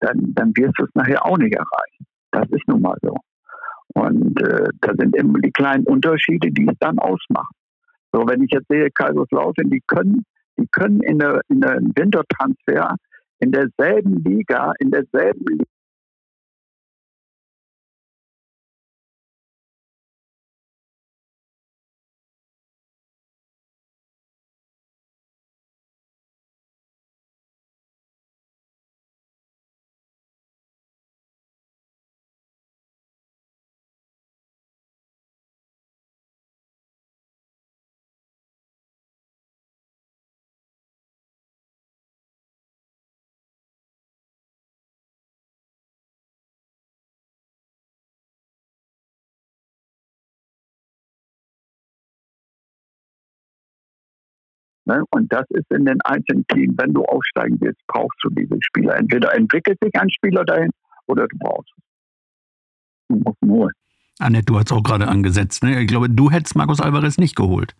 dann, 0.00 0.34
dann 0.34 0.52
wirst 0.56 0.74
du 0.78 0.84
es 0.84 0.94
nachher 0.94 1.24
auch 1.24 1.36
nicht 1.36 1.54
erreichen. 1.54 2.06
Das 2.30 2.48
ist 2.50 2.66
nun 2.66 2.80
mal 2.80 2.96
so. 3.02 3.14
Und 3.94 4.40
äh, 4.42 4.68
da 4.80 4.92
sind 4.98 5.16
immer 5.16 5.38
die 5.40 5.52
kleinen 5.52 5.84
Unterschiede, 5.84 6.50
die 6.50 6.66
es 6.68 6.78
dann 6.80 6.98
ausmachen. 6.98 7.54
So, 8.12 8.26
wenn 8.26 8.42
ich 8.42 8.50
jetzt 8.50 8.68
sehe, 8.68 8.90
Kaiserslautern, 8.90 9.70
die 9.70 9.82
können, 9.86 10.24
die 10.58 10.66
können 10.70 11.00
in 11.02 11.18
der, 11.18 11.40
in 11.48 11.60
der 11.60 11.80
Wintertransfer 11.94 12.96
in 13.42 13.50
derselben 13.50 14.22
Liga, 14.22 14.72
in 14.78 14.92
derselben 14.92 15.58
Ne? 54.92 55.02
Und 55.10 55.32
das 55.32 55.44
ist 55.50 55.70
in 55.70 55.86
den 55.86 56.00
einzelnen 56.02 56.46
Teams, 56.48 56.74
wenn 56.76 56.92
du 56.92 57.02
aufsteigen 57.04 57.56
willst, 57.60 57.80
brauchst 57.86 58.18
du 58.22 58.28
diese 58.30 58.58
Spieler. 58.60 58.96
Entweder 58.96 59.34
entwickelt 59.34 59.78
sich 59.82 59.94
ein 59.94 60.10
Spieler 60.10 60.44
dahin 60.44 60.70
oder 61.06 61.26
du 61.28 61.38
brauchst 61.38 61.72
es. 61.76 61.84
Du 63.08 63.16
musst 63.16 63.42
nur. 63.42 63.70
Annette, 64.18 64.44
du 64.46 64.58
hast 64.58 64.70
auch 64.70 64.82
gerade 64.82 65.08
angesetzt. 65.08 65.62
Ne? 65.62 65.80
Ich 65.80 65.88
glaube, 65.88 66.10
du 66.10 66.30
hättest 66.30 66.56
Markus 66.56 66.80
Alvarez 66.80 67.16
nicht 67.16 67.36
geholt. 67.36 67.74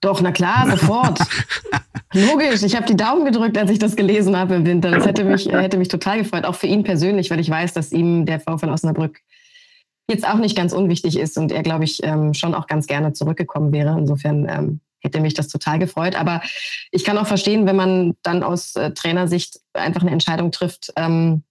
Doch, 0.00 0.22
na 0.22 0.32
klar, 0.32 0.70
sofort. 0.70 1.18
Logisch, 2.14 2.62
ich 2.62 2.74
habe 2.74 2.86
die 2.86 2.96
Daumen 2.96 3.24
gedrückt, 3.24 3.58
als 3.58 3.70
ich 3.70 3.78
das 3.78 3.96
gelesen 3.96 4.36
habe 4.36 4.54
im 4.54 4.66
Winter. 4.66 4.90
Das 4.90 5.06
hätte 5.06 5.24
mich, 5.24 5.46
hätte 5.46 5.76
mich 5.76 5.88
total 5.88 6.18
gefreut, 6.18 6.44
auch 6.44 6.54
für 6.54 6.66
ihn 6.66 6.84
persönlich, 6.84 7.30
weil 7.30 7.40
ich 7.40 7.50
weiß, 7.50 7.74
dass 7.74 7.92
ihm 7.92 8.24
der 8.24 8.40
VfL 8.40 8.70
Osnabrück 8.70 9.20
jetzt 10.08 10.26
auch 10.26 10.36
nicht 10.36 10.56
ganz 10.56 10.72
unwichtig 10.72 11.18
ist 11.18 11.36
und 11.36 11.52
er, 11.52 11.62
glaube 11.62 11.84
ich, 11.84 12.00
ähm, 12.02 12.34
schon 12.34 12.54
auch 12.54 12.66
ganz 12.66 12.86
gerne 12.86 13.12
zurückgekommen 13.12 13.72
wäre. 13.72 13.98
Insofern 13.98 14.46
ähm, 14.48 14.80
hätte 15.04 15.20
mich 15.20 15.34
das 15.34 15.48
total 15.48 15.78
gefreut. 15.78 16.16
Aber 16.16 16.40
ich 16.90 17.04
kann 17.04 17.18
auch 17.18 17.26
verstehen, 17.26 17.66
wenn 17.66 17.76
man 17.76 18.14
dann 18.22 18.42
aus 18.42 18.74
äh, 18.76 18.90
Trainersicht 18.92 19.60
einfach 19.74 20.00
eine 20.00 20.10
Entscheidung 20.10 20.50
trifft. 20.50 20.92
Ähm, 20.96 21.44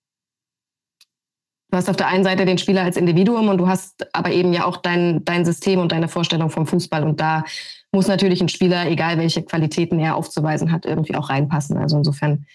du 1.70 1.78
hast 1.78 1.90
auf 1.90 1.96
der 1.96 2.08
einen 2.08 2.24
Seite 2.24 2.46
den 2.46 2.58
Spieler 2.58 2.82
als 2.84 2.98
Individuum 2.98 3.48
und 3.50 3.58
du 3.60 3.68
hast 3.68 4.08
aber 4.14 4.32
eben 4.32 4.52
ja 4.54 4.66
auch 4.66 4.78
dein, 4.78 5.24
dein 5.24 5.46
System 5.46 5.80
und 5.80 5.92
deine 5.92 6.08
Vorstellung 6.08 6.50
vom 6.50 6.68
Fußball. 6.68 7.04
Und 7.04 7.20
da 7.20 7.46
muss 7.92 8.08
natürlich 8.08 8.42
ein 8.42 8.50
Spieler, 8.50 8.88
egal 8.90 9.18
welche 9.18 9.44
Qualitäten 9.44 10.00
er 10.00 10.16
aufzuweisen 10.16 10.72
hat, 10.72 10.86
irgendwie 10.86 11.16
auch 11.16 11.30
reinpassen. 11.30 11.78
Also 11.78 11.98
insofern 11.98 12.46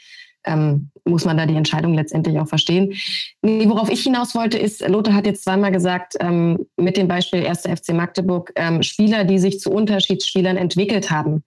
ähm, 0.48 0.90
muss 1.04 1.24
man 1.24 1.37
da 1.37 1.46
die 1.46 1.54
Entscheidung 1.54 1.94
letztendlich 1.94 2.38
auch 2.38 2.48
verstehen. 2.48 2.94
Nee, 3.42 3.68
worauf 3.68 3.90
ich 3.90 4.02
hinaus 4.02 4.34
wollte, 4.34 4.58
ist, 4.58 4.87
Lothar 4.87 5.14
hat 5.14 5.26
jetzt 5.26 5.44
zweimal 5.44 5.72
gesagt, 5.72 6.14
ähm, 6.20 6.66
mit 6.76 6.96
dem 6.96 7.08
Beispiel 7.08 7.46
1. 7.46 7.62
FC 7.62 7.92
Magdeburg, 7.94 8.52
ähm, 8.56 8.82
Spieler, 8.82 9.24
die 9.24 9.38
sich 9.38 9.61
zu 9.61 9.70
Unterschiedsspielern 9.70 10.56
entwickelt 10.56 11.11
haben. 11.11 11.44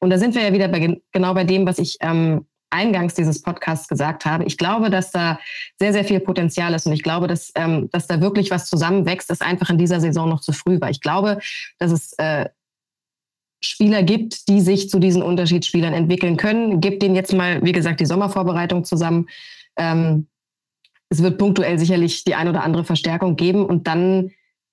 Und 0.00 0.10
da 0.10 0.18
sind 0.18 0.34
wir 0.34 0.42
ja 0.42 0.52
wieder 0.52 0.68
bei, 0.68 1.00
genau 1.12 1.34
bei 1.34 1.44
dem, 1.44 1.66
was 1.66 1.78
ich 1.78 1.96
ähm, 2.00 2.46
eingangs 2.70 3.14
dieses 3.14 3.40
Podcasts 3.40 3.88
gesagt 3.88 4.26
habe. 4.26 4.44
Ich 4.44 4.58
glaube, 4.58 4.90
dass 4.90 5.12
da 5.12 5.38
sehr, 5.78 5.92
sehr 5.92 6.04
viel 6.04 6.20
Potenzial 6.20 6.74
ist 6.74 6.86
und 6.86 6.92
ich 6.92 7.02
glaube, 7.02 7.28
dass, 7.28 7.52
ähm, 7.54 7.88
dass 7.90 8.08
da 8.08 8.20
wirklich 8.20 8.50
was 8.50 8.68
zusammenwächst, 8.68 9.30
das 9.30 9.40
einfach 9.40 9.70
in 9.70 9.78
dieser 9.78 10.00
Saison 10.00 10.28
noch 10.28 10.40
zu 10.40 10.52
früh 10.52 10.80
war. 10.80 10.90
Ich 10.90 11.00
glaube, 11.00 11.38
dass 11.78 11.92
es 11.92 12.12
äh, 12.18 12.46
Spieler 13.64 14.02
gibt, 14.02 14.48
die 14.48 14.60
sich 14.60 14.88
zu 14.90 14.98
diesen 14.98 15.22
Unterschiedsspielern 15.22 15.94
entwickeln 15.94 16.36
können. 16.36 16.80
Gebt 16.80 17.02
denen 17.02 17.14
jetzt 17.14 17.32
mal, 17.32 17.62
wie 17.64 17.72
gesagt, 17.72 18.00
die 18.00 18.06
Sommervorbereitung 18.06 18.84
zusammen. 18.84 19.28
Ähm, 19.76 20.26
es 21.08 21.22
wird 21.22 21.38
punktuell 21.38 21.78
sicherlich 21.78 22.24
die 22.24 22.34
ein 22.34 22.48
oder 22.48 22.62
andere 22.62 22.84
Verstärkung 22.84 23.36
geben 23.36 23.64
und 23.64 23.86
dann 23.86 24.30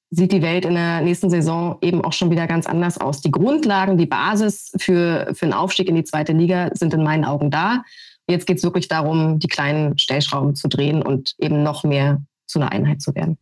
sieht 0.09 0.33
die 0.33 0.41
Welt 0.41 0.65
in 0.65 0.73
der 0.73 1.01
nächsten 1.01 1.29
Saison 1.29 1.77
eben 1.81 2.03
auch 2.03 2.13
schon 2.13 2.31
wieder 2.31 2.45
ganz 2.45 2.67
anders 2.67 2.97
aus. 2.99 3.21
Die 3.21 3.31
Grundlagen, 3.31 3.97
die 3.97 4.05
Basis 4.05 4.71
für, 4.77 5.31
für 5.33 5.45
einen 5.45 5.53
Aufstieg 5.53 5.87
in 5.87 5.95
die 5.95 6.03
zweite 6.03 6.33
Liga 6.33 6.69
sind 6.73 6.93
in 6.93 7.03
meinen 7.03 7.23
Augen 7.23 7.49
da. 7.49 7.83
Jetzt 8.27 8.45
geht 8.45 8.57
es 8.57 8.63
wirklich 8.63 8.87
darum, 8.89 9.39
die 9.39 9.47
kleinen 9.47 9.97
Stellschrauben 9.97 10.55
zu 10.55 10.67
drehen 10.67 11.01
und 11.01 11.35
eben 11.39 11.63
noch 11.63 11.83
mehr 11.83 12.21
zu 12.45 12.59
einer 12.59 12.71
Einheit 12.71 13.01
zu 13.01 13.15
werden. 13.15 13.37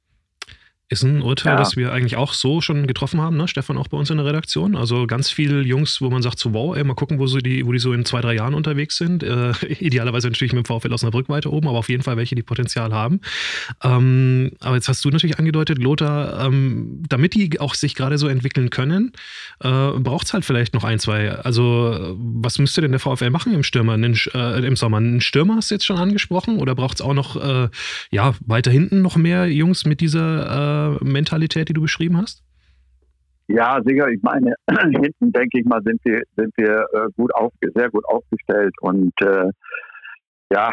Ist 0.91 1.04
ein 1.04 1.21
Urteil, 1.21 1.54
ja. 1.54 1.60
das 1.60 1.78
wir 1.78 1.93
eigentlich 1.93 2.15
auch 2.15 2.34
so 2.34 2.62
schon 2.62 2.88
getroffen 2.88 3.21
haben, 3.21 3.38
ne? 3.38 3.47
Stefan, 3.47 3.78
auch 3.78 3.88
bei 3.88 3.97
uns 3.97 4.10
in 4.10 4.17
der 4.17 4.25
Redaktion. 4.25 4.75
Also 4.75 5.06
ganz 5.06 5.30
viele 5.30 5.62
Jungs, 5.62 6.02
wo 6.02 6.10
man 6.10 6.23
sagt, 6.23 6.39
so 6.39 6.52
wow, 6.52 6.75
ey, 6.75 6.84
mal 6.84 6.95
gucken, 6.95 7.19
wo, 7.19 7.28
so 7.28 7.38
die, 7.38 7.63
wo 7.63 7.71
die 7.71 7.78
so 7.78 7.93
in 7.93 8.06
zwei, 8.06 8.21
drei 8.21 8.34
Jahren 8.34 8.56
unterwegs 8.56 8.97
sind. 8.97 9.21
Äh, 9.21 9.52
idealerweise 9.67 10.30
natürlich 10.30 10.52
mit 10.52 10.65
dem 10.65 10.80
VfL 10.80 10.91
Osnabrück 10.91 11.30
weiter 11.30 11.54
oben, 11.54 11.67
aber 11.67 11.78
auf 11.78 11.89
jeden 11.89 12.02
Fall 12.02 12.17
welche, 12.17 12.34
die 12.34 12.41
Potenzial 12.41 12.91
haben. 12.91 13.21
Ähm, 13.84 14.49
aber 14.62 14.78
jetzt 14.78 14.89
hast 14.89 15.06
du 15.06 15.10
natürlich 15.12 15.38
angedeutet, 15.38 15.78
Lothar, 15.78 16.43
ähm, 16.47 17.04
damit 17.08 17.36
die 17.36 17.60
auch 17.60 17.75
sich 17.75 17.93
gerade 17.93 18.17
so 18.17 18.28
entwickeln 18.28 18.71
können, 18.71 19.12
äh, 19.60 19.67
braucht 19.69 20.25
es 20.25 20.34
halt 20.34 20.43
vielleicht 20.43 20.73
noch 20.73 20.84
ein, 20.84 20.97
zwei. 20.97 21.34
Also 21.34 22.17
was 22.17 22.58
müsste 22.58 22.82
denn 22.82 22.93
der 22.93 22.99
VfL 22.99 23.30
machen 23.30 23.54
im 23.54 23.62
Stürmer, 23.62 23.93
einen, 23.93 24.17
äh, 24.34 24.65
im 24.65 24.75
Sommer? 24.75 24.97
Einen 24.97 25.21
Stürmer 25.21 25.58
hast 25.58 25.69
du 25.69 25.75
jetzt 25.75 25.86
schon 25.86 25.97
angesprochen 25.97 26.58
oder 26.58 26.73
braucht 26.73 26.95
es 26.95 27.02
auch 27.02 27.13
noch, 27.13 27.36
äh, 27.36 27.69
ja, 28.10 28.34
weiter 28.47 28.71
hinten 28.71 29.04
noch 29.04 29.17
mehr 29.17 29.45
Jungs 29.45 29.86
mit 29.86 30.02
dieser 30.02 30.78
äh, 30.78 30.79
Mentalität, 31.02 31.70
die 31.70 31.74
du 31.74 31.82
beschrieben 31.82 32.18
hast? 32.18 32.44
Ja, 33.48 33.80
sicher. 33.84 34.08
Ich 34.10 34.22
meine, 34.22 34.54
hinten 34.70 35.32
denke 35.32 35.60
ich 35.60 35.65
mal, 35.65 35.82
sind 35.84 36.00
wir, 36.04 36.22
sind 36.36 36.54
wir 36.58 36.86
äh, 36.94 37.08
gut 37.15 37.34
auf, 37.34 37.52
sehr 37.62 37.89
gut 37.89 38.06
aufgestellt. 38.06 38.76
Und 38.82 39.13
äh, 39.22 39.50
ja, 40.52 40.72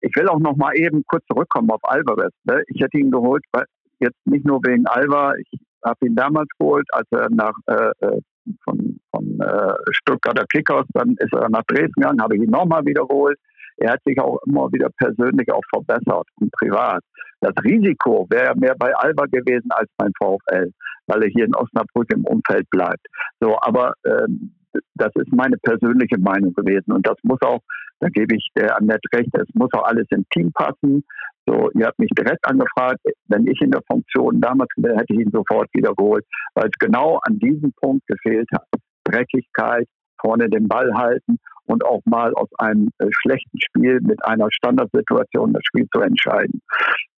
ich 0.00 0.14
will 0.14 0.28
auch 0.28 0.38
noch 0.38 0.56
mal 0.56 0.76
eben 0.76 1.02
kurz 1.06 1.24
zurückkommen 1.26 1.70
auf 1.70 1.80
Alvarez. 1.82 2.32
Ne? 2.44 2.62
Ich 2.68 2.80
hätte 2.80 2.98
ihn 2.98 3.10
geholt, 3.10 3.44
weil 3.52 3.64
jetzt 3.98 4.24
nicht 4.24 4.46
nur 4.46 4.60
wegen 4.62 4.86
Alva. 4.86 5.34
Ich 5.36 5.60
habe 5.84 6.06
ihn 6.06 6.14
damals 6.14 6.48
geholt, 6.58 6.86
als 6.92 7.06
er 7.10 7.28
nach 7.30 7.54
äh, 7.66 8.06
äh 8.06 8.20
von, 8.64 8.98
von 9.10 9.40
äh, 9.40 9.74
Stuttgarter 9.90 10.46
Kickers, 10.46 10.86
dann 10.94 11.16
ist 11.18 11.34
er 11.34 11.50
nach 11.50 11.64
Dresden 11.64 12.00
gegangen, 12.00 12.22
habe 12.22 12.36
ich 12.36 12.42
ihn 12.42 12.50
nochmal 12.50 12.84
wiederholt. 12.86 13.38
Er 13.78 13.92
hat 13.92 14.00
sich 14.04 14.20
auch 14.20 14.38
immer 14.46 14.68
wieder 14.72 14.90
persönlich 14.98 15.50
auch 15.52 15.62
verbessert 15.72 16.26
und 16.40 16.50
privat. 16.52 17.02
Das 17.40 17.54
Risiko 17.62 18.26
wäre 18.30 18.56
mehr 18.56 18.74
bei 18.76 18.94
Alba 18.94 19.26
gewesen 19.26 19.70
als 19.70 19.88
beim 19.96 20.12
VfL, 20.18 20.72
weil 21.06 21.22
er 21.22 21.28
hier 21.28 21.44
in 21.44 21.54
Osnabrück 21.54 22.12
im 22.12 22.24
Umfeld 22.24 22.68
bleibt. 22.70 23.06
So, 23.40 23.56
aber 23.60 23.94
ähm, 24.04 24.54
das 24.94 25.10
ist 25.14 25.32
meine 25.32 25.56
persönliche 25.58 26.18
Meinung 26.18 26.52
gewesen 26.54 26.92
und 26.92 27.06
das 27.06 27.16
muss 27.22 27.40
auch, 27.42 27.60
da 28.00 28.08
gebe 28.08 28.34
ich 28.34 28.48
der 28.56 28.76
Annette 28.76 29.08
recht, 29.14 29.30
es 29.34 29.48
muss 29.54 29.72
auch 29.72 29.84
alles 29.84 30.06
im 30.10 30.24
Team 30.30 30.52
passen. 30.52 31.04
So, 31.46 31.70
ihr 31.74 31.86
habt 31.86 31.98
mich 31.98 32.10
direkt 32.10 32.44
angefragt, 32.46 33.00
wenn 33.28 33.46
ich 33.46 33.60
in 33.60 33.70
der 33.70 33.82
Funktion 33.90 34.40
damals 34.40 34.70
wäre, 34.76 34.96
hätte 34.96 35.14
ich 35.14 35.20
ihn 35.20 35.30
sofort 35.32 35.68
wiedergeholt, 35.72 36.24
weil 36.54 36.66
es 36.66 36.78
genau 36.78 37.20
an 37.22 37.38
diesem 37.38 37.72
Punkt 37.80 38.06
gefehlt 38.06 38.48
hat. 38.52 38.66
Dreckigkeit, 39.04 39.86
vorne 40.20 40.50
den 40.50 40.68
Ball 40.68 40.92
halten 40.94 41.38
und 41.68 41.84
auch 41.84 42.00
mal 42.04 42.32
aus 42.34 42.48
einem 42.58 42.88
äh, 42.98 43.06
schlechten 43.10 43.60
Spiel 43.60 44.00
mit 44.00 44.24
einer 44.24 44.48
Standardsituation 44.50 45.52
das 45.52 45.62
Spiel 45.64 45.86
zu 45.94 46.00
entscheiden. 46.00 46.60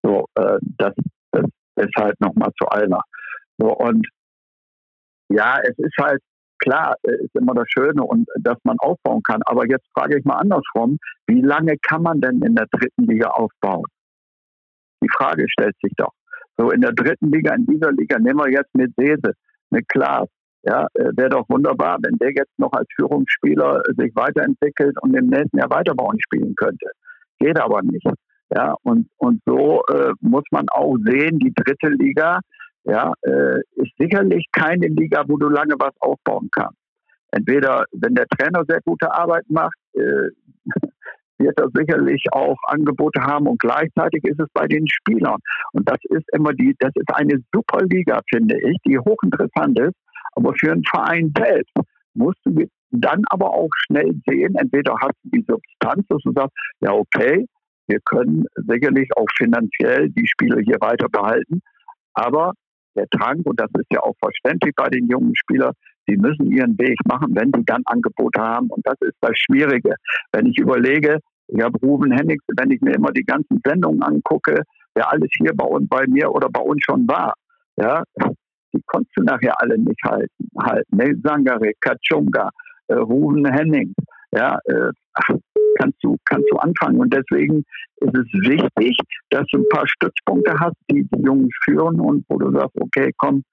So, 0.03 0.25
äh, 0.35 0.57
das, 0.77 0.93
das 1.31 1.45
ist 1.75 1.95
halt 1.97 2.19
nochmal 2.19 2.51
zu 2.59 2.67
Alner. 2.67 3.01
So, 3.57 3.75
und 3.75 4.07
ja, 5.29 5.59
es 5.63 5.77
ist 5.77 5.95
halt 5.99 6.21
klar, 6.59 6.95
äh, 7.03 7.23
ist 7.23 7.35
immer 7.35 7.53
das 7.53 7.67
Schöne 7.69 8.03
und 8.03 8.27
dass 8.39 8.57
man 8.63 8.77
aufbauen 8.79 9.21
kann. 9.23 9.41
Aber 9.45 9.67
jetzt 9.67 9.85
frage 9.93 10.17
ich 10.17 10.25
mal 10.25 10.37
andersrum, 10.37 10.97
wie 11.27 11.41
lange 11.41 11.77
kann 11.81 12.01
man 12.01 12.19
denn 12.21 12.41
in 12.41 12.55
der 12.55 12.67
dritten 12.71 13.05
Liga 13.05 13.29
aufbauen? 13.29 13.85
Die 15.03 15.09
Frage 15.09 15.45
stellt 15.49 15.75
sich 15.81 15.93
doch. 15.95 16.13
So 16.57 16.71
in 16.71 16.81
der 16.81 16.91
dritten 16.91 17.31
Liga, 17.31 17.53
in 17.55 17.65
dieser 17.65 17.91
Liga, 17.91 18.19
nehmen 18.19 18.39
wir 18.39 18.51
jetzt 18.51 18.73
mit 18.75 18.93
Sese, 18.97 19.33
mit 19.69 19.87
Klaas, 19.87 20.27
ja, 20.63 20.87
äh, 20.93 21.11
wäre 21.15 21.29
doch 21.29 21.45
wunderbar, 21.49 21.97
wenn 22.01 22.17
der 22.17 22.31
jetzt 22.31 22.57
noch 22.57 22.71
als 22.73 22.87
Führungsspieler 22.95 23.81
sich 23.97 24.13
weiterentwickelt 24.15 24.97
und 25.01 25.15
im 25.15 25.27
nächsten 25.27 25.57
Jahr 25.57 25.69
weiter 25.69 25.93
bei 25.95 26.03
uns 26.03 26.21
spielen 26.23 26.53
könnte. 26.55 26.87
Geht 27.39 27.59
aber 27.59 27.81
nicht. 27.81 28.07
Ja, 28.53 28.75
und, 28.83 29.07
und 29.17 29.41
so 29.45 29.81
äh, 29.89 30.11
muss 30.21 30.43
man 30.51 30.67
auch 30.69 30.97
sehen, 31.05 31.39
die 31.39 31.53
dritte 31.53 31.89
Liga, 31.89 32.39
ja, 32.83 33.13
äh, 33.21 33.59
ist 33.75 33.91
sicherlich 33.97 34.45
keine 34.51 34.87
Liga, 34.87 35.23
wo 35.27 35.37
du 35.37 35.49
lange 35.49 35.75
was 35.77 35.93
aufbauen 35.99 36.49
kannst. 36.51 36.77
Entweder, 37.31 37.85
wenn 37.91 38.15
der 38.15 38.25
Trainer 38.27 38.63
sehr 38.67 38.81
gute 38.83 39.13
Arbeit 39.13 39.43
macht, 39.49 39.77
äh, 39.93 40.29
wird 41.37 41.57
er 41.57 41.69
sicherlich 41.73 42.23
auch 42.31 42.57
Angebote 42.67 43.21
haben 43.21 43.47
und 43.47 43.59
gleichzeitig 43.59 44.23
ist 44.25 44.41
es 44.41 44.47
bei 44.53 44.67
den 44.67 44.87
Spielern. 44.87 45.39
Und 45.71 45.87
das 45.87 45.99
ist 46.09 46.25
immer 46.33 46.51
die, 46.53 46.75
das 46.79 46.91
ist 46.95 47.13
eine 47.13 47.39
super 47.53 47.85
Liga, 47.85 48.19
finde 48.29 48.57
ich, 48.59 48.77
die 48.85 48.99
hochinteressant 48.99 49.79
ist, 49.79 49.95
aber 50.33 50.53
für 50.59 50.71
einen 50.71 50.83
Verein 50.83 51.33
selbst 51.37 51.73
musst 52.13 52.39
du 52.45 52.65
dann 52.91 53.23
aber 53.29 53.53
auch 53.53 53.69
schnell 53.85 54.13
sehen, 54.27 54.55
entweder 54.55 54.95
hast 54.99 55.15
du 55.23 55.29
die 55.29 55.45
Substanz, 55.47 56.05
dass 56.07 56.21
du 56.23 56.31
sagst, 56.33 56.55
ja 56.81 56.91
okay, 56.91 57.45
wir 57.87 57.99
können 58.05 58.45
sicherlich 58.55 59.09
auch 59.15 59.27
finanziell 59.37 60.09
die 60.09 60.27
Spieler 60.27 60.59
hier 60.61 60.77
weiter 60.79 61.07
behalten, 61.09 61.61
aber 62.13 62.53
der 62.95 63.05
Drang, 63.11 63.41
und 63.43 63.59
das 63.59 63.69
ist 63.77 63.87
ja 63.91 64.01
auch 64.01 64.15
verständlich 64.19 64.73
bei 64.75 64.89
den 64.89 65.07
jungen 65.07 65.35
Spielern, 65.35 65.73
sie 66.07 66.17
müssen 66.17 66.51
ihren 66.51 66.77
Weg 66.77 66.97
machen, 67.07 67.35
wenn 67.35 67.51
sie 67.55 67.63
dann 67.65 67.83
Angebote 67.85 68.41
haben. 68.41 68.67
Und 68.69 68.85
das 68.85 68.95
ist 69.01 69.15
das 69.21 69.37
Schwierige. 69.37 69.95
Wenn 70.31 70.47
ich 70.47 70.57
überlege, 70.57 71.19
ich 71.47 71.61
habe 71.61 71.79
Ruben 71.79 72.11
Hennigs, 72.11 72.43
wenn 72.57 72.71
ich 72.71 72.81
mir 72.81 72.95
immer 72.95 73.11
die 73.11 73.23
ganzen 73.23 73.61
Sendungen 73.65 74.03
angucke, 74.03 74.63
wer 74.95 75.11
alles 75.11 75.29
hier 75.37 75.53
bei 75.55 75.65
uns, 75.65 75.87
bei 75.87 76.05
mir 76.07 76.31
oder 76.31 76.49
bei 76.49 76.61
uns 76.61 76.83
schon 76.83 77.07
war, 77.07 77.33
ja, 77.77 78.03
die 78.73 78.81
konntest 78.85 79.15
du 79.17 79.23
nachher 79.23 79.53
alle 79.61 79.77
nicht 79.77 80.01
halten. 80.03 80.49
halten 80.59 80.97
ne? 80.97 81.15
Sangare, 81.23 81.71
Kachunga, 81.81 82.49
äh, 82.87 82.95
Ruben 82.95 83.45
Henning, 83.51 83.93
ja, 84.31 84.59
äh, 84.65 84.91
kannst 85.79 85.97
du, 86.03 86.17
kannst 86.25 86.47
du 86.51 86.57
anfangen. 86.57 86.99
Und 86.99 87.13
deswegen 87.13 87.63
ist 87.97 88.15
es 88.15 88.27
wichtig, 88.47 88.97
dass 89.29 89.45
du 89.51 89.59
ein 89.59 89.69
paar 89.69 89.87
Stützpunkte 89.87 90.53
hast, 90.59 90.75
die 90.91 91.03
die 91.03 91.21
Jungen 91.21 91.49
führen 91.63 91.99
und 91.99 92.25
wo 92.29 92.37
du 92.37 92.51
sagst, 92.51 92.75
okay, 92.79 93.11
komm, 93.17 93.43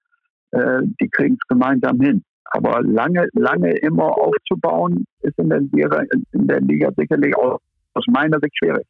äh, 0.51 0.81
die 1.01 1.09
kriegen 1.09 1.35
es 1.35 1.47
gemeinsam 1.47 1.99
hin. 1.99 2.23
Aber 2.51 2.81
lange, 2.81 3.27
lange 3.33 3.71
immer 3.79 4.17
aufzubauen, 4.17 5.05
ist 5.21 5.37
in 5.37 5.49
der 5.49 5.59
Liga, 5.59 6.03
in 6.31 6.47
der 6.47 6.61
Liga 6.61 6.91
sicherlich 6.95 7.35
auch 7.35 7.59
aus 7.93 8.05
meiner 8.07 8.39
Sicht 8.39 8.57
schwierig. 8.57 8.85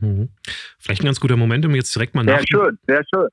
Mhm. 0.00 0.28
Vielleicht 0.78 1.02
ein 1.02 1.06
ganz 1.06 1.20
guter 1.20 1.36
Moment, 1.36 1.66
um 1.66 1.74
jetzt 1.74 1.94
direkt 1.94 2.14
mal 2.14 2.24
nach. 2.24 2.38
Sehr 2.38 2.46
schön, 2.48 2.78
sehr 2.86 3.02
schön. 3.12 3.28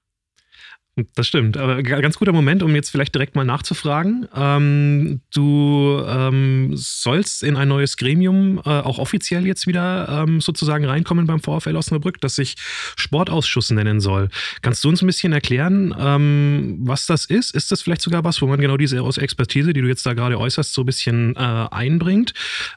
Das 1.14 1.28
stimmt. 1.28 1.58
Aber 1.58 1.84
ganz 1.84 2.18
guter 2.18 2.34
Moment, 2.34 2.64
um 2.64 2.74
jetzt 2.74 2.90
vielleicht 2.90 3.14
direkt 3.14 3.36
mal 3.36 3.44
nachzufragen. 3.44 4.28
Ähm, 4.36 5.22
du 5.32 6.04
ähm, 6.08 6.72
sollst 6.74 7.44
in 7.44 7.56
ein 7.56 7.68
neues 7.68 7.98
Gremium 7.98 8.58
äh, 8.66 8.70
auch 8.70 8.98
offiziell 8.98 9.46
jetzt 9.46 9.68
wieder 9.68 10.24
ähm, 10.24 10.42
sozusagen 10.42 10.86
reinkommen 10.86 11.28
beim 11.28 11.40
VfL 11.40 11.76
Osnabrück, 11.76 12.20
das 12.20 12.34
sich 12.34 12.56
Sportausschuss 12.96 13.70
nennen 13.70 14.00
soll. 14.00 14.30
Kannst 14.64 14.84
du 14.84 14.90
uns 14.90 15.04
ein 15.04 15.06
bisschen 15.06 15.34
erklären, 15.34 15.94
ähm, 16.00 16.78
was 16.82 17.06
das 17.06 17.26
ist? 17.26 17.54
Ist 17.54 17.72
das 17.72 17.84
vielleicht 17.84 18.02
sogar 18.02 18.24
was, 18.24 18.42
wo 18.42 18.48
man 18.48 18.60
genau 18.60 18.78
diese 18.78 18.98
Expertise, 18.98 19.74
die 19.74 19.82
du 19.82 19.88
jetzt 19.88 20.04
da 20.04 20.16
gerade 20.16 20.40
äußerst, 20.40 20.74
so 20.74 20.82
ein 20.82 20.88
bisschen 20.88 21.36
äh, 21.36 21.68
einbringt? 21.70 22.34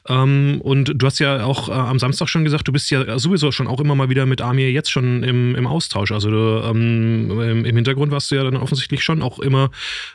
Ähm, 0.07 0.61
und 0.61 0.93
du 0.95 1.05
hast 1.07 1.17
ja 1.17 1.43
auch 1.43 1.69
äh, 1.69 1.71
am 1.71 1.97
Samstag 1.97 2.29
schon 2.29 2.43
gesagt, 2.43 2.67
du 2.67 2.71
bist 2.71 2.91
ja 2.91 3.17
sowieso 3.17 3.51
schon 3.51 3.65
auch 3.65 3.79
immer 3.79 3.95
mal 3.95 4.09
wieder 4.09 4.27
mit 4.27 4.41
Amir 4.41 4.71
jetzt 4.71 4.91
schon 4.91 5.23
im, 5.23 5.55
im 5.55 5.65
Austausch. 5.65 6.11
Also 6.11 6.29
du, 6.29 6.61
ähm, 6.69 7.65
im 7.65 7.75
Hintergrund 7.75 8.10
warst 8.11 8.31
du 8.31 8.35
ja 8.35 8.43
dann 8.43 8.57
offensichtlich 8.57 9.03
schon 9.03 9.21
auch 9.21 9.39
immer, 9.39 9.69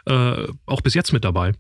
äh, 0.06 0.46
auch 0.66 0.80
bis 0.82 0.94
jetzt 0.94 1.12
mit 1.12 1.24
dabei. 1.24 1.52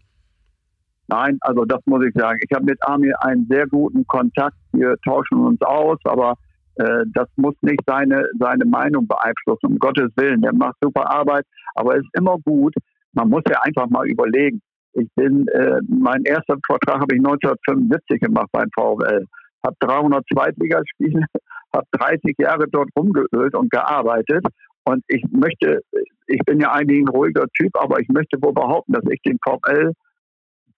Nein, 1.08 1.38
also 1.40 1.64
das 1.64 1.80
muss 1.86 2.04
ich 2.04 2.12
sagen. 2.14 2.38
Ich 2.42 2.54
habe 2.54 2.64
mit 2.64 2.78
Amir 2.86 3.14
einen 3.22 3.46
sehr 3.48 3.66
guten 3.66 4.06
Kontakt. 4.06 4.56
Wir 4.72 4.96
tauschen 5.04 5.38
uns 5.38 5.60
aus, 5.62 5.98
aber 6.04 6.34
äh, 6.76 7.04
das 7.14 7.28
muss 7.36 7.54
nicht 7.62 7.80
seine, 7.86 8.28
seine 8.38 8.64
Meinung 8.64 9.06
beeinflussen, 9.06 9.66
um 9.66 9.78
Gottes 9.78 10.10
Willen. 10.16 10.42
Der 10.42 10.52
macht 10.52 10.76
super 10.82 11.08
Arbeit, 11.08 11.44
aber 11.74 11.96
ist 11.96 12.08
immer 12.14 12.36
gut. 12.44 12.74
Man 13.12 13.28
muss 13.28 13.42
ja 13.48 13.60
einfach 13.62 13.88
mal 13.88 14.06
überlegen. 14.08 14.60
Ich 14.94 15.08
bin, 15.14 15.46
äh, 15.48 15.80
mein 15.88 16.24
erster 16.24 16.56
Vortrag 16.66 17.00
habe 17.00 17.14
ich 17.14 17.20
1975 17.20 18.20
gemacht 18.20 18.48
beim 18.52 18.68
VfL. 18.74 19.26
Habe 19.64 19.76
300 19.80 20.24
Zweitligaspiele, 20.32 21.24
habe 21.74 21.86
30 21.92 22.34
Jahre 22.38 22.66
dort 22.68 22.88
rumgeölt 22.96 23.54
und 23.54 23.70
gearbeitet 23.70 24.44
und 24.88 25.02
ich 25.08 25.22
möchte, 25.30 25.82
ich 26.26 26.40
bin 26.44 26.60
ja 26.60 26.72
eigentlich 26.72 27.00
ein 27.00 27.08
ruhiger 27.08 27.46
Typ, 27.56 27.76
aber 27.76 28.00
ich 28.00 28.08
möchte 28.08 28.40
wohl 28.42 28.52
behaupten, 28.52 28.92
dass 28.92 29.04
ich 29.10 29.20
den 29.22 29.38
VfL 29.44 29.92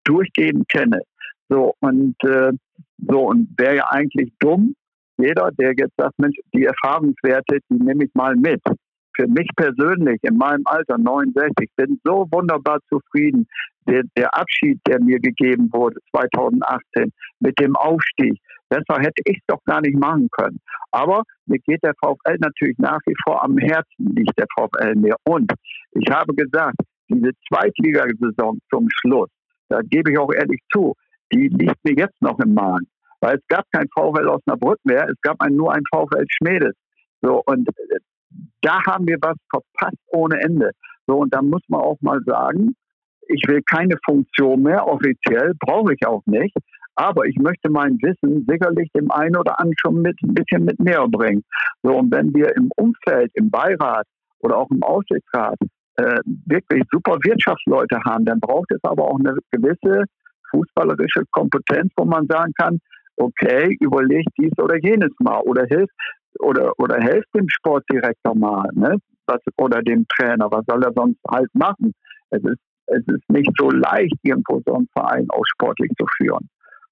durchgehend 0.05 0.69
kenne. 0.69 1.01
So, 1.49 1.75
und 1.81 2.17
äh, 2.25 2.53
so, 2.99 3.21
und 3.29 3.49
wäre 3.57 3.77
ja 3.77 3.87
eigentlich 3.91 4.33
dumm, 4.39 4.75
jeder, 5.19 5.51
der 5.59 5.73
jetzt 5.77 5.95
sagt, 5.97 6.19
Mensch, 6.19 6.37
die 6.55 6.65
Erfahrungswerte, 6.65 7.59
die 7.71 7.83
nehme 7.83 8.05
ich 8.05 8.15
mal 8.15 8.37
mit. 8.37 8.63
Für 9.17 9.27
mich 9.27 9.49
persönlich 9.57 10.21
in 10.23 10.37
meinem 10.37 10.63
Alter 10.67 10.97
69 10.97 11.69
bin 11.77 12.01
so 12.05 12.29
wunderbar 12.31 12.79
zufrieden. 12.89 13.49
Der, 13.89 14.03
der 14.17 14.33
Abschied, 14.33 14.79
der 14.87 15.01
mir 15.01 15.19
gegeben 15.19 15.71
wurde 15.73 15.99
2018 16.11 17.13
mit 17.41 17.59
dem 17.59 17.75
Aufstieg, 17.75 18.39
Besser 18.69 19.01
hätte 19.01 19.23
ich 19.25 19.39
es 19.39 19.45
doch 19.47 19.63
gar 19.65 19.81
nicht 19.81 19.97
machen 19.97 20.29
können. 20.31 20.61
Aber 20.91 21.23
mir 21.47 21.59
geht 21.61 21.83
der 21.83 21.95
VfL 22.03 22.37
natürlich 22.39 22.79
nach 22.79 23.01
wie 23.07 23.15
vor 23.25 23.43
am 23.43 23.57
Herzen, 23.59 24.15
liegt 24.15 24.39
der 24.39 24.47
VfL 24.57 24.95
mir. 24.97 25.17
Und 25.25 25.53
ich 25.93 26.11
habe 26.11 26.35
gesagt, 26.35 26.77
diese 27.09 27.31
Zweitligasaison 27.49 28.59
zum 28.71 28.89
Schluss, 28.91 29.31
da 29.69 29.81
gebe 29.83 30.13
ich 30.13 30.19
auch 30.19 30.33
ehrlich 30.33 30.61
zu, 30.73 30.95
die 31.33 31.49
liegt 31.49 31.83
mir 31.85 31.95
jetzt 31.95 32.21
noch 32.21 32.39
im 32.41 32.55
Magen. 32.55 32.87
Weil 33.21 33.37
es 33.37 33.47
gab 33.49 33.65
kein 33.73 33.89
VfL 33.89 34.29
Osnabrück 34.29 34.79
mehr, 34.85 35.09
es 35.09 35.21
gab 35.23 35.41
ein, 35.41 35.55
nur 35.55 35.73
ein 35.75 35.83
VfL 35.93 36.25
Schmedes. 36.29 36.75
So, 37.21 37.43
und 37.47 37.69
äh, 37.69 37.99
da 38.61 38.81
haben 38.87 39.07
wir 39.07 39.19
was 39.21 39.37
verpasst 39.51 39.99
ohne 40.09 40.41
Ende. 40.41 40.71
So, 41.07 41.17
und 41.17 41.35
da 41.35 41.43
muss 41.43 41.63
man 41.69 41.81
auch 41.81 41.97
mal 42.01 42.21
sagen, 42.25 42.77
ich 43.29 43.43
will 43.47 43.63
keine 43.63 43.97
Funktion 44.05 44.63
mehr, 44.63 44.87
offiziell, 44.87 45.53
brauche 45.59 45.93
ich 45.95 46.07
auch 46.07 46.23
nicht. 46.27 46.57
Aber 46.99 47.27
ich 47.27 47.37
möchte 47.37 47.71
mein 47.71 47.97
Wissen 48.03 48.45
sicherlich 48.49 48.91
dem 48.93 49.09
einen 49.13 49.37
oder 49.37 49.61
anderen 49.61 49.77
schon 49.81 50.03
mit, 50.03 50.21
ein 50.21 50.35
bisschen 50.35 50.65
mit 50.65 50.81
näher 50.81 51.07
bringen. 51.07 51.45
So, 51.85 51.97
und 51.97 52.11
wenn 52.13 52.35
wir 52.35 52.55
im 52.57 52.71
Umfeld, 52.75 53.31
im 53.35 53.51
Beirat 53.51 54.05
oder 54.41 54.57
auch 54.57 54.69
im 54.73 54.83
Aufsichtsrat 54.83 55.59
äh, 55.95 56.19
wirklich 56.47 56.83
super 56.91 57.17
Wirtschaftsleute 57.23 58.01
haben, 58.05 58.25
dann 58.25 58.41
braucht 58.41 58.73
es 58.73 58.83
aber 58.83 59.05
auch 59.05 59.19
eine 59.21 59.37
gewisse 59.53 60.07
fußballerische 60.51 61.23
Kompetenz, 61.31 61.93
wo 61.97 62.05
man 62.05 62.27
sagen 62.27 62.53
kann, 62.59 62.81
okay, 63.17 63.77
überleg 63.79 64.27
dies 64.37 64.59
oder 64.59 64.77
jenes 64.83 65.13
mal 65.21 65.41
oder 65.43 65.67
hilf 65.67 65.91
oder 66.41 66.73
oder 66.79 66.97
helft 66.97 67.29
dem 67.33 67.49
Sportdirektor 67.49 68.35
mal, 68.35 68.69
ne? 68.75 68.97
Was, 69.27 69.41
oder 69.57 69.83
dem 69.83 70.05
Trainer, 70.09 70.51
was 70.51 70.65
soll 70.67 70.83
er 70.83 70.93
sonst 70.97 71.21
halt 71.31 71.55
machen? 71.55 71.93
Es 72.31 72.43
ist 72.43 72.63
es 72.87 73.07
ist 73.07 73.29
nicht 73.29 73.51
so 73.59 73.71
leicht, 73.71 74.17
irgendwo 74.23 74.61
so 74.67 74.75
einen 74.75 74.89
Verein 74.97 75.27
auch 75.31 75.45
sportlich 75.53 75.91
zu 75.99 76.07
führen. 76.17 76.49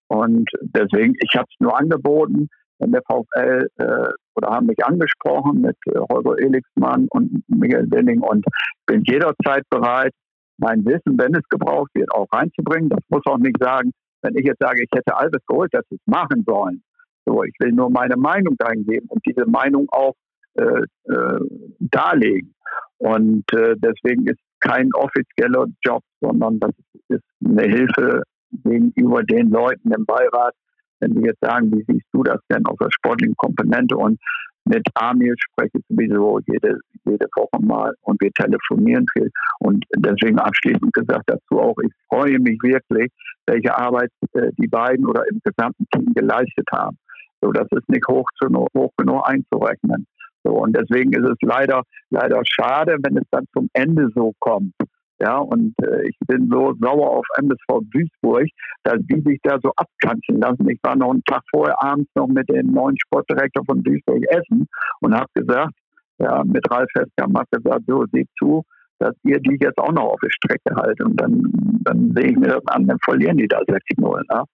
Und 0.08 0.48
deswegen, 0.62 1.14
ich 1.20 1.36
habe 1.36 1.46
es 1.48 1.56
nur 1.60 1.78
angeboten, 1.78 2.48
wenn 2.78 2.92
der 2.92 3.02
VfL 3.02 3.68
äh, 3.78 4.08
oder 4.34 4.50
haben 4.50 4.66
mich 4.66 4.84
angesprochen 4.84 5.62
mit 5.62 5.76
äh, 5.86 5.98
Holger 6.10 6.38
Elixmann 6.38 7.06
und 7.10 7.42
Michael 7.48 7.88
Denning 7.88 8.20
und 8.20 8.44
bin 8.86 9.02
jederzeit 9.04 9.64
bereit, 9.70 10.12
mein 10.58 10.84
Wissen, 10.84 11.18
wenn 11.18 11.34
es 11.34 11.48
gebraucht 11.48 11.90
wird, 11.94 12.12
auch 12.12 12.26
reinzubringen. 12.32 12.88
Das 12.88 13.00
muss 13.08 13.22
auch 13.26 13.38
nicht 13.38 13.56
sagen, 13.60 13.92
wenn 14.22 14.36
ich 14.36 14.44
jetzt 14.44 14.60
sage, 14.60 14.82
ich 14.82 14.88
hätte 14.94 15.16
alles 15.16 15.40
geholt, 15.46 15.72
dass 15.72 15.84
sie 15.90 15.96
es 15.96 16.06
machen 16.06 16.44
sollen. 16.46 16.82
So, 17.24 17.42
ich 17.42 17.54
will 17.58 17.72
nur 17.72 17.90
meine 17.90 18.16
Meinung 18.16 18.56
reingeben 18.60 19.08
und 19.08 19.20
diese 19.26 19.46
Meinung 19.46 19.88
auch 19.90 20.14
äh, 20.54 20.82
äh, 21.12 21.40
darlegen. 21.80 22.54
Und 22.98 23.44
äh, 23.52 23.74
deswegen 23.76 24.26
ist 24.26 24.38
kein 24.60 24.90
offizieller 24.94 25.66
Job, 25.84 26.02
sondern 26.20 26.60
das 26.60 26.72
ist 27.08 27.24
eine 27.44 27.62
Hilfe 27.62 28.22
gegenüber 28.50 29.22
den 29.22 29.50
Leuten 29.50 29.92
im 29.92 30.04
Beirat, 30.04 30.54
wenn 31.00 31.14
die 31.14 31.26
jetzt 31.26 31.40
sagen, 31.40 31.70
wie 31.72 31.84
siehst 31.86 32.06
du 32.12 32.22
das 32.22 32.40
denn 32.50 32.64
aus 32.66 32.78
der 32.78 32.90
sportlichen 32.90 33.36
Komponente? 33.36 33.96
Und 33.96 34.18
mit 34.64 34.82
Amir 34.94 35.34
spreche 35.38 35.78
ich 35.78 35.84
sowieso 35.88 36.40
jede, 36.46 36.78
jede 37.04 37.26
Woche 37.36 37.62
mal 37.62 37.94
und 38.02 38.20
wir 38.20 38.32
telefonieren 38.32 39.06
viel. 39.12 39.30
Und 39.60 39.84
deswegen 39.96 40.38
abschließend 40.38 40.92
gesagt 40.92 41.24
dazu 41.26 41.60
auch, 41.60 41.76
ich 41.84 41.92
freue 42.08 42.38
mich 42.40 42.58
wirklich, 42.62 43.12
welche 43.46 43.76
Arbeit 43.76 44.10
äh, 44.32 44.50
die 44.58 44.66
beiden 44.66 45.06
oder 45.06 45.22
im 45.30 45.40
gesamten 45.44 45.86
Team 45.92 46.12
geleistet 46.14 46.66
haben. 46.72 46.98
So, 47.40 47.52
das 47.52 47.68
ist 47.70 47.88
nicht 47.88 48.06
hoch, 48.08 48.26
zu, 48.40 48.48
hoch 48.76 48.90
genug 48.96 49.22
einzurechnen. 49.28 50.06
So, 50.42 50.52
und 50.52 50.76
deswegen 50.76 51.12
ist 51.12 51.28
es 51.28 51.36
leider, 51.42 51.82
leider 52.10 52.40
schade, 52.44 52.96
wenn 53.02 53.18
es 53.18 53.24
dann 53.30 53.44
zum 53.52 53.68
Ende 53.72 54.10
so 54.14 54.32
kommt. 54.40 54.72
Ja, 55.18 55.38
und 55.38 55.74
äh, 55.82 56.08
ich 56.08 56.16
bin 56.26 56.48
so 56.50 56.74
sauer 56.80 57.10
auf 57.10 57.26
MSV 57.38 57.80
Duisburg, 57.90 58.46
dass 58.84 58.98
die 59.00 59.22
sich 59.22 59.38
da 59.42 59.58
so 59.62 59.70
abkanzeln 59.76 60.40
lassen. 60.40 60.68
Ich 60.68 60.78
war 60.82 60.94
noch 60.94 61.10
einen 61.10 61.24
Tag 61.24 61.42
vorher 61.50 61.82
abends 61.82 62.10
noch 62.14 62.26
mit 62.26 62.48
dem 62.50 62.72
neuen 62.72 62.96
Sportdirektor 62.98 63.64
von 63.64 63.82
Duisburg 63.82 64.22
essen 64.28 64.66
und 65.00 65.14
habe 65.14 65.28
gesagt, 65.34 65.72
ja, 66.18 66.44
mit 66.44 66.70
Ralf 66.70 66.90
Heskamp 66.94 67.38
hat 67.38 67.50
gesagt, 67.50 67.84
so, 67.86 68.04
seht 68.12 68.28
zu, 68.38 68.62
dass 68.98 69.14
ihr 69.24 69.40
die 69.40 69.58
jetzt 69.60 69.78
auch 69.78 69.92
noch 69.92 70.04
auf 70.04 70.20
der 70.22 70.30
Strecke 70.30 70.74
haltet. 70.74 71.04
Und 71.04 71.20
dann, 71.20 71.50
dann 71.82 72.12
sehe 72.14 72.30
ich 72.30 72.36
mir 72.36 72.48
das 72.48 72.66
an, 72.66 72.86
dann 72.86 72.98
verlieren 73.04 73.36
die 73.36 73.48
da 73.48 73.58
6-0. 73.58 74.22
Ne? 74.32 74.44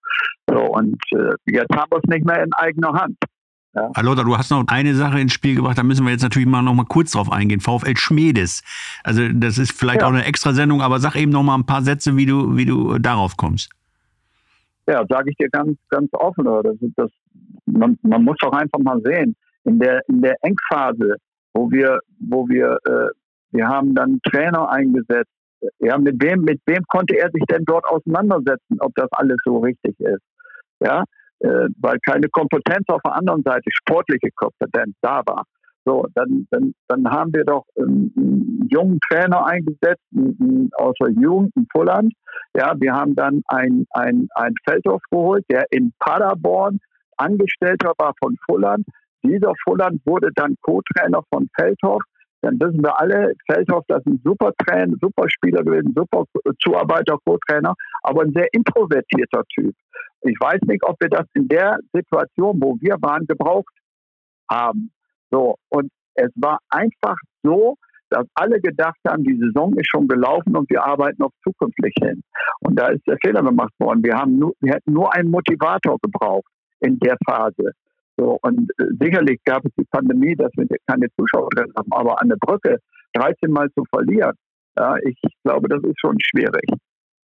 So, 0.48 0.58
und 0.72 0.98
äh, 1.12 1.34
jetzt 1.46 1.74
haben 1.74 1.90
wir 1.90 1.98
es 1.98 2.08
nicht 2.08 2.24
mehr 2.24 2.42
in 2.42 2.52
eigener 2.54 2.92
Hand. 2.92 3.16
Ja. 3.74 3.90
Alota, 3.94 4.22
du 4.22 4.36
hast 4.36 4.50
noch 4.50 4.64
eine 4.66 4.94
Sache 4.94 5.18
ins 5.18 5.32
Spiel 5.32 5.56
gebracht, 5.56 5.78
da 5.78 5.82
müssen 5.82 6.04
wir 6.04 6.12
jetzt 6.12 6.22
natürlich 6.22 6.46
mal 6.46 6.60
noch 6.62 6.74
mal 6.74 6.84
kurz 6.84 7.12
drauf 7.12 7.32
eingehen. 7.32 7.60
VfL 7.60 7.96
Schmedes. 7.96 8.62
Also 9.02 9.22
das 9.32 9.56
ist 9.56 9.72
vielleicht 9.72 10.02
ja. 10.02 10.06
auch 10.06 10.12
eine 10.12 10.24
extra 10.24 10.52
Sendung, 10.52 10.82
aber 10.82 10.98
sag 11.00 11.16
eben 11.16 11.32
noch 11.32 11.42
mal 11.42 11.54
ein 11.54 11.64
paar 11.64 11.82
Sätze, 11.82 12.16
wie 12.16 12.26
du, 12.26 12.56
wie 12.56 12.66
du 12.66 12.98
darauf 12.98 13.36
kommst. 13.36 13.70
Ja, 14.86 15.04
sage 15.08 15.30
ich 15.30 15.36
dir 15.36 15.48
ganz, 15.48 15.78
ganz 15.88 16.10
offen. 16.12 16.44
Das, 16.44 16.76
das, 16.96 17.10
man, 17.66 17.98
man 18.02 18.24
muss 18.24 18.36
doch 18.40 18.52
einfach 18.52 18.80
mal 18.80 19.00
sehen, 19.02 19.34
in 19.64 19.78
der, 19.78 20.02
in 20.08 20.20
der 20.20 20.36
Engphase, 20.42 21.16
wo 21.54 21.70
wir, 21.70 21.98
wo 22.18 22.48
wir, 22.48 22.78
äh, 22.84 23.08
wir 23.52 23.68
haben 23.68 23.94
dann 23.94 24.20
Trainer 24.22 24.70
eingesetzt. 24.70 25.30
Ja, 25.78 25.96
mit 25.96 26.20
wem, 26.22 26.42
mit 26.42 26.60
wem 26.66 26.82
konnte 26.88 27.16
er 27.16 27.30
sich 27.30 27.44
denn 27.48 27.64
dort 27.64 27.86
auseinandersetzen, 27.86 28.78
ob 28.80 28.92
das 28.96 29.08
alles 29.12 29.36
so 29.44 29.58
richtig 29.58 29.98
ist? 30.00 30.22
Ja, 30.80 31.04
äh, 31.42 31.68
weil 31.80 31.98
keine 32.06 32.28
Kompetenz 32.28 32.88
auf 32.88 33.00
der 33.04 33.14
anderen 33.14 33.42
Seite, 33.42 33.68
sportliche 33.70 34.30
Kompetenz 34.34 34.94
da 35.02 35.22
war. 35.26 35.44
So, 35.84 36.06
dann, 36.14 36.46
dann, 36.50 36.74
dann 36.86 37.10
haben 37.10 37.32
wir 37.34 37.44
doch 37.44 37.64
einen, 37.76 38.12
einen 38.16 38.68
jungen 38.70 39.00
Trainer 39.00 39.44
eingesetzt 39.46 40.02
einen, 40.14 40.70
aus 40.76 40.94
der 41.00 41.10
Jugend 41.10 41.52
in 41.56 41.66
Fulland. 41.72 42.12
Ja, 42.56 42.74
wir 42.78 42.92
haben 42.92 43.16
dann 43.16 43.42
einen 43.48 43.86
ein 43.92 44.54
Feldhof 44.64 45.02
geholt, 45.10 45.44
der 45.50 45.64
in 45.70 45.92
Paderborn 45.98 46.78
Angestellter 47.16 47.92
war 47.98 48.14
von 48.22 48.36
Fulland. 48.46 48.86
Dieser 49.22 49.52
Fulland 49.64 50.00
wurde 50.04 50.30
dann 50.34 50.56
Co-Trainer 50.62 51.22
von 51.32 51.48
Feldhof. 51.58 52.02
Dann 52.42 52.58
wissen 52.58 52.82
wir 52.82 52.98
alle, 53.00 53.34
Feldhof, 53.50 53.84
das 53.86 54.00
ist 54.00 54.06
ein 54.06 54.20
super 54.24 54.52
Trainer, 54.66 54.94
super 55.00 55.28
Spieler 55.28 55.62
gewesen, 55.62 55.92
super 55.96 56.24
Zuarbeiter, 56.60 57.16
Co-Trainer, 57.24 57.74
aber 58.02 58.22
ein 58.22 58.32
sehr 58.32 58.48
introvertierter 58.52 59.44
Typ. 59.54 59.74
Ich 60.22 60.36
weiß 60.40 60.60
nicht, 60.66 60.82
ob 60.84 61.00
wir 61.00 61.08
das 61.08 61.26
in 61.34 61.48
der 61.48 61.78
Situation, 61.92 62.60
wo 62.60 62.76
wir 62.80 62.96
waren, 63.00 63.26
gebraucht 63.26 63.74
haben. 64.50 64.92
So. 65.30 65.56
Und 65.68 65.90
es 66.14 66.30
war 66.36 66.58
einfach 66.68 67.16
so, 67.42 67.76
dass 68.10 68.26
alle 68.34 68.60
gedacht 68.60 68.98
haben, 69.08 69.24
die 69.24 69.38
Saison 69.38 69.72
ist 69.78 69.88
schon 69.90 70.06
gelaufen 70.06 70.54
und 70.56 70.68
wir 70.70 70.84
arbeiten 70.84 71.22
auf 71.22 71.32
zukünftig 71.42 71.94
hin. 72.00 72.22
Und 72.60 72.78
da 72.78 72.88
ist 72.88 73.06
der 73.06 73.16
Fehler 73.24 73.42
gemacht 73.42 73.72
worden. 73.78 74.04
Wir 74.04 74.14
haben 74.14 74.38
nur, 74.38 74.52
wir 74.60 74.74
hätten 74.74 74.92
nur 74.92 75.14
einen 75.14 75.30
Motivator 75.30 75.96
gebraucht 76.02 76.50
in 76.80 76.98
der 76.98 77.16
Phase. 77.26 77.72
So, 78.18 78.38
und 78.42 78.70
äh, 78.78 78.84
sicherlich 79.00 79.40
gab 79.44 79.64
es 79.64 79.72
die 79.78 79.86
Pandemie, 79.90 80.36
dass 80.36 80.50
wir 80.56 80.66
keine 80.86 81.06
Zuschauer 81.18 81.48
drin 81.50 81.72
haben, 81.76 81.90
aber 81.92 82.20
an 82.20 82.28
der 82.28 82.36
Brücke 82.36 82.78
13 83.14 83.50
Mal 83.50 83.70
zu 83.72 83.84
verlieren, 83.90 84.34
ja, 84.76 84.96
ich 85.02 85.18
glaube, 85.44 85.68
das 85.68 85.82
ist 85.82 85.98
schon 85.98 86.16
schwierig. 86.20 86.66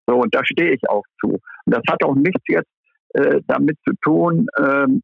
So, 0.07 0.17
und 0.17 0.33
da 0.33 0.45
stehe 0.45 0.71
ich 0.71 0.89
auch 0.89 1.03
zu. 1.19 1.29
Und 1.29 1.41
das 1.75 1.81
hat 1.89 2.03
auch 2.03 2.15
nichts 2.15 2.41
jetzt 2.47 2.69
äh, 3.15 3.41
damit 3.47 3.77
zu 3.87 3.93
tun, 4.01 4.47
ähm, 4.57 5.01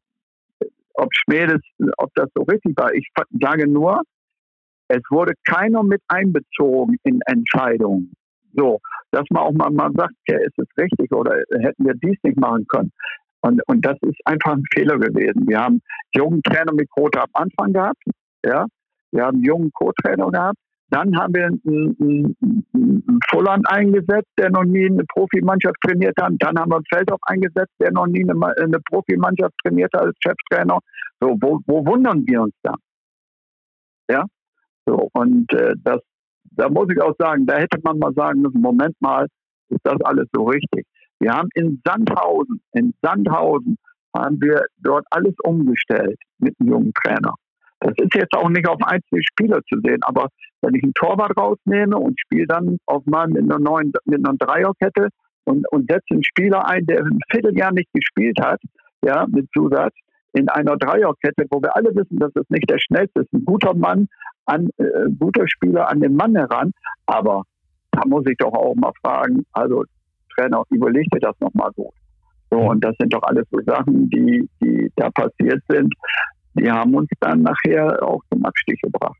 ob 0.94 1.08
Schmedes, 1.12 1.60
ob 1.96 2.10
das 2.14 2.28
so 2.34 2.42
richtig 2.42 2.76
war. 2.76 2.92
Ich 2.92 3.08
sage 3.40 3.66
nur, 3.66 4.02
es 4.88 5.00
wurde 5.10 5.32
keiner 5.44 5.82
mit 5.82 6.02
einbezogen 6.08 6.96
in 7.04 7.20
Entscheidungen. 7.26 8.12
So, 8.54 8.80
dass 9.10 9.24
man 9.30 9.42
auch 9.42 9.52
mal, 9.52 9.70
mal 9.70 9.90
sagt, 9.96 10.14
ja, 10.28 10.36
ist 10.38 10.58
es 10.58 10.68
richtig 10.78 11.10
oder 11.12 11.42
hätten 11.60 11.86
wir 11.86 11.94
dies 11.94 12.18
nicht 12.22 12.38
machen 12.38 12.66
können. 12.68 12.92
Und, 13.40 13.62
und 13.66 13.84
das 13.84 13.96
ist 14.02 14.20
einfach 14.26 14.52
ein 14.52 14.64
Fehler 14.72 14.98
gewesen. 14.98 15.48
Wir 15.48 15.60
haben 15.60 15.80
jungen 16.14 16.42
Trainer 16.42 16.72
mit 16.74 16.90
Quote 16.90 17.20
am 17.20 17.30
Anfang 17.32 17.72
gehabt, 17.72 18.02
ja. 18.44 18.66
Wir 19.10 19.24
haben 19.24 19.42
jungen 19.42 19.70
Co-Trainer 19.72 20.30
gehabt, 20.30 20.58
dann 20.92 21.16
haben 21.16 21.34
wir 21.34 21.46
einen, 21.46 22.36
einen, 22.74 23.20
Volland 23.30 23.66
eingesetzt, 23.66 24.28
der 24.38 24.50
noch 24.50 24.64
nie 24.64 24.86
eine 24.86 25.04
Profimannschaft 25.04 25.76
trainiert 25.80 26.14
hat. 26.20 26.32
Dann 26.38 26.58
haben 26.58 26.70
wir 26.70 26.76
einen 26.76 26.84
Feldhoff 26.92 27.20
eingesetzt, 27.22 27.72
der 27.80 27.92
noch 27.92 28.06
nie 28.06 28.28
eine, 28.28 28.56
eine 28.58 28.78
Profimannschaft 28.90 29.54
trainiert 29.64 29.90
hat 29.94 30.02
als 30.02 30.16
Cheftrainer. 30.22 30.78
So, 31.18 31.36
wo, 31.40 31.60
wo 31.66 31.86
wundern 31.86 32.26
wir 32.26 32.42
uns 32.42 32.54
da? 32.62 32.74
Ja, 34.10 34.26
so 34.84 35.08
und 35.14 35.50
äh, 35.54 35.74
das, 35.82 36.00
da 36.50 36.68
muss 36.68 36.88
ich 36.90 37.00
auch 37.00 37.14
sagen, 37.18 37.46
da 37.46 37.56
hätte 37.56 37.78
man 37.82 37.98
mal 37.98 38.12
sagen 38.12 38.42
müssen, 38.42 38.60
Moment 38.60 38.94
mal, 39.00 39.26
ist 39.70 39.80
das 39.84 39.96
alles 40.04 40.28
so 40.34 40.44
richtig? 40.44 40.86
Wir 41.20 41.32
haben 41.32 41.48
in 41.54 41.80
Sandhausen, 41.86 42.60
in 42.72 42.92
Sandhausen 43.00 43.78
haben 44.14 44.38
wir 44.42 44.66
dort 44.76 45.06
alles 45.10 45.34
umgestellt 45.42 46.18
mit 46.38 46.54
einem 46.60 46.68
jungen 46.68 46.92
Trainer. 46.92 47.34
Das 47.82 47.94
ist 47.96 48.14
jetzt 48.14 48.34
auch 48.36 48.48
nicht 48.48 48.68
auf 48.68 48.80
einzelne 48.84 49.22
Spieler 49.22 49.60
zu 49.68 49.80
sehen, 49.84 49.98
aber 50.02 50.28
wenn 50.60 50.74
ich 50.74 50.82
einen 50.84 50.94
Torwart 50.94 51.36
rausnehme 51.36 51.96
und 51.96 52.18
spiele 52.20 52.46
dann 52.46 52.78
auf 52.86 53.04
mal 53.06 53.26
mit 53.26 53.42
einer 53.42 53.58
neuen, 53.58 53.92
mit 54.04 54.26
einer 54.26 54.36
Dreierkette 54.38 55.08
und, 55.44 55.66
und 55.72 55.90
setze 55.90 56.06
einen 56.12 56.24
Spieler 56.24 56.68
ein, 56.68 56.86
der 56.86 57.00
ein 57.00 57.18
Vierteljahr 57.30 57.72
nicht 57.72 57.92
gespielt 57.92 58.38
hat, 58.40 58.60
ja, 59.04 59.26
mit 59.28 59.48
Zusatz, 59.52 59.94
in 60.32 60.48
einer 60.48 60.76
Dreierkette, 60.76 61.46
wo 61.50 61.60
wir 61.60 61.74
alle 61.76 61.94
wissen, 61.94 62.18
dass 62.18 62.30
es 62.36 62.48
nicht 62.48 62.70
der 62.70 62.78
schnellste 62.78 63.22
ist, 63.22 63.32
ein 63.32 63.44
guter 63.44 63.74
Mann, 63.74 64.08
an, 64.46 64.70
äh, 64.78 65.10
guter 65.18 65.46
Spieler 65.48 65.90
an 65.90 66.00
den 66.00 66.14
Mann 66.14 66.36
heran, 66.36 66.72
aber 67.06 67.42
da 67.90 68.02
muss 68.06 68.24
ich 68.26 68.36
doch 68.38 68.52
auch 68.52 68.74
mal 68.76 68.92
fragen, 69.04 69.44
also 69.52 69.84
Trainer, 70.34 70.62
überleg 70.70 71.06
dir 71.10 71.20
das 71.20 71.38
nochmal 71.40 71.70
gut. 71.72 71.92
So, 72.50 72.58
und 72.58 72.84
das 72.84 72.94
sind 72.98 73.12
doch 73.12 73.22
alles 73.22 73.46
so 73.50 73.58
Sachen, 73.66 74.08
die, 74.10 74.48
die 74.62 74.90
da 74.96 75.10
passiert 75.10 75.62
sind, 75.68 75.92
die 76.54 76.70
haben 76.70 76.94
uns 76.94 77.08
dann 77.20 77.42
nachher 77.42 78.02
auch 78.02 78.22
zum 78.30 78.44
Abstich 78.44 78.80
gebracht. 78.80 79.18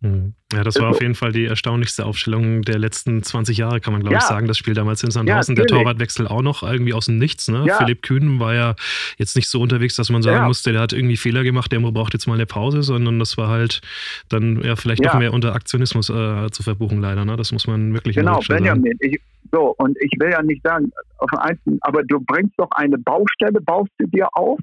Hm. 0.00 0.34
Ja, 0.52 0.62
das 0.62 0.80
war 0.80 0.90
auf 0.90 1.00
jeden 1.00 1.16
Fall 1.16 1.32
die 1.32 1.46
erstaunlichste 1.46 2.06
Aufstellung 2.06 2.62
der 2.62 2.78
letzten 2.78 3.22
20 3.22 3.58
Jahre, 3.58 3.80
kann 3.80 3.92
man 3.92 4.02
glaube 4.02 4.14
ja. 4.14 4.20
ich 4.20 4.26
sagen. 4.26 4.46
Das 4.46 4.56
Spiel 4.56 4.72
damals 4.72 5.02
in 5.02 5.10
Sandhausen. 5.10 5.56
Ja, 5.56 5.64
der 5.64 5.66
Torwartwechsel 5.66 6.28
auch 6.28 6.40
noch 6.40 6.62
irgendwie 6.62 6.92
aus 6.92 7.06
dem 7.06 7.18
Nichts. 7.18 7.48
Ne? 7.48 7.64
Ja. 7.66 7.78
Philipp 7.78 8.02
Kühn 8.02 8.38
war 8.38 8.54
ja 8.54 8.76
jetzt 9.16 9.34
nicht 9.34 9.48
so 9.48 9.60
unterwegs, 9.60 9.96
dass 9.96 10.08
man 10.08 10.22
sagen 10.22 10.46
musste, 10.46 10.72
der 10.72 10.82
hat 10.82 10.92
irgendwie 10.92 11.16
Fehler 11.16 11.42
gemacht, 11.42 11.72
der 11.72 11.80
braucht 11.80 12.12
jetzt 12.12 12.28
mal 12.28 12.34
eine 12.34 12.46
Pause, 12.46 12.82
sondern 12.82 13.18
das 13.18 13.36
war 13.36 13.48
halt 13.48 13.80
dann 14.28 14.62
ja 14.62 14.76
vielleicht 14.76 15.02
noch 15.02 15.18
mehr 15.18 15.32
unter 15.32 15.54
Aktionismus 15.54 16.10
äh, 16.10 16.48
zu 16.50 16.62
verbuchen, 16.62 17.00
leider. 17.00 17.24
Ne? 17.24 17.36
Das 17.36 17.50
muss 17.50 17.66
man 17.66 17.92
wirklich 17.92 18.14
Genau, 18.14 18.40
Benjamin. 18.46 18.96
Ich, 19.00 19.20
so, 19.50 19.74
und 19.78 19.98
ich 20.00 20.12
will 20.20 20.30
ja 20.30 20.42
nicht 20.42 20.62
sagen, 20.62 20.92
auf 21.18 21.30
einzelnen, 21.40 21.78
aber 21.82 22.04
du 22.04 22.20
bringst 22.20 22.54
doch 22.56 22.70
eine 22.70 22.98
Baustelle, 22.98 23.60
baust 23.60 23.90
du 23.98 24.06
dir 24.06 24.28
auf, 24.32 24.58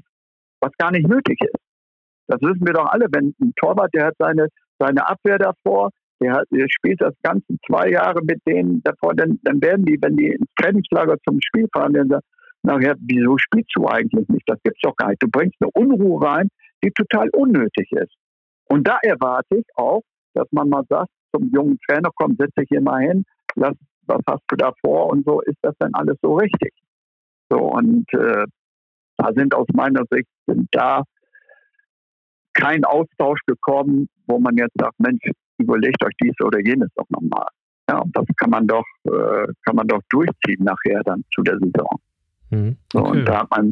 was 0.61 0.71
gar 0.77 0.91
nicht 0.91 1.07
nötig 1.07 1.37
ist. 1.41 1.64
Das 2.27 2.41
wissen 2.41 2.65
wir 2.65 2.73
doch 2.73 2.87
alle, 2.87 3.07
wenn 3.11 3.33
ein 3.41 3.53
Torwart, 3.55 3.93
der 3.93 4.07
hat 4.07 4.15
seine 4.17 4.47
seine 4.79 5.07
Abwehr 5.07 5.37
davor. 5.37 5.89
Der, 6.21 6.31
hat, 6.33 6.47
der 6.49 6.65
spielt 6.69 7.01
das 7.01 7.13
ganze 7.23 7.55
zwei 7.67 7.89
Jahre 7.89 8.21
mit 8.23 8.39
denen 8.47 8.81
davor, 8.83 9.13
dann, 9.13 9.37
dann 9.43 9.61
werden 9.61 9.83
die, 9.83 9.97
wenn 10.01 10.15
die 10.15 10.27
ins 10.27 10.47
Trainingslager 10.55 11.17
zum 11.27 11.39
Spiel 11.41 11.67
fahren, 11.73 11.91
dann 11.91 12.07
sagen, 12.07 12.23
nachher, 12.63 12.95
wieso 12.99 13.37
spielst 13.37 13.71
du 13.75 13.85
eigentlich 13.85 14.27
nicht? 14.29 14.43
Das 14.47 14.57
gibt's 14.63 14.79
doch 14.81 14.95
gar 14.95 15.09
nicht. 15.09 15.21
Du 15.21 15.27
bringst 15.29 15.57
eine 15.59 15.69
Unruhe 15.73 16.25
rein, 16.25 16.47
die 16.81 16.91
total 16.91 17.29
unnötig 17.31 17.91
ist. 17.91 18.13
Und 18.69 18.87
da 18.87 18.97
erwarte 19.03 19.57
ich 19.57 19.65
auch, 19.75 20.03
dass 20.33 20.47
man 20.51 20.69
mal 20.69 20.83
sagt, 20.87 21.09
zum 21.35 21.51
jungen 21.53 21.77
Trainer, 21.85 22.09
komm, 22.15 22.37
setz 22.39 22.53
dich 22.55 22.67
hier 22.69 22.81
mal 22.81 23.01
hin, 23.01 23.25
lass, 23.55 23.75
was 24.07 24.21
hast 24.27 24.43
du 24.47 24.55
da 24.55 24.71
vor 24.85 25.09
und 25.09 25.25
so, 25.25 25.41
ist 25.41 25.57
das 25.63 25.75
dann 25.79 25.93
alles 25.93 26.17
so 26.21 26.35
richtig? 26.35 26.73
So, 27.49 27.57
und 27.57 28.05
äh, 28.13 28.45
da 29.17 29.31
sind 29.35 29.53
aus 29.53 29.67
meiner 29.73 30.03
Sicht 30.09 30.29
sind 30.47 30.67
da 30.71 31.03
kein 32.55 32.83
Austausch 32.85 33.39
gekommen, 33.45 34.09
wo 34.27 34.39
man 34.39 34.57
jetzt 34.57 34.73
sagt, 34.79 34.99
Mensch, 34.99 35.21
überlegt 35.57 36.03
euch 36.03 36.13
dies 36.21 36.33
oder 36.41 36.59
jenes 36.59 36.89
doch 36.95 37.09
nochmal. 37.09 37.47
Ja, 37.89 37.99
und 37.99 38.15
das 38.17 38.25
kann 38.37 38.49
man 38.49 38.65
doch, 38.65 38.85
äh, 39.03 39.47
kann 39.63 39.75
man 39.75 39.87
doch 39.87 40.01
durchziehen 40.09 40.63
nachher 40.63 41.01
dann 41.03 41.23
zu 41.33 41.43
der 41.43 41.59
Saison. 41.59 41.99
Mhm. 42.49 42.77
Okay. 42.93 43.05
So, 43.05 43.05
und 43.11 43.25
da 43.25 43.41
hat 43.41 43.51
man, 43.51 43.71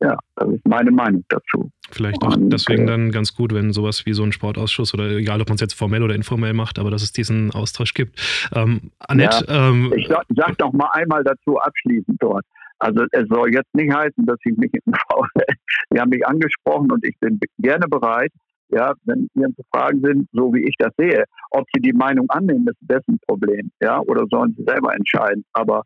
ja, 0.00 0.16
das 0.36 0.48
ist 0.50 0.66
meine 0.66 0.92
Meinung 0.92 1.24
dazu. 1.28 1.70
Vielleicht 1.90 2.22
auch 2.22 2.36
und, 2.36 2.50
deswegen 2.50 2.84
äh, 2.84 2.86
dann 2.86 3.10
ganz 3.10 3.34
gut, 3.34 3.52
wenn 3.52 3.72
sowas 3.72 4.06
wie 4.06 4.12
so 4.12 4.22
ein 4.22 4.32
Sportausschuss 4.32 4.94
oder 4.94 5.08
egal, 5.10 5.40
ob 5.40 5.48
man 5.48 5.56
es 5.56 5.60
jetzt 5.60 5.74
formell 5.74 6.02
oder 6.02 6.14
informell 6.14 6.52
macht, 6.52 6.78
aber 6.78 6.90
dass 6.90 7.02
es 7.02 7.12
diesen 7.12 7.50
Austausch 7.52 7.94
gibt. 7.94 8.20
Ähm, 8.54 8.92
Annette, 9.00 9.44
ja, 9.48 9.70
ähm, 9.70 9.92
ich 9.96 10.06
sag, 10.06 10.24
sag 10.36 10.58
noch 10.60 10.72
mal 10.72 10.90
einmal 10.92 11.24
dazu 11.24 11.58
abschließend 11.58 12.22
dort. 12.22 12.44
Also 12.78 13.04
es 13.10 13.26
soll 13.28 13.54
jetzt 13.54 13.74
nicht 13.74 13.92
heißen, 13.94 14.26
dass 14.26 14.38
ich 14.44 14.56
mich 14.56 14.72
in 14.72 14.92
VfL, 14.92 15.28
die 15.92 16.00
haben 16.00 16.10
mich 16.10 16.26
angesprochen 16.26 16.92
und 16.92 17.04
ich 17.06 17.18
bin 17.20 17.40
gerne 17.58 17.86
bereit, 17.88 18.32
ja, 18.68 18.92
wenn 19.04 19.28
irgendwelche 19.34 19.62
Fragen 19.72 20.00
sind, 20.02 20.28
so 20.32 20.52
wie 20.52 20.64
ich 20.64 20.74
das 20.78 20.92
sehe, 20.98 21.24
ob 21.50 21.64
sie 21.72 21.80
die 21.80 21.92
Meinung 21.92 22.28
annehmen, 22.30 22.66
ist 22.66 22.78
dessen 22.80 23.18
Problem, 23.26 23.70
ja, 23.80 24.00
oder 24.00 24.24
sollen 24.30 24.54
sie 24.56 24.64
selber 24.64 24.94
entscheiden. 24.94 25.44
Aber 25.52 25.82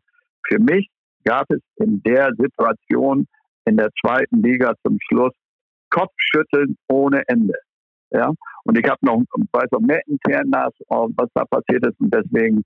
für 0.47 0.59
mich 0.59 0.89
gab 1.23 1.45
es 1.49 1.59
in 1.75 2.01
der 2.03 2.31
Situation 2.37 3.27
in 3.65 3.77
der 3.77 3.89
zweiten 4.03 4.41
Liga 4.41 4.73
zum 4.85 4.97
Schluss 5.07 5.33
Kopfschütteln 5.91 6.75
ohne 6.87 7.21
Ende. 7.27 7.53
Ja, 8.09 8.31
und 8.63 8.77
ich 8.77 8.89
habe 8.89 8.97
noch, 9.03 9.23
weiß 9.53 9.71
auch 9.71 9.79
mehr 9.79 10.01
intern 10.07 10.49
nach, 10.49 10.71
was 10.89 11.29
da 11.33 11.45
passiert 11.45 11.85
ist 11.85 11.99
und 11.99 12.13
deswegen, 12.13 12.63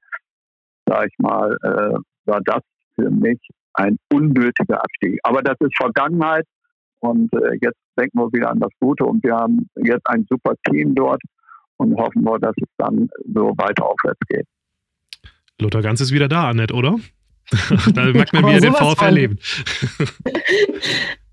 sage 0.88 1.08
ich 1.12 1.20
mal, 1.20 1.56
äh, 1.62 1.98
war 2.26 2.42
das 2.46 2.62
für 2.96 3.12
mich 3.12 3.40
ein 3.76 3.98
unnötiger 4.12 4.84
Abstieg. 4.84 5.20
Aber 5.24 5.42
das 5.42 5.56
ist 5.60 5.76
Vergangenheit 5.78 6.46
und 7.00 7.32
äh, 7.34 7.58
jetzt 7.62 7.80
denken 7.98 8.20
wir 8.20 8.32
wieder 8.34 8.50
an 8.50 8.60
das 8.60 8.72
Gute 8.80 9.06
und 9.06 9.24
wir 9.24 9.36
haben 9.36 9.70
jetzt 9.84 10.08
ein 10.08 10.26
super 10.30 10.54
Team 10.70 10.96
dort 10.96 11.22
und 11.78 11.96
hoffen 11.98 12.24
wir, 12.24 12.40
dass 12.40 12.56
es 12.58 12.70
dann 12.78 13.10
so 13.34 13.54
weiter 13.58 13.86
aufwärts 13.86 14.20
geht. 14.28 14.46
Lothar 15.60 15.82
Ganz 15.82 16.02
ist 16.02 16.12
wieder 16.12 16.28
da, 16.28 16.50
Annette, 16.50 16.74
oder? 16.74 16.98
da 17.94 18.06
merkt 18.06 18.34
man 18.34 18.48
wieder 18.48 18.60
den 18.60 18.74
VfL 18.74 19.14
leben. 19.14 19.40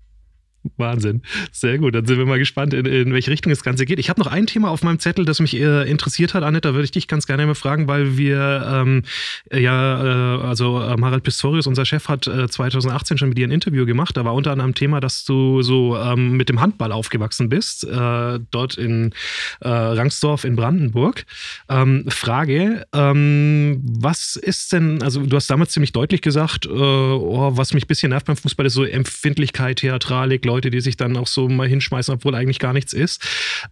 Wahnsinn. 0.77 1.21
Sehr 1.51 1.77
gut. 1.77 1.95
Dann 1.95 2.05
sind 2.05 2.17
wir 2.17 2.25
mal 2.25 2.39
gespannt, 2.39 2.73
in, 2.73 2.85
in 2.85 3.13
welche 3.13 3.31
Richtung 3.31 3.49
das 3.49 3.63
Ganze 3.63 3.85
geht. 3.85 3.99
Ich 3.99 4.09
habe 4.09 4.19
noch 4.19 4.27
ein 4.27 4.47
Thema 4.47 4.69
auf 4.69 4.83
meinem 4.83 4.99
Zettel, 4.99 5.25
das 5.25 5.39
mich 5.39 5.55
äh, 5.55 5.89
interessiert 5.89 6.33
hat, 6.33 6.43
Annette. 6.43 6.69
Da 6.69 6.73
würde 6.73 6.85
ich 6.85 6.91
dich 6.91 7.07
ganz 7.07 7.27
gerne 7.27 7.45
mal 7.45 7.55
fragen, 7.55 7.87
weil 7.87 8.17
wir 8.17 8.65
ähm, 8.71 9.03
ja, 9.51 10.37
äh, 10.37 10.41
also 10.43 10.79
äh, 10.81 10.95
Harald 11.01 11.23
Pistorius, 11.23 11.67
unser 11.67 11.85
Chef, 11.85 12.07
hat 12.07 12.27
äh, 12.27 12.47
2018 12.47 13.17
schon 13.17 13.29
mit 13.29 13.37
dir 13.37 13.47
ein 13.47 13.51
Interview 13.51 13.85
gemacht. 13.85 14.15
Da 14.15 14.25
war 14.25 14.33
unter 14.33 14.51
anderem 14.51 14.73
Thema, 14.73 14.99
dass 14.99 15.25
du 15.25 15.61
so 15.61 15.97
ähm, 15.97 16.37
mit 16.37 16.49
dem 16.49 16.61
Handball 16.61 16.91
aufgewachsen 16.91 17.49
bist, 17.49 17.83
äh, 17.83 18.39
dort 18.51 18.77
in 18.77 19.13
äh, 19.59 19.69
Rangsdorf 19.69 20.43
in 20.45 20.55
Brandenburg. 20.55 21.25
Ähm, 21.69 22.05
Frage, 22.07 22.85
ähm, 22.93 23.81
was 23.83 24.35
ist 24.35 24.73
denn, 24.73 25.01
also 25.01 25.25
du 25.25 25.35
hast 25.35 25.49
damals 25.49 25.71
ziemlich 25.71 25.91
deutlich 25.91 26.21
gesagt, 26.21 26.67
oh, 26.67 27.51
was 27.55 27.73
mich 27.73 27.85
ein 27.85 27.87
bisschen 27.87 28.09
nervt 28.09 28.25
beim 28.25 28.37
Fußball 28.37 28.65
ist 28.65 28.73
so 28.73 28.85
Empfindlichkeit, 28.85 29.79
Theatralik, 29.79 30.45
Leute, 30.45 30.52
die 30.61 30.81
sich 30.81 30.97
dann 30.97 31.17
auch 31.17 31.27
so 31.27 31.47
mal 31.47 31.67
hinschmeißen, 31.67 32.13
obwohl 32.13 32.35
eigentlich 32.35 32.59
gar 32.59 32.73
nichts 32.73 32.93
ist. 32.93 33.23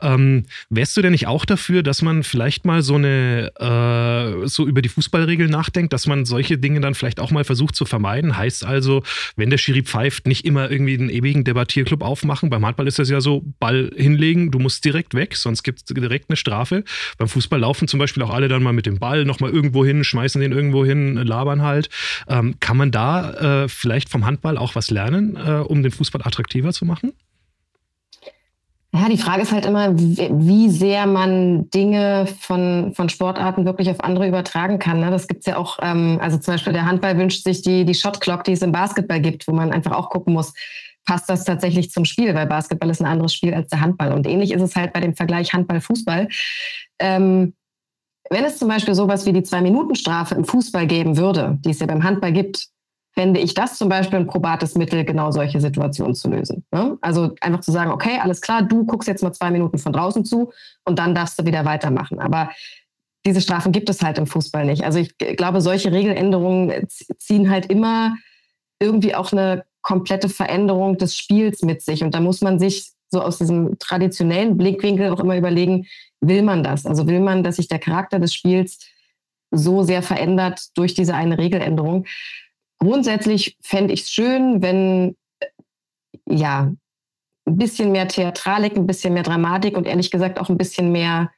Ähm, 0.01 0.45
wärst 0.69 0.95
du 0.97 1.01
denn 1.01 1.11
nicht 1.11 1.27
auch 1.27 1.45
dafür, 1.45 1.83
dass 1.83 2.01
man 2.01 2.23
vielleicht 2.23 2.65
mal 2.65 2.81
so 2.81 2.95
eine, 2.95 3.51
äh, 3.59 4.47
so 4.47 4.67
über 4.67 4.81
die 4.81 4.89
Fußballregeln 4.89 5.49
nachdenkt, 5.49 5.93
dass 5.93 6.07
man 6.07 6.25
solche 6.25 6.57
Dinge 6.57 6.79
dann 6.79 6.95
vielleicht 6.95 7.19
auch 7.19 7.31
mal 7.31 7.43
versucht 7.43 7.75
zu 7.75 7.85
vermeiden? 7.85 8.37
Heißt 8.37 8.65
also, 8.65 9.03
wenn 9.35 9.49
der 9.49 9.57
Schiri 9.57 9.83
pfeift, 9.83 10.27
nicht 10.27 10.45
immer 10.45 10.71
irgendwie 10.71 10.97
einen 10.97 11.09
ewigen 11.09 11.43
Debattierclub 11.43 12.01
aufmachen. 12.01 12.49
Beim 12.49 12.65
Handball 12.65 12.87
ist 12.87 12.99
das 12.99 13.09
ja 13.09 13.21
so, 13.21 13.43
Ball 13.59 13.91
hinlegen, 13.95 14.51
du 14.51 14.59
musst 14.59 14.83
direkt 14.85 15.13
weg, 15.13 15.35
sonst 15.35 15.63
gibt 15.63 15.79
es 15.79 15.85
direkt 15.85 16.29
eine 16.29 16.37
Strafe. 16.37 16.83
Beim 17.17 17.27
Fußball 17.27 17.59
laufen 17.59 17.87
zum 17.87 17.99
Beispiel 17.99 18.23
auch 18.23 18.31
alle 18.31 18.47
dann 18.47 18.63
mal 18.63 18.73
mit 18.73 18.85
dem 18.85 18.99
Ball 18.99 19.25
nochmal 19.25 19.51
irgendwo 19.51 19.85
hin, 19.85 20.03
schmeißen 20.03 20.41
den 20.41 20.51
irgendwo 20.51 20.85
hin, 20.85 21.15
labern 21.15 21.61
halt. 21.61 21.89
Ähm, 22.27 22.55
kann 22.59 22.77
man 22.77 22.91
da 22.91 23.63
äh, 23.63 23.67
vielleicht 23.67 24.09
vom 24.09 24.25
Handball 24.25 24.57
auch 24.57 24.75
was 24.75 24.89
lernen, 24.89 25.35
äh, 25.35 25.51
um 25.51 25.83
den 25.83 25.91
Fußball 25.91 26.21
attraktiver 26.23 26.70
selber 26.71 26.73
zu 26.73 26.85
machen? 26.85 27.13
Ja, 28.93 29.07
die 29.07 29.17
Frage 29.17 29.43
ist 29.43 29.53
halt 29.53 29.65
immer, 29.65 29.97
wie 29.97 30.69
sehr 30.69 31.05
man 31.05 31.69
Dinge 31.69 32.27
von, 32.41 32.93
von 32.93 33.07
Sportarten 33.07 33.63
wirklich 33.63 33.89
auf 33.89 34.03
andere 34.03 34.27
übertragen 34.27 34.79
kann. 34.79 34.99
Ne? 34.99 35.09
Das 35.11 35.29
gibt 35.29 35.41
es 35.41 35.45
ja 35.45 35.55
auch, 35.55 35.79
ähm, 35.81 36.19
also 36.21 36.37
zum 36.37 36.55
Beispiel 36.55 36.73
der 36.73 36.85
Handball 36.85 37.17
wünscht 37.17 37.43
sich 37.45 37.61
die, 37.61 37.85
die 37.85 37.93
Shot 37.93 38.19
Clock, 38.19 38.43
die 38.43 38.51
es 38.51 38.61
im 38.61 38.73
Basketball 38.73 39.21
gibt, 39.21 39.47
wo 39.47 39.53
man 39.53 39.71
einfach 39.71 39.93
auch 39.93 40.09
gucken 40.09 40.33
muss, 40.33 40.53
passt 41.05 41.29
das 41.29 41.45
tatsächlich 41.45 41.89
zum 41.89 42.03
Spiel, 42.03 42.35
weil 42.35 42.47
Basketball 42.47 42.89
ist 42.89 42.99
ein 42.99 43.07
anderes 43.07 43.33
Spiel 43.33 43.53
als 43.53 43.69
der 43.69 43.79
Handball. 43.79 44.11
Und 44.11 44.27
ähnlich 44.27 44.51
ist 44.51 44.61
es 44.61 44.75
halt 44.75 44.91
bei 44.91 44.99
dem 44.99 45.15
Vergleich 45.15 45.53
Handball-Fußball. 45.53 46.27
Ähm, 46.99 47.53
wenn 48.29 48.43
es 48.43 48.57
zum 48.57 48.67
Beispiel 48.67 48.93
sowas 48.93 49.25
wie 49.25 49.33
die 49.33 49.43
Zwei-Minuten-Strafe 49.43 50.35
im 50.35 50.43
Fußball 50.43 50.85
geben 50.85 51.15
würde, 51.15 51.57
die 51.63 51.71
es 51.71 51.79
ja 51.79 51.87
beim 51.87 52.03
Handball 52.03 52.33
gibt, 52.33 52.67
fände 53.13 53.39
ich 53.39 53.53
das 53.53 53.77
zum 53.77 53.89
Beispiel 53.89 54.19
ein 54.19 54.27
probates 54.27 54.75
Mittel, 54.75 55.03
genau 55.03 55.31
solche 55.31 55.59
Situationen 55.59 56.15
zu 56.15 56.29
lösen. 56.29 56.65
Ne? 56.71 56.97
Also 57.01 57.35
einfach 57.41 57.59
zu 57.59 57.71
sagen, 57.71 57.91
okay, 57.91 58.19
alles 58.21 58.41
klar, 58.41 58.61
du 58.61 58.85
guckst 58.85 59.07
jetzt 59.07 59.21
mal 59.21 59.33
zwei 59.33 59.51
Minuten 59.51 59.77
von 59.77 59.93
draußen 59.93 60.23
zu 60.23 60.51
und 60.85 60.97
dann 60.97 61.13
darfst 61.13 61.39
du 61.39 61.45
wieder 61.45 61.65
weitermachen. 61.65 62.19
Aber 62.19 62.51
diese 63.25 63.41
Strafen 63.41 63.71
gibt 63.71 63.89
es 63.89 64.01
halt 64.01 64.17
im 64.17 64.27
Fußball 64.27 64.65
nicht. 64.65 64.83
Also 64.83 64.99
ich 64.99 65.17
glaube, 65.17 65.61
solche 65.61 65.91
Regeländerungen 65.91 66.87
ziehen 67.17 67.49
halt 67.49 67.67
immer 67.67 68.15
irgendwie 68.79 69.13
auch 69.13 69.31
eine 69.31 69.65
komplette 69.81 70.29
Veränderung 70.29 70.97
des 70.97 71.15
Spiels 71.15 71.61
mit 71.61 71.81
sich. 71.81 72.03
Und 72.03 72.15
da 72.15 72.19
muss 72.19 72.41
man 72.41 72.59
sich 72.59 72.91
so 73.09 73.21
aus 73.21 73.37
diesem 73.37 73.77
traditionellen 73.77 74.57
Blickwinkel 74.57 75.09
auch 75.09 75.19
immer 75.19 75.37
überlegen, 75.37 75.85
will 76.21 76.43
man 76.43 76.63
das? 76.63 76.85
Also 76.85 77.07
will 77.07 77.19
man, 77.19 77.43
dass 77.43 77.57
sich 77.57 77.67
der 77.67 77.79
Charakter 77.79 78.19
des 78.19 78.33
Spiels 78.33 78.79
so 79.51 79.83
sehr 79.83 80.01
verändert 80.01 80.69
durch 80.75 80.93
diese 80.93 81.13
eine 81.13 81.37
Regeländerung? 81.37 82.05
Grundsätzlich 82.81 83.57
fände 83.61 83.93
ich 83.93 84.01
es 84.01 84.09
schön, 84.09 84.63
wenn 84.63 85.15
ja 86.27 86.73
ein 87.45 87.57
bisschen 87.57 87.91
mehr 87.91 88.07
Theatralik, 88.07 88.75
ein 88.75 88.87
bisschen 88.87 89.13
mehr 89.13 89.21
Dramatik 89.21 89.77
und 89.77 89.85
ehrlich 89.85 90.09
gesagt 90.09 90.39
auch 90.39 90.49
ein 90.49 90.57
bisschen 90.57 90.91
mehr 90.91 91.29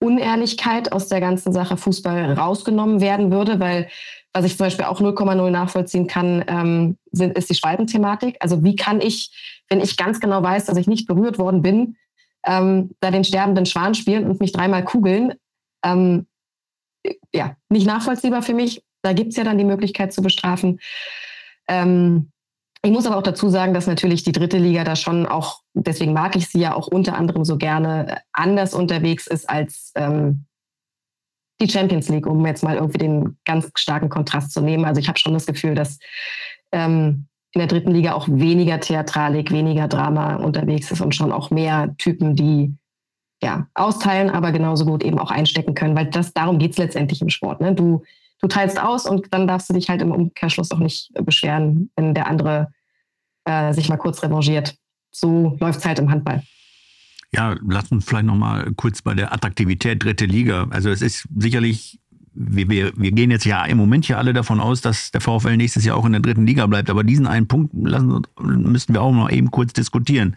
Unehrlichkeit 0.00 0.92
aus 0.92 1.08
der 1.08 1.20
ganzen 1.20 1.52
Sache 1.52 1.76
Fußball 1.76 2.34
rausgenommen 2.34 3.00
werden 3.00 3.32
würde, 3.32 3.58
weil 3.58 3.88
was 4.32 4.44
ich 4.44 4.56
zum 4.56 4.66
Beispiel 4.66 4.84
auch 4.84 5.00
0,0 5.00 5.50
nachvollziehen 5.50 6.06
kann, 6.06 6.44
ähm, 6.46 6.96
sind, 7.10 7.36
ist 7.36 7.50
die 7.50 7.54
Schwalbenthematik. 7.56 8.36
Also 8.38 8.62
wie 8.62 8.76
kann 8.76 9.00
ich, 9.00 9.64
wenn 9.68 9.80
ich 9.80 9.96
ganz 9.96 10.20
genau 10.20 10.44
weiß, 10.44 10.66
dass 10.66 10.78
ich 10.78 10.86
nicht 10.86 11.08
berührt 11.08 11.38
worden 11.38 11.62
bin, 11.62 11.96
ähm, 12.46 12.92
da 13.00 13.10
den 13.10 13.24
sterbenden 13.24 13.66
Schwan 13.66 13.96
spielen 13.96 14.30
und 14.30 14.38
mich 14.40 14.52
dreimal 14.52 14.84
kugeln? 14.84 15.34
Ähm, 15.84 16.26
ja, 17.34 17.56
nicht 17.68 17.86
nachvollziehbar 17.86 18.42
für 18.42 18.54
mich. 18.54 18.82
Da 19.02 19.12
gibt 19.12 19.30
es 19.30 19.36
ja 19.36 19.44
dann 19.44 19.58
die 19.58 19.64
Möglichkeit 19.64 20.12
zu 20.12 20.22
bestrafen. 20.22 20.80
Ähm, 21.68 22.32
ich 22.84 22.90
muss 22.90 23.06
aber 23.06 23.16
auch 23.16 23.22
dazu 23.22 23.48
sagen, 23.48 23.74
dass 23.74 23.86
natürlich 23.86 24.24
die 24.24 24.32
dritte 24.32 24.58
Liga 24.58 24.82
da 24.82 24.96
schon 24.96 25.26
auch, 25.26 25.60
deswegen 25.74 26.12
mag 26.12 26.34
ich 26.34 26.48
sie 26.48 26.58
ja 26.58 26.74
auch 26.74 26.88
unter 26.88 27.16
anderem 27.16 27.44
so 27.44 27.56
gerne, 27.56 28.20
anders 28.32 28.74
unterwegs 28.74 29.28
ist 29.28 29.48
als 29.48 29.92
ähm, 29.94 30.46
die 31.60 31.70
Champions 31.70 32.08
League, 32.08 32.26
um 32.26 32.44
jetzt 32.44 32.64
mal 32.64 32.74
irgendwie 32.74 32.98
den 32.98 33.38
ganz 33.44 33.70
starken 33.76 34.08
Kontrast 34.08 34.50
zu 34.50 34.60
nehmen. 34.60 34.84
Also 34.84 35.00
ich 35.00 35.08
habe 35.08 35.18
schon 35.18 35.34
das 35.34 35.46
Gefühl, 35.46 35.76
dass 35.76 36.00
ähm, 36.72 37.26
in 37.52 37.58
der 37.60 37.68
dritten 37.68 37.92
Liga 37.92 38.14
auch 38.14 38.26
weniger 38.28 38.80
Theatralik, 38.80 39.52
weniger 39.52 39.86
Drama 39.86 40.36
unterwegs 40.36 40.90
ist 40.90 41.00
und 41.00 41.14
schon 41.14 41.30
auch 41.30 41.50
mehr 41.50 41.94
Typen, 41.98 42.34
die 42.34 42.74
ja, 43.42 43.68
austeilen, 43.74 44.30
aber 44.30 44.50
genauso 44.50 44.86
gut 44.86 45.04
eben 45.04 45.18
auch 45.18 45.30
einstecken 45.30 45.74
können, 45.74 45.96
weil 45.96 46.06
das 46.06 46.32
darum 46.32 46.58
geht 46.58 46.72
es 46.72 46.78
letztendlich 46.78 47.20
im 47.22 47.28
Sport. 47.28 47.60
Ne? 47.60 47.74
Du, 47.74 48.02
du 48.42 48.48
teilst 48.48 48.78
aus 48.78 49.06
und 49.06 49.28
dann 49.30 49.46
darfst 49.46 49.70
du 49.70 49.72
dich 49.72 49.88
halt 49.88 50.02
im 50.02 50.12
Umkehrschluss 50.12 50.70
auch 50.72 50.78
nicht 50.78 51.10
beschweren, 51.14 51.90
wenn 51.96 52.12
der 52.12 52.26
andere 52.26 52.68
äh, 53.44 53.72
sich 53.72 53.88
mal 53.88 53.96
kurz 53.96 54.22
revanchiert. 54.22 54.76
So 55.10 55.56
läuft 55.60 55.78
es 55.80 55.86
halt 55.86 55.98
im 55.98 56.10
Handball. 56.10 56.42
Ja, 57.34 57.56
lass 57.66 57.90
uns 57.90 58.04
vielleicht 58.04 58.26
noch 58.26 58.34
mal 58.34 58.70
kurz 58.76 59.00
bei 59.00 59.14
der 59.14 59.32
Attraktivität 59.32 60.02
dritte 60.04 60.26
Liga. 60.26 60.66
Also 60.70 60.90
es 60.90 61.00
ist 61.00 61.26
sicherlich 61.34 61.98
wir, 62.34 62.68
wir, 62.68 62.92
wir 62.96 63.12
gehen 63.12 63.30
jetzt 63.30 63.44
ja 63.44 63.64
im 63.64 63.76
Moment 63.76 64.08
ja 64.08 64.16
alle 64.16 64.32
davon 64.32 64.60
aus, 64.60 64.80
dass 64.80 65.10
der 65.10 65.20
VfL 65.20 65.56
nächstes 65.56 65.84
Jahr 65.84 65.96
auch 65.96 66.06
in 66.06 66.12
der 66.12 66.20
dritten 66.20 66.46
Liga 66.46 66.66
bleibt. 66.66 66.90
Aber 66.90 67.04
diesen 67.04 67.26
einen 67.26 67.46
Punkt 67.46 67.72
lassen, 67.74 68.22
müssten 68.40 68.94
wir 68.94 69.02
auch 69.02 69.12
noch 69.12 69.30
eben 69.30 69.50
kurz 69.50 69.72
diskutieren. 69.72 70.36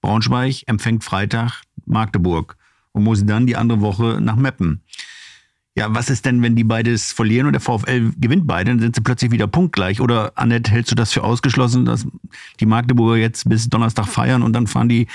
Braunschweig 0.00 0.62
empfängt 0.66 1.04
Freitag 1.04 1.62
Magdeburg 1.84 2.56
und 2.92 3.04
muss 3.04 3.24
dann 3.24 3.46
die 3.46 3.56
andere 3.56 3.80
Woche 3.80 4.20
nach 4.20 4.36
Meppen. 4.36 4.82
Ja, 5.76 5.94
was 5.94 6.10
ist 6.10 6.26
denn, 6.26 6.42
wenn 6.42 6.56
die 6.56 6.64
beides 6.64 7.12
verlieren 7.12 7.46
und 7.46 7.52
der 7.52 7.60
VfL 7.60 8.12
gewinnt 8.18 8.46
beide, 8.46 8.70
dann 8.70 8.80
sind 8.80 8.96
sie 8.96 9.02
plötzlich 9.02 9.30
wieder 9.30 9.46
punktgleich? 9.46 10.00
Oder, 10.00 10.32
Annette, 10.34 10.70
hältst 10.70 10.90
du 10.90 10.96
das 10.96 11.12
für 11.12 11.22
ausgeschlossen, 11.22 11.84
dass 11.84 12.06
die 12.58 12.66
Magdeburger 12.66 13.16
jetzt 13.16 13.48
bis 13.48 13.68
Donnerstag 13.68 14.06
feiern 14.06 14.42
und 14.42 14.52
dann 14.52 14.66
fahren 14.66 14.88
die 14.88 15.06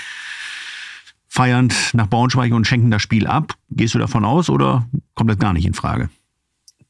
feiernd 1.28 1.90
nach 1.92 2.08
Braunschweig 2.08 2.52
und 2.52 2.66
schenken 2.66 2.90
das 2.90 3.02
Spiel 3.02 3.26
ab? 3.26 3.52
Gehst 3.70 3.94
du 3.94 3.98
davon 3.98 4.24
aus 4.24 4.48
oder 4.48 4.88
kommt 5.14 5.30
das 5.30 5.38
gar 5.38 5.52
nicht 5.52 5.66
in 5.66 5.74
Frage? 5.74 6.08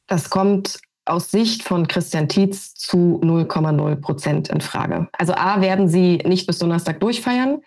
Das 0.07 0.31
kommt 0.31 0.79
aus 1.07 1.31
Sicht 1.31 1.63
von 1.63 1.87
Christian 1.89 2.29
Tietz 2.29 2.75
zu 2.75 3.21
0,0 3.23 3.97
Prozent 3.97 4.49
in 4.49 4.61
Frage. 4.61 5.09
Also 5.13 5.35
A, 5.35 5.61
werden 5.61 5.89
sie 5.89 6.19
nicht 6.27 6.47
bis 6.47 6.59
Donnerstag 6.59 7.01
durchfeiern. 7.01 7.63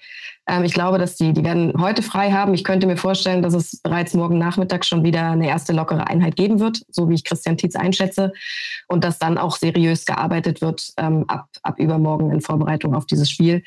Ähm, 0.48 0.64
ich 0.64 0.74
glaube, 0.74 0.98
dass 0.98 1.16
die, 1.16 1.34
die 1.34 1.44
werden 1.44 1.74
heute 1.80 2.02
frei 2.02 2.32
haben. 2.32 2.54
Ich 2.54 2.64
könnte 2.64 2.86
mir 2.86 2.98
vorstellen, 2.98 3.42
dass 3.42 3.54
es 3.54 3.80
bereits 3.82 4.14
morgen 4.14 4.38
Nachmittag 4.38 4.86
schon 4.86 5.04
wieder 5.04 5.32
eine 5.32 5.48
erste 5.48 5.74
lockere 5.74 6.08
Einheit 6.08 6.36
geben 6.36 6.60
wird, 6.60 6.84
so 6.90 7.10
wie 7.10 7.16
ich 7.16 7.24
Christian 7.24 7.58
Tietz 7.58 7.76
einschätze. 7.76 8.34
Und 8.88 9.04
dass 9.04 9.20
dann 9.20 9.38
auch 9.38 9.56
seriös 9.56 10.06
gearbeitet 10.06 10.62
wird 10.62 10.92
ähm, 10.98 11.26
ab, 11.28 11.48
ab 11.64 11.80
übermorgen 11.80 12.32
in 12.32 12.42
Vorbereitung 12.42 12.94
auf 12.94 13.06
dieses 13.06 13.30
Spiel. 13.30 13.64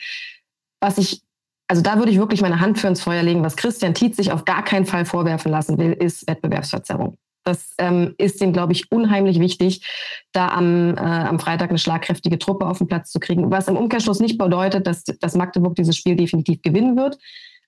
Was 0.81 0.99
ich 0.99 1.23
also 1.68 1.81
da 1.81 1.97
würde 1.97 2.11
ich 2.11 2.18
wirklich 2.18 2.43
meine 2.43 2.61
Hand 2.61 2.79
für 2.79 2.89
ins 2.89 3.01
Feuer 3.01 3.23
legen. 3.23 3.43
Was 3.43 3.57
Christian 3.57 3.95
Tietz 3.95 4.16
sich 4.16 4.31
auf 4.31 4.45
gar 4.45 4.62
keinen 4.62 4.85
Fall 4.85 5.07
vorwerfen 5.07 5.51
lassen 5.51 5.79
will, 5.79 5.93
ist 5.93 6.29
Wettbewerbsverzerrung. 6.29 7.16
Das 7.45 7.74
ähm, 7.78 8.14
ist 8.18 8.40
ihm, 8.40 8.53
glaube 8.53 8.72
ich, 8.72 8.90
unheimlich 8.93 9.40
wichtig, 9.40 9.84
da 10.32 10.49
am, 10.49 10.97
äh, 10.97 11.01
am 11.01 11.38
Freitag 11.38 11.70
eine 11.70 11.78
schlagkräftige 11.78 12.38
Truppe 12.38 12.66
auf 12.66 12.78
den 12.78 12.86
Platz 12.86 13.11
zu 13.11 13.20
kriegen. 13.20 13.51
Was 13.51 13.68
im 13.68 13.76
Umkehrschluss 13.76 14.20
nicht 14.20 14.38
bedeutet, 14.38 14.86
dass, 14.86 15.05
dass 15.05 15.34
Magdeburg 15.34 15.74
dieses 15.74 15.97
Spiel 15.97 16.16
definitiv 16.16 16.62
gewinnen 16.62 16.97
wird. 16.97 17.18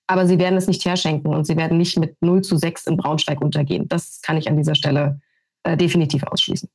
Aber 0.07 0.27
sie 0.27 0.37
werden 0.37 0.57
es 0.57 0.67
nicht 0.67 0.85
herschenken 0.85 1.33
und 1.33 1.45
sie 1.45 1.57
werden 1.57 1.77
nicht 1.77 1.97
mit 1.97 2.15
0 2.21 2.41
zu 2.41 2.57
6 2.57 2.87
in 2.87 2.97
Braunschweig 2.97 3.41
untergehen. 3.41 3.87
Das 3.87 4.21
kann 4.21 4.37
ich 4.37 4.47
an 4.47 4.55
dieser 4.55 4.75
Stelle 4.75 5.19
äh, 5.63 5.75
definitiv 5.75 6.23
ausschließen. 6.23 6.69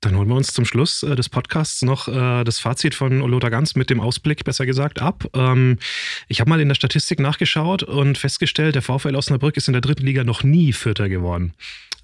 Dann 0.00 0.16
holen 0.16 0.28
wir 0.28 0.36
uns 0.36 0.52
zum 0.52 0.64
Schluss 0.64 1.02
äh, 1.02 1.16
des 1.16 1.28
Podcasts 1.28 1.82
noch 1.82 2.06
äh, 2.06 2.44
das 2.44 2.60
Fazit 2.60 2.94
von 2.94 3.18
Lothar 3.18 3.50
Ganz 3.50 3.74
mit 3.74 3.90
dem 3.90 4.00
Ausblick, 4.00 4.44
besser 4.44 4.64
gesagt, 4.64 5.02
ab. 5.02 5.28
Ähm, 5.34 5.78
ich 6.28 6.40
habe 6.40 6.48
mal 6.48 6.60
in 6.60 6.68
der 6.68 6.76
Statistik 6.76 7.18
nachgeschaut 7.18 7.82
und 7.82 8.16
festgestellt, 8.16 8.76
der 8.76 8.82
VfL 8.82 9.16
Osnabrück 9.16 9.56
ist 9.56 9.66
in 9.66 9.72
der 9.72 9.80
dritten 9.80 10.06
Liga 10.06 10.22
noch 10.22 10.44
nie 10.44 10.72
Vierter 10.72 11.08
geworden. 11.08 11.52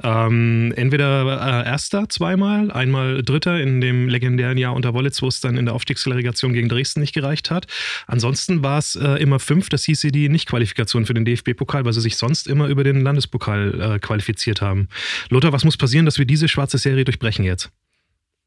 Ähm, 0.02 0.72
entweder 0.74 1.22
äh, 1.22 1.68
Erster 1.68 2.08
zweimal, 2.08 2.72
einmal 2.72 3.22
Dritter 3.22 3.60
in 3.60 3.80
dem 3.80 4.08
legendären 4.08 4.58
Jahr 4.58 4.74
unter 4.74 4.92
Wollitz, 4.92 5.22
wo 5.22 5.28
es 5.28 5.40
dann 5.40 5.56
in 5.56 5.66
der 5.66 5.74
Aufstiegsrelegation 5.74 6.52
gegen 6.52 6.68
Dresden 6.68 7.00
nicht 7.00 7.14
gereicht 7.14 7.52
hat. 7.52 7.66
Ansonsten 8.08 8.64
war 8.64 8.78
es 8.78 8.96
äh, 8.96 9.22
immer 9.22 9.38
fünf, 9.38 9.68
das 9.68 9.84
hieße 9.84 10.10
die 10.10 10.28
Nicht-Qualifikation 10.28 11.06
für 11.06 11.14
den 11.14 11.24
DFB-Pokal, 11.24 11.84
weil 11.84 11.92
sie 11.92 12.00
sich 12.00 12.16
sonst 12.16 12.48
immer 12.48 12.66
über 12.66 12.82
den 12.82 13.02
Landespokal 13.02 13.80
äh, 13.80 13.98
qualifiziert 14.00 14.60
haben. 14.60 14.88
Lothar, 15.30 15.52
was 15.52 15.64
muss 15.64 15.76
passieren, 15.76 16.06
dass 16.06 16.18
wir 16.18 16.26
diese 16.26 16.48
schwarze 16.48 16.78
Serie 16.78 17.04
durchbrechen 17.04 17.44
jetzt? 17.44 17.70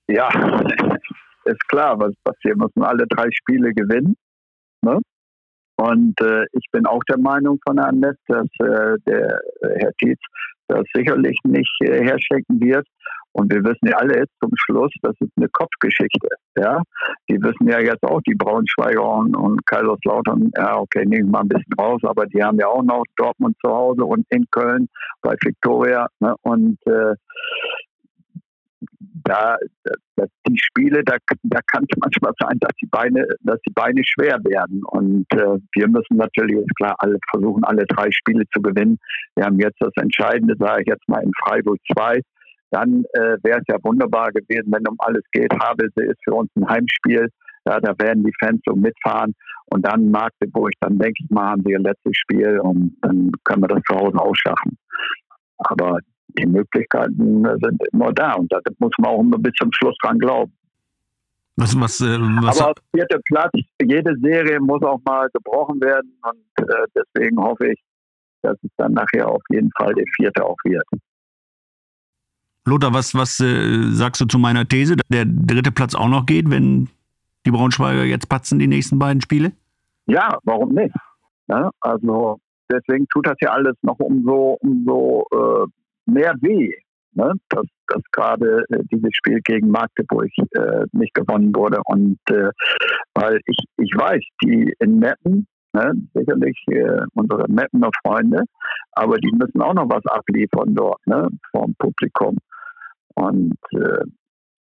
Ja, 0.08 0.30
ist 1.46 1.68
klar, 1.70 2.00
was 2.00 2.14
passiert. 2.24 2.58
Müssen 2.58 2.84
alle 2.84 3.06
drei 3.08 3.28
Spiele 3.32 3.74
gewinnen. 3.74 4.16
Ne? 4.82 5.00
Und 5.78 6.20
äh, 6.22 6.46
ich 6.54 6.66
bin 6.72 6.86
auch 6.86 7.04
der 7.08 7.20
Meinung 7.20 7.60
von 7.66 7.78
Herrn 7.80 8.00
Nett, 8.00 8.18
dass 8.28 8.48
äh, 8.60 8.98
der 9.06 9.40
äh, 9.62 9.80
Herr 9.80 9.94
Tietz 10.00 10.22
das 10.68 10.84
sicherlich 10.94 11.38
nicht 11.44 11.76
äh, 11.82 12.04
herschenken 12.04 12.60
wird. 12.60 12.86
Und 13.34 13.54
wir 13.54 13.64
wissen 13.64 13.88
ja 13.88 13.98
alle 13.98 14.18
jetzt 14.18 14.34
zum 14.42 14.52
Schluss, 14.56 14.92
das 15.04 15.14
ist 15.20 15.32
eine 15.38 15.48
Kopfgeschichte. 15.50 16.28
Ja, 16.58 16.82
die 17.30 17.40
wissen 17.40 17.68
ja 17.70 17.80
jetzt 17.80 18.04
auch 18.04 18.20
die 18.22 18.34
Braunschweiger 18.34 19.08
und, 19.08 19.36
und 19.36 19.64
Kaiserslautern. 19.68 20.50
Ja, 20.58 20.78
okay, 20.78 21.06
nehmen 21.06 21.28
wir 21.28 21.32
mal 21.34 21.42
ein 21.42 21.48
bisschen 21.48 21.74
raus, 21.80 22.02
aber 22.04 22.26
die 22.26 22.42
haben 22.44 22.58
ja 22.58 22.68
auch 22.68 22.82
noch 22.82 23.04
Dortmund 23.16 23.56
zu 23.64 23.72
Hause 23.72 24.04
und 24.06 24.26
in 24.30 24.46
Köln 24.50 24.88
bei 25.22 25.36
Viktoria. 25.40 26.08
Ne? 26.20 26.34
Und 26.42 26.80
äh, 26.88 27.14
da, 29.28 29.58
da 30.16 30.26
die 30.48 30.58
Spiele, 30.58 31.04
da, 31.04 31.18
da 31.44 31.60
kann 31.72 31.84
es 31.90 31.98
manchmal 32.00 32.32
sein, 32.40 32.58
dass 32.60 32.72
die 32.82 32.88
Beine, 32.88 33.28
dass 33.42 33.60
die 33.68 33.74
Beine 33.74 34.02
schwer 34.04 34.40
werden. 34.44 34.84
Und 34.86 35.26
äh, 35.34 35.60
wir 35.74 35.88
müssen 35.88 36.18
natürlich, 36.18 36.58
ist 36.58 36.76
klar, 36.78 36.96
alle 37.00 37.18
versuchen, 37.30 37.64
alle 37.64 37.86
drei 37.86 38.10
Spiele 38.12 38.44
zu 38.54 38.62
gewinnen. 38.62 38.98
Wir 39.36 39.46
haben 39.46 39.60
jetzt 39.60 39.78
das 39.80 39.94
Entscheidende, 40.02 40.56
sage 40.58 40.84
ich 40.84 40.88
jetzt 40.88 41.08
mal, 41.08 41.24
in 41.24 41.32
Freiburg 41.44 41.78
2. 41.94 42.22
Dann 42.72 43.04
äh, 43.14 43.38
wäre 43.44 43.60
es 43.60 43.66
ja 43.68 43.78
wunderbar 43.84 44.32
gewesen, 44.32 44.72
wenn 44.72 44.88
um 44.88 44.98
alles 45.00 45.24
geht. 45.32 45.54
Havelse 45.54 46.04
ist 46.04 46.20
für 46.24 46.34
uns 46.34 46.50
ein 46.56 46.68
Heimspiel. 46.68 47.30
Ja, 47.66 47.80
da 47.82 47.94
werden 48.00 48.24
die 48.24 48.34
Fans 48.40 48.62
so 48.66 48.76
mitfahren. 48.76 49.34
Und 49.66 49.86
dann 49.86 50.10
Magdeburg, 50.10 50.72
dann 50.80 50.98
denke 50.98 51.22
ich 51.24 51.30
mal, 51.30 51.52
haben 51.52 51.64
sie 51.66 51.74
ihr 51.74 51.80
letztes 51.80 52.16
Spiel 52.16 52.60
und 52.60 52.96
dann 53.02 53.32
können 53.44 53.64
wir 53.64 53.68
das 53.68 53.82
zu 53.90 53.96
Hause 53.96 54.18
ausschaffen. 54.18 54.78
Aber 55.58 56.00
die 56.30 56.46
Möglichkeiten 56.46 57.44
sind 57.62 57.82
immer 57.92 58.12
da 58.14 58.34
und 58.34 58.52
da 58.52 58.60
muss 58.80 58.92
man 58.98 59.12
auch 59.12 59.22
immer 59.22 59.38
bis 59.38 59.54
zum 59.54 59.72
Schluss 59.74 59.96
dran 60.02 60.20
glauben. 60.20 60.52
Was, 61.56 61.80
was, 61.80 62.02
äh, 62.02 62.20
was 62.20 62.62
Aber 62.62 62.76
vierter 62.94 63.20
Platz, 63.26 63.52
jede 63.82 64.16
Serie 64.22 64.60
muss 64.60 64.84
auch 64.84 65.00
mal 65.06 65.28
gebrochen 65.34 65.82
werden 65.82 66.14
und 66.22 66.70
äh, 66.70 66.86
deswegen 66.96 67.42
hoffe 67.42 67.72
ich, 67.72 67.84
dass 68.44 68.58
es 68.62 68.70
dann 68.78 68.94
nachher 68.94 69.28
auf 69.28 69.42
jeden 69.50 69.72
Fall 69.76 69.94
der 69.96 70.06
vierte 70.16 70.46
auch 70.46 70.58
wird. 70.64 70.86
Lothar, 72.66 72.94
was, 72.94 73.16
was 73.16 73.40
äh, 73.40 73.90
sagst 73.92 74.22
du 74.22 74.26
zu 74.26 74.38
meiner 74.38 74.68
These, 74.68 74.98
dass 74.98 75.08
der 75.08 75.26
dritte 75.26 75.72
Platz 75.72 75.96
auch 75.96 76.10
noch 76.10 76.26
geht, 76.26 76.52
wenn 76.52 76.90
die 77.46 77.52
Braunschweiger 77.52 78.04
jetzt 78.04 78.30
patzen, 78.30 78.60
die 78.60 78.68
nächsten 78.68 79.00
beiden 79.00 79.22
Spiele? 79.22 79.52
Ja, 80.06 80.38
warum 80.44 80.74
nicht? 80.74 80.94
Ja, 81.48 81.72
also 81.80 82.40
deswegen 82.70 83.08
tut 83.08 83.26
das 83.26 83.38
ja 83.40 83.52
alles 83.52 83.76
noch 83.82 83.98
umso, 84.00 84.58
umso 84.60 85.26
äh, 85.32 85.68
mehr 86.08 86.34
weh, 86.42 86.74
ne? 87.14 87.34
dass, 87.50 87.66
dass 87.88 88.02
gerade 88.12 88.64
äh, 88.70 88.84
dieses 88.92 89.12
Spiel 89.14 89.40
gegen 89.44 89.70
Magdeburg 89.70 90.30
äh, 90.38 90.86
nicht 90.94 91.14
gewonnen 91.14 91.54
wurde. 91.56 91.82
Und 91.86 92.20
äh, 92.32 92.50
weil 93.14 93.40
ich, 93.46 93.58
ich 93.78 93.92
weiß, 93.96 94.24
die 94.44 94.74
in 94.80 95.00
Meppen, 95.00 95.48
ne, 95.74 95.94
sicherlich 96.14 96.58
äh, 96.72 97.02
unsere 97.14 97.46
Meppener 97.50 97.92
Freunde, 98.04 98.44
aber 98.94 99.18
die 99.18 99.32
müssen 99.32 99.62
auch 99.62 99.74
noch 99.74 99.90
was 99.90 100.06
abliefern 100.06 100.74
dort, 100.74 101.06
ne, 101.06 101.28
vom 101.52 101.76
Publikum. 101.78 102.38
Und 103.16 103.58
äh, 103.74 104.06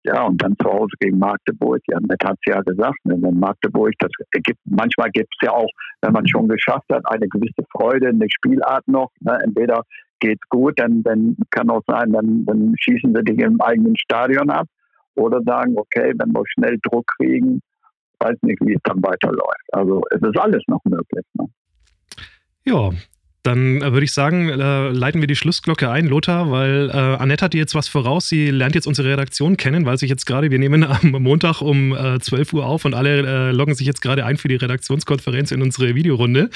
ja, 0.04 0.24
und 0.24 0.42
dann 0.42 0.56
zu 0.60 0.68
Hause 0.68 0.94
gegen 0.98 1.18
Magdeburg. 1.18 1.80
Ja, 1.86 1.98
Matt 2.00 2.24
hat 2.24 2.36
es 2.44 2.52
ja 2.52 2.60
gesagt, 2.62 2.98
ne, 3.04 3.16
wenn 3.20 3.38
Magdeburg, 3.38 3.92
das 4.00 4.10
gibt, 4.32 4.58
manchmal 4.64 5.10
gibt 5.10 5.32
es 5.40 5.46
ja 5.46 5.52
auch, 5.52 5.70
wenn 6.00 6.12
man 6.12 6.26
schon 6.26 6.48
geschafft 6.48 6.86
hat, 6.90 7.02
eine 7.06 7.28
gewisse 7.28 7.64
Freude, 7.70 8.08
eine 8.08 8.26
Spielart 8.28 8.86
noch. 8.88 9.10
Ne, 9.20 9.38
entweder 9.44 9.84
geht 10.22 10.48
gut, 10.48 10.78
dann, 10.78 11.02
dann 11.02 11.36
kann 11.50 11.68
auch 11.68 11.82
sein, 11.86 12.12
dann, 12.12 12.46
dann 12.46 12.74
schießen 12.78 13.12
sie 13.14 13.24
dich 13.24 13.38
im 13.40 13.60
eigenen 13.60 13.96
Stadion 13.96 14.48
ab 14.50 14.68
oder 15.16 15.42
sagen, 15.42 15.74
okay, 15.76 16.12
wenn 16.16 16.32
wir 16.32 16.44
schnell 16.46 16.78
Druck 16.82 17.06
kriegen, 17.18 17.60
weiß 18.20 18.36
nicht, 18.42 18.60
wie 18.64 18.74
es 18.74 18.80
dann 18.84 19.02
weiterläuft. 19.02 19.66
Also 19.72 20.00
es 20.12 20.22
ist 20.22 20.38
alles 20.38 20.62
noch 20.68 20.80
möglich. 20.84 21.26
Ne? 21.34 21.46
Ja, 22.64 22.90
dann 23.42 23.82
äh, 23.82 23.92
würde 23.92 24.04
ich 24.04 24.12
sagen, 24.12 24.48
äh, 24.48 24.88
leiten 24.90 25.20
wir 25.20 25.26
die 25.26 25.36
Schlussglocke 25.36 25.90
ein, 25.90 26.06
Lothar, 26.06 26.50
weil 26.50 26.90
äh, 26.90 26.92
Annette 26.92 27.44
hat 27.44 27.52
dir 27.54 27.58
jetzt 27.58 27.74
was 27.74 27.88
voraus. 27.88 28.28
Sie 28.28 28.50
lernt 28.50 28.74
jetzt 28.74 28.86
unsere 28.86 29.08
Redaktion 29.08 29.56
kennen, 29.56 29.84
weil 29.84 29.98
sich 29.98 30.08
jetzt 30.08 30.26
gerade, 30.26 30.50
wir 30.50 30.58
nehmen 30.58 30.84
am 31.02 31.10
Montag 31.10 31.60
um 31.60 31.92
äh, 31.92 32.20
12 32.20 32.52
Uhr 32.52 32.66
auf 32.66 32.84
und 32.84 32.94
alle 32.94 33.48
äh, 33.48 33.52
loggen 33.52 33.74
sich 33.74 33.86
jetzt 33.86 34.00
gerade 34.00 34.24
ein 34.24 34.36
für 34.36 34.48
die 34.48 34.56
Redaktionskonferenz 34.56 35.50
in 35.50 35.62
unsere 35.62 35.94
Videorunde. 35.94 36.50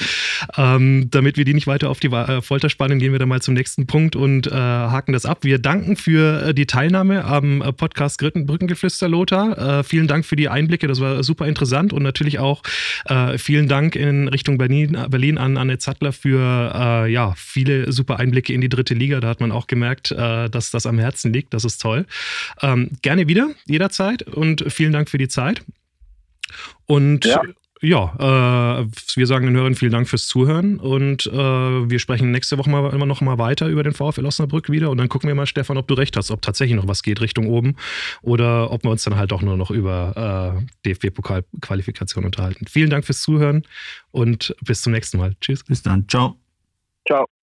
Ähm, 0.57 1.09
damit 1.11 1.37
wir 1.37 1.45
die 1.45 1.53
nicht 1.53 1.67
weiter 1.67 1.89
auf 1.89 1.99
die 1.99 2.07
äh, 2.07 2.41
Folter 2.41 2.69
spannen, 2.69 2.99
gehen 2.99 3.11
wir 3.11 3.19
dann 3.19 3.29
mal 3.29 3.41
zum 3.41 3.53
nächsten 3.53 3.85
Punkt 3.85 4.15
und 4.15 4.47
haken 4.47 5.13
das 5.13 5.25
ab. 5.25 5.39
Wir 5.43 5.59
danken 5.59 5.95
für 5.95 6.53
die 6.53 6.65
Teilnahme 6.65 7.25
am 7.25 7.63
Podcast 7.75 8.19
Brückengeflüster, 8.19 9.09
Lothar. 9.09 9.83
vielen 9.83 10.07
Dank 10.07 10.25
für 10.25 10.35
die 10.35 10.49
Einblicke, 10.49 10.87
das 10.87 10.99
war 10.99 11.23
super 11.23 11.47
interessant 11.47 11.93
und 11.93 12.03
natürlich 12.03 12.39
auch 12.39 12.63
vielen 13.37 13.67
Dank 13.67 13.95
in 13.95 14.27
Richtung 14.27 14.57
Berlin, 14.57 14.97
Berlin 15.09 15.37
an 15.37 15.57
Annette 15.57 15.79
Zattler 15.79 16.11
für 16.11 16.76
äh, 16.77 17.07
ja, 17.11 17.33
viele 17.35 17.91
super 17.91 18.19
Einblicke 18.19 18.53
in 18.53 18.61
die 18.61 18.69
dritte 18.69 18.93
Liga. 18.93 19.19
Da 19.19 19.27
hat 19.27 19.41
man 19.41 19.51
auch 19.51 19.67
gemerkt, 19.67 20.11
äh, 20.11 20.49
dass 20.49 20.71
das 20.71 20.85
am 20.85 20.99
Herzen 20.99 21.33
liegt. 21.33 21.53
Das 21.53 21.65
ist 21.65 21.81
toll. 21.81 22.05
Ähm, 22.61 22.91
gerne 23.01 23.27
wieder, 23.27 23.49
jederzeit 23.65 24.23
und 24.23 24.65
vielen 24.71 24.93
Dank 24.93 25.09
für 25.09 25.17
die 25.17 25.27
Zeit. 25.27 25.63
Und 26.85 27.25
ja, 27.25 27.41
ja, 27.81 28.79
äh, 28.81 28.87
wir 29.15 29.27
sagen 29.27 29.45
den 29.45 29.55
Hörern 29.55 29.75
vielen 29.75 29.91
Dank 29.91 30.07
fürs 30.07 30.27
Zuhören 30.27 30.79
und 30.79 31.27
äh, 31.27 31.31
wir 31.31 31.99
sprechen 31.99 32.31
nächste 32.31 32.57
Woche 32.57 32.69
mal, 32.69 32.91
immer 32.91 33.05
noch 33.05 33.21
mal 33.21 33.37
weiter 33.37 33.67
über 33.67 33.83
den 33.83 33.93
VfL 33.93 34.25
Osnabrück 34.25 34.69
wieder 34.69 34.89
und 34.89 34.97
dann 34.97 35.09
gucken 35.09 35.27
wir 35.27 35.35
mal, 35.35 35.45
Stefan, 35.45 35.77
ob 35.77 35.87
du 35.87 35.93
recht 35.93 36.17
hast, 36.17 36.31
ob 36.31 36.41
tatsächlich 36.41 36.75
noch 36.75 36.87
was 36.87 37.03
geht 37.03 37.21
Richtung 37.21 37.47
oben 37.47 37.75
oder 38.21 38.71
ob 38.71 38.83
wir 38.83 38.89
uns 38.89 39.03
dann 39.03 39.15
halt 39.15 39.31
auch 39.31 39.41
nur 39.41 39.57
noch 39.57 39.69
über 39.69 40.57
äh, 40.57 40.89
DFB-Pokalqualifikation 40.89 42.25
unterhalten. 42.25 42.65
Vielen 42.67 42.89
Dank 42.89 43.05
fürs 43.05 43.21
Zuhören 43.21 43.63
und 44.11 44.55
bis 44.61 44.81
zum 44.81 44.93
nächsten 44.93 45.17
Mal. 45.17 45.35
Tschüss. 45.39 45.63
Bis 45.63 45.83
dann. 45.83 46.07
Ciao. 46.07 46.46
Ciao. 47.07 47.36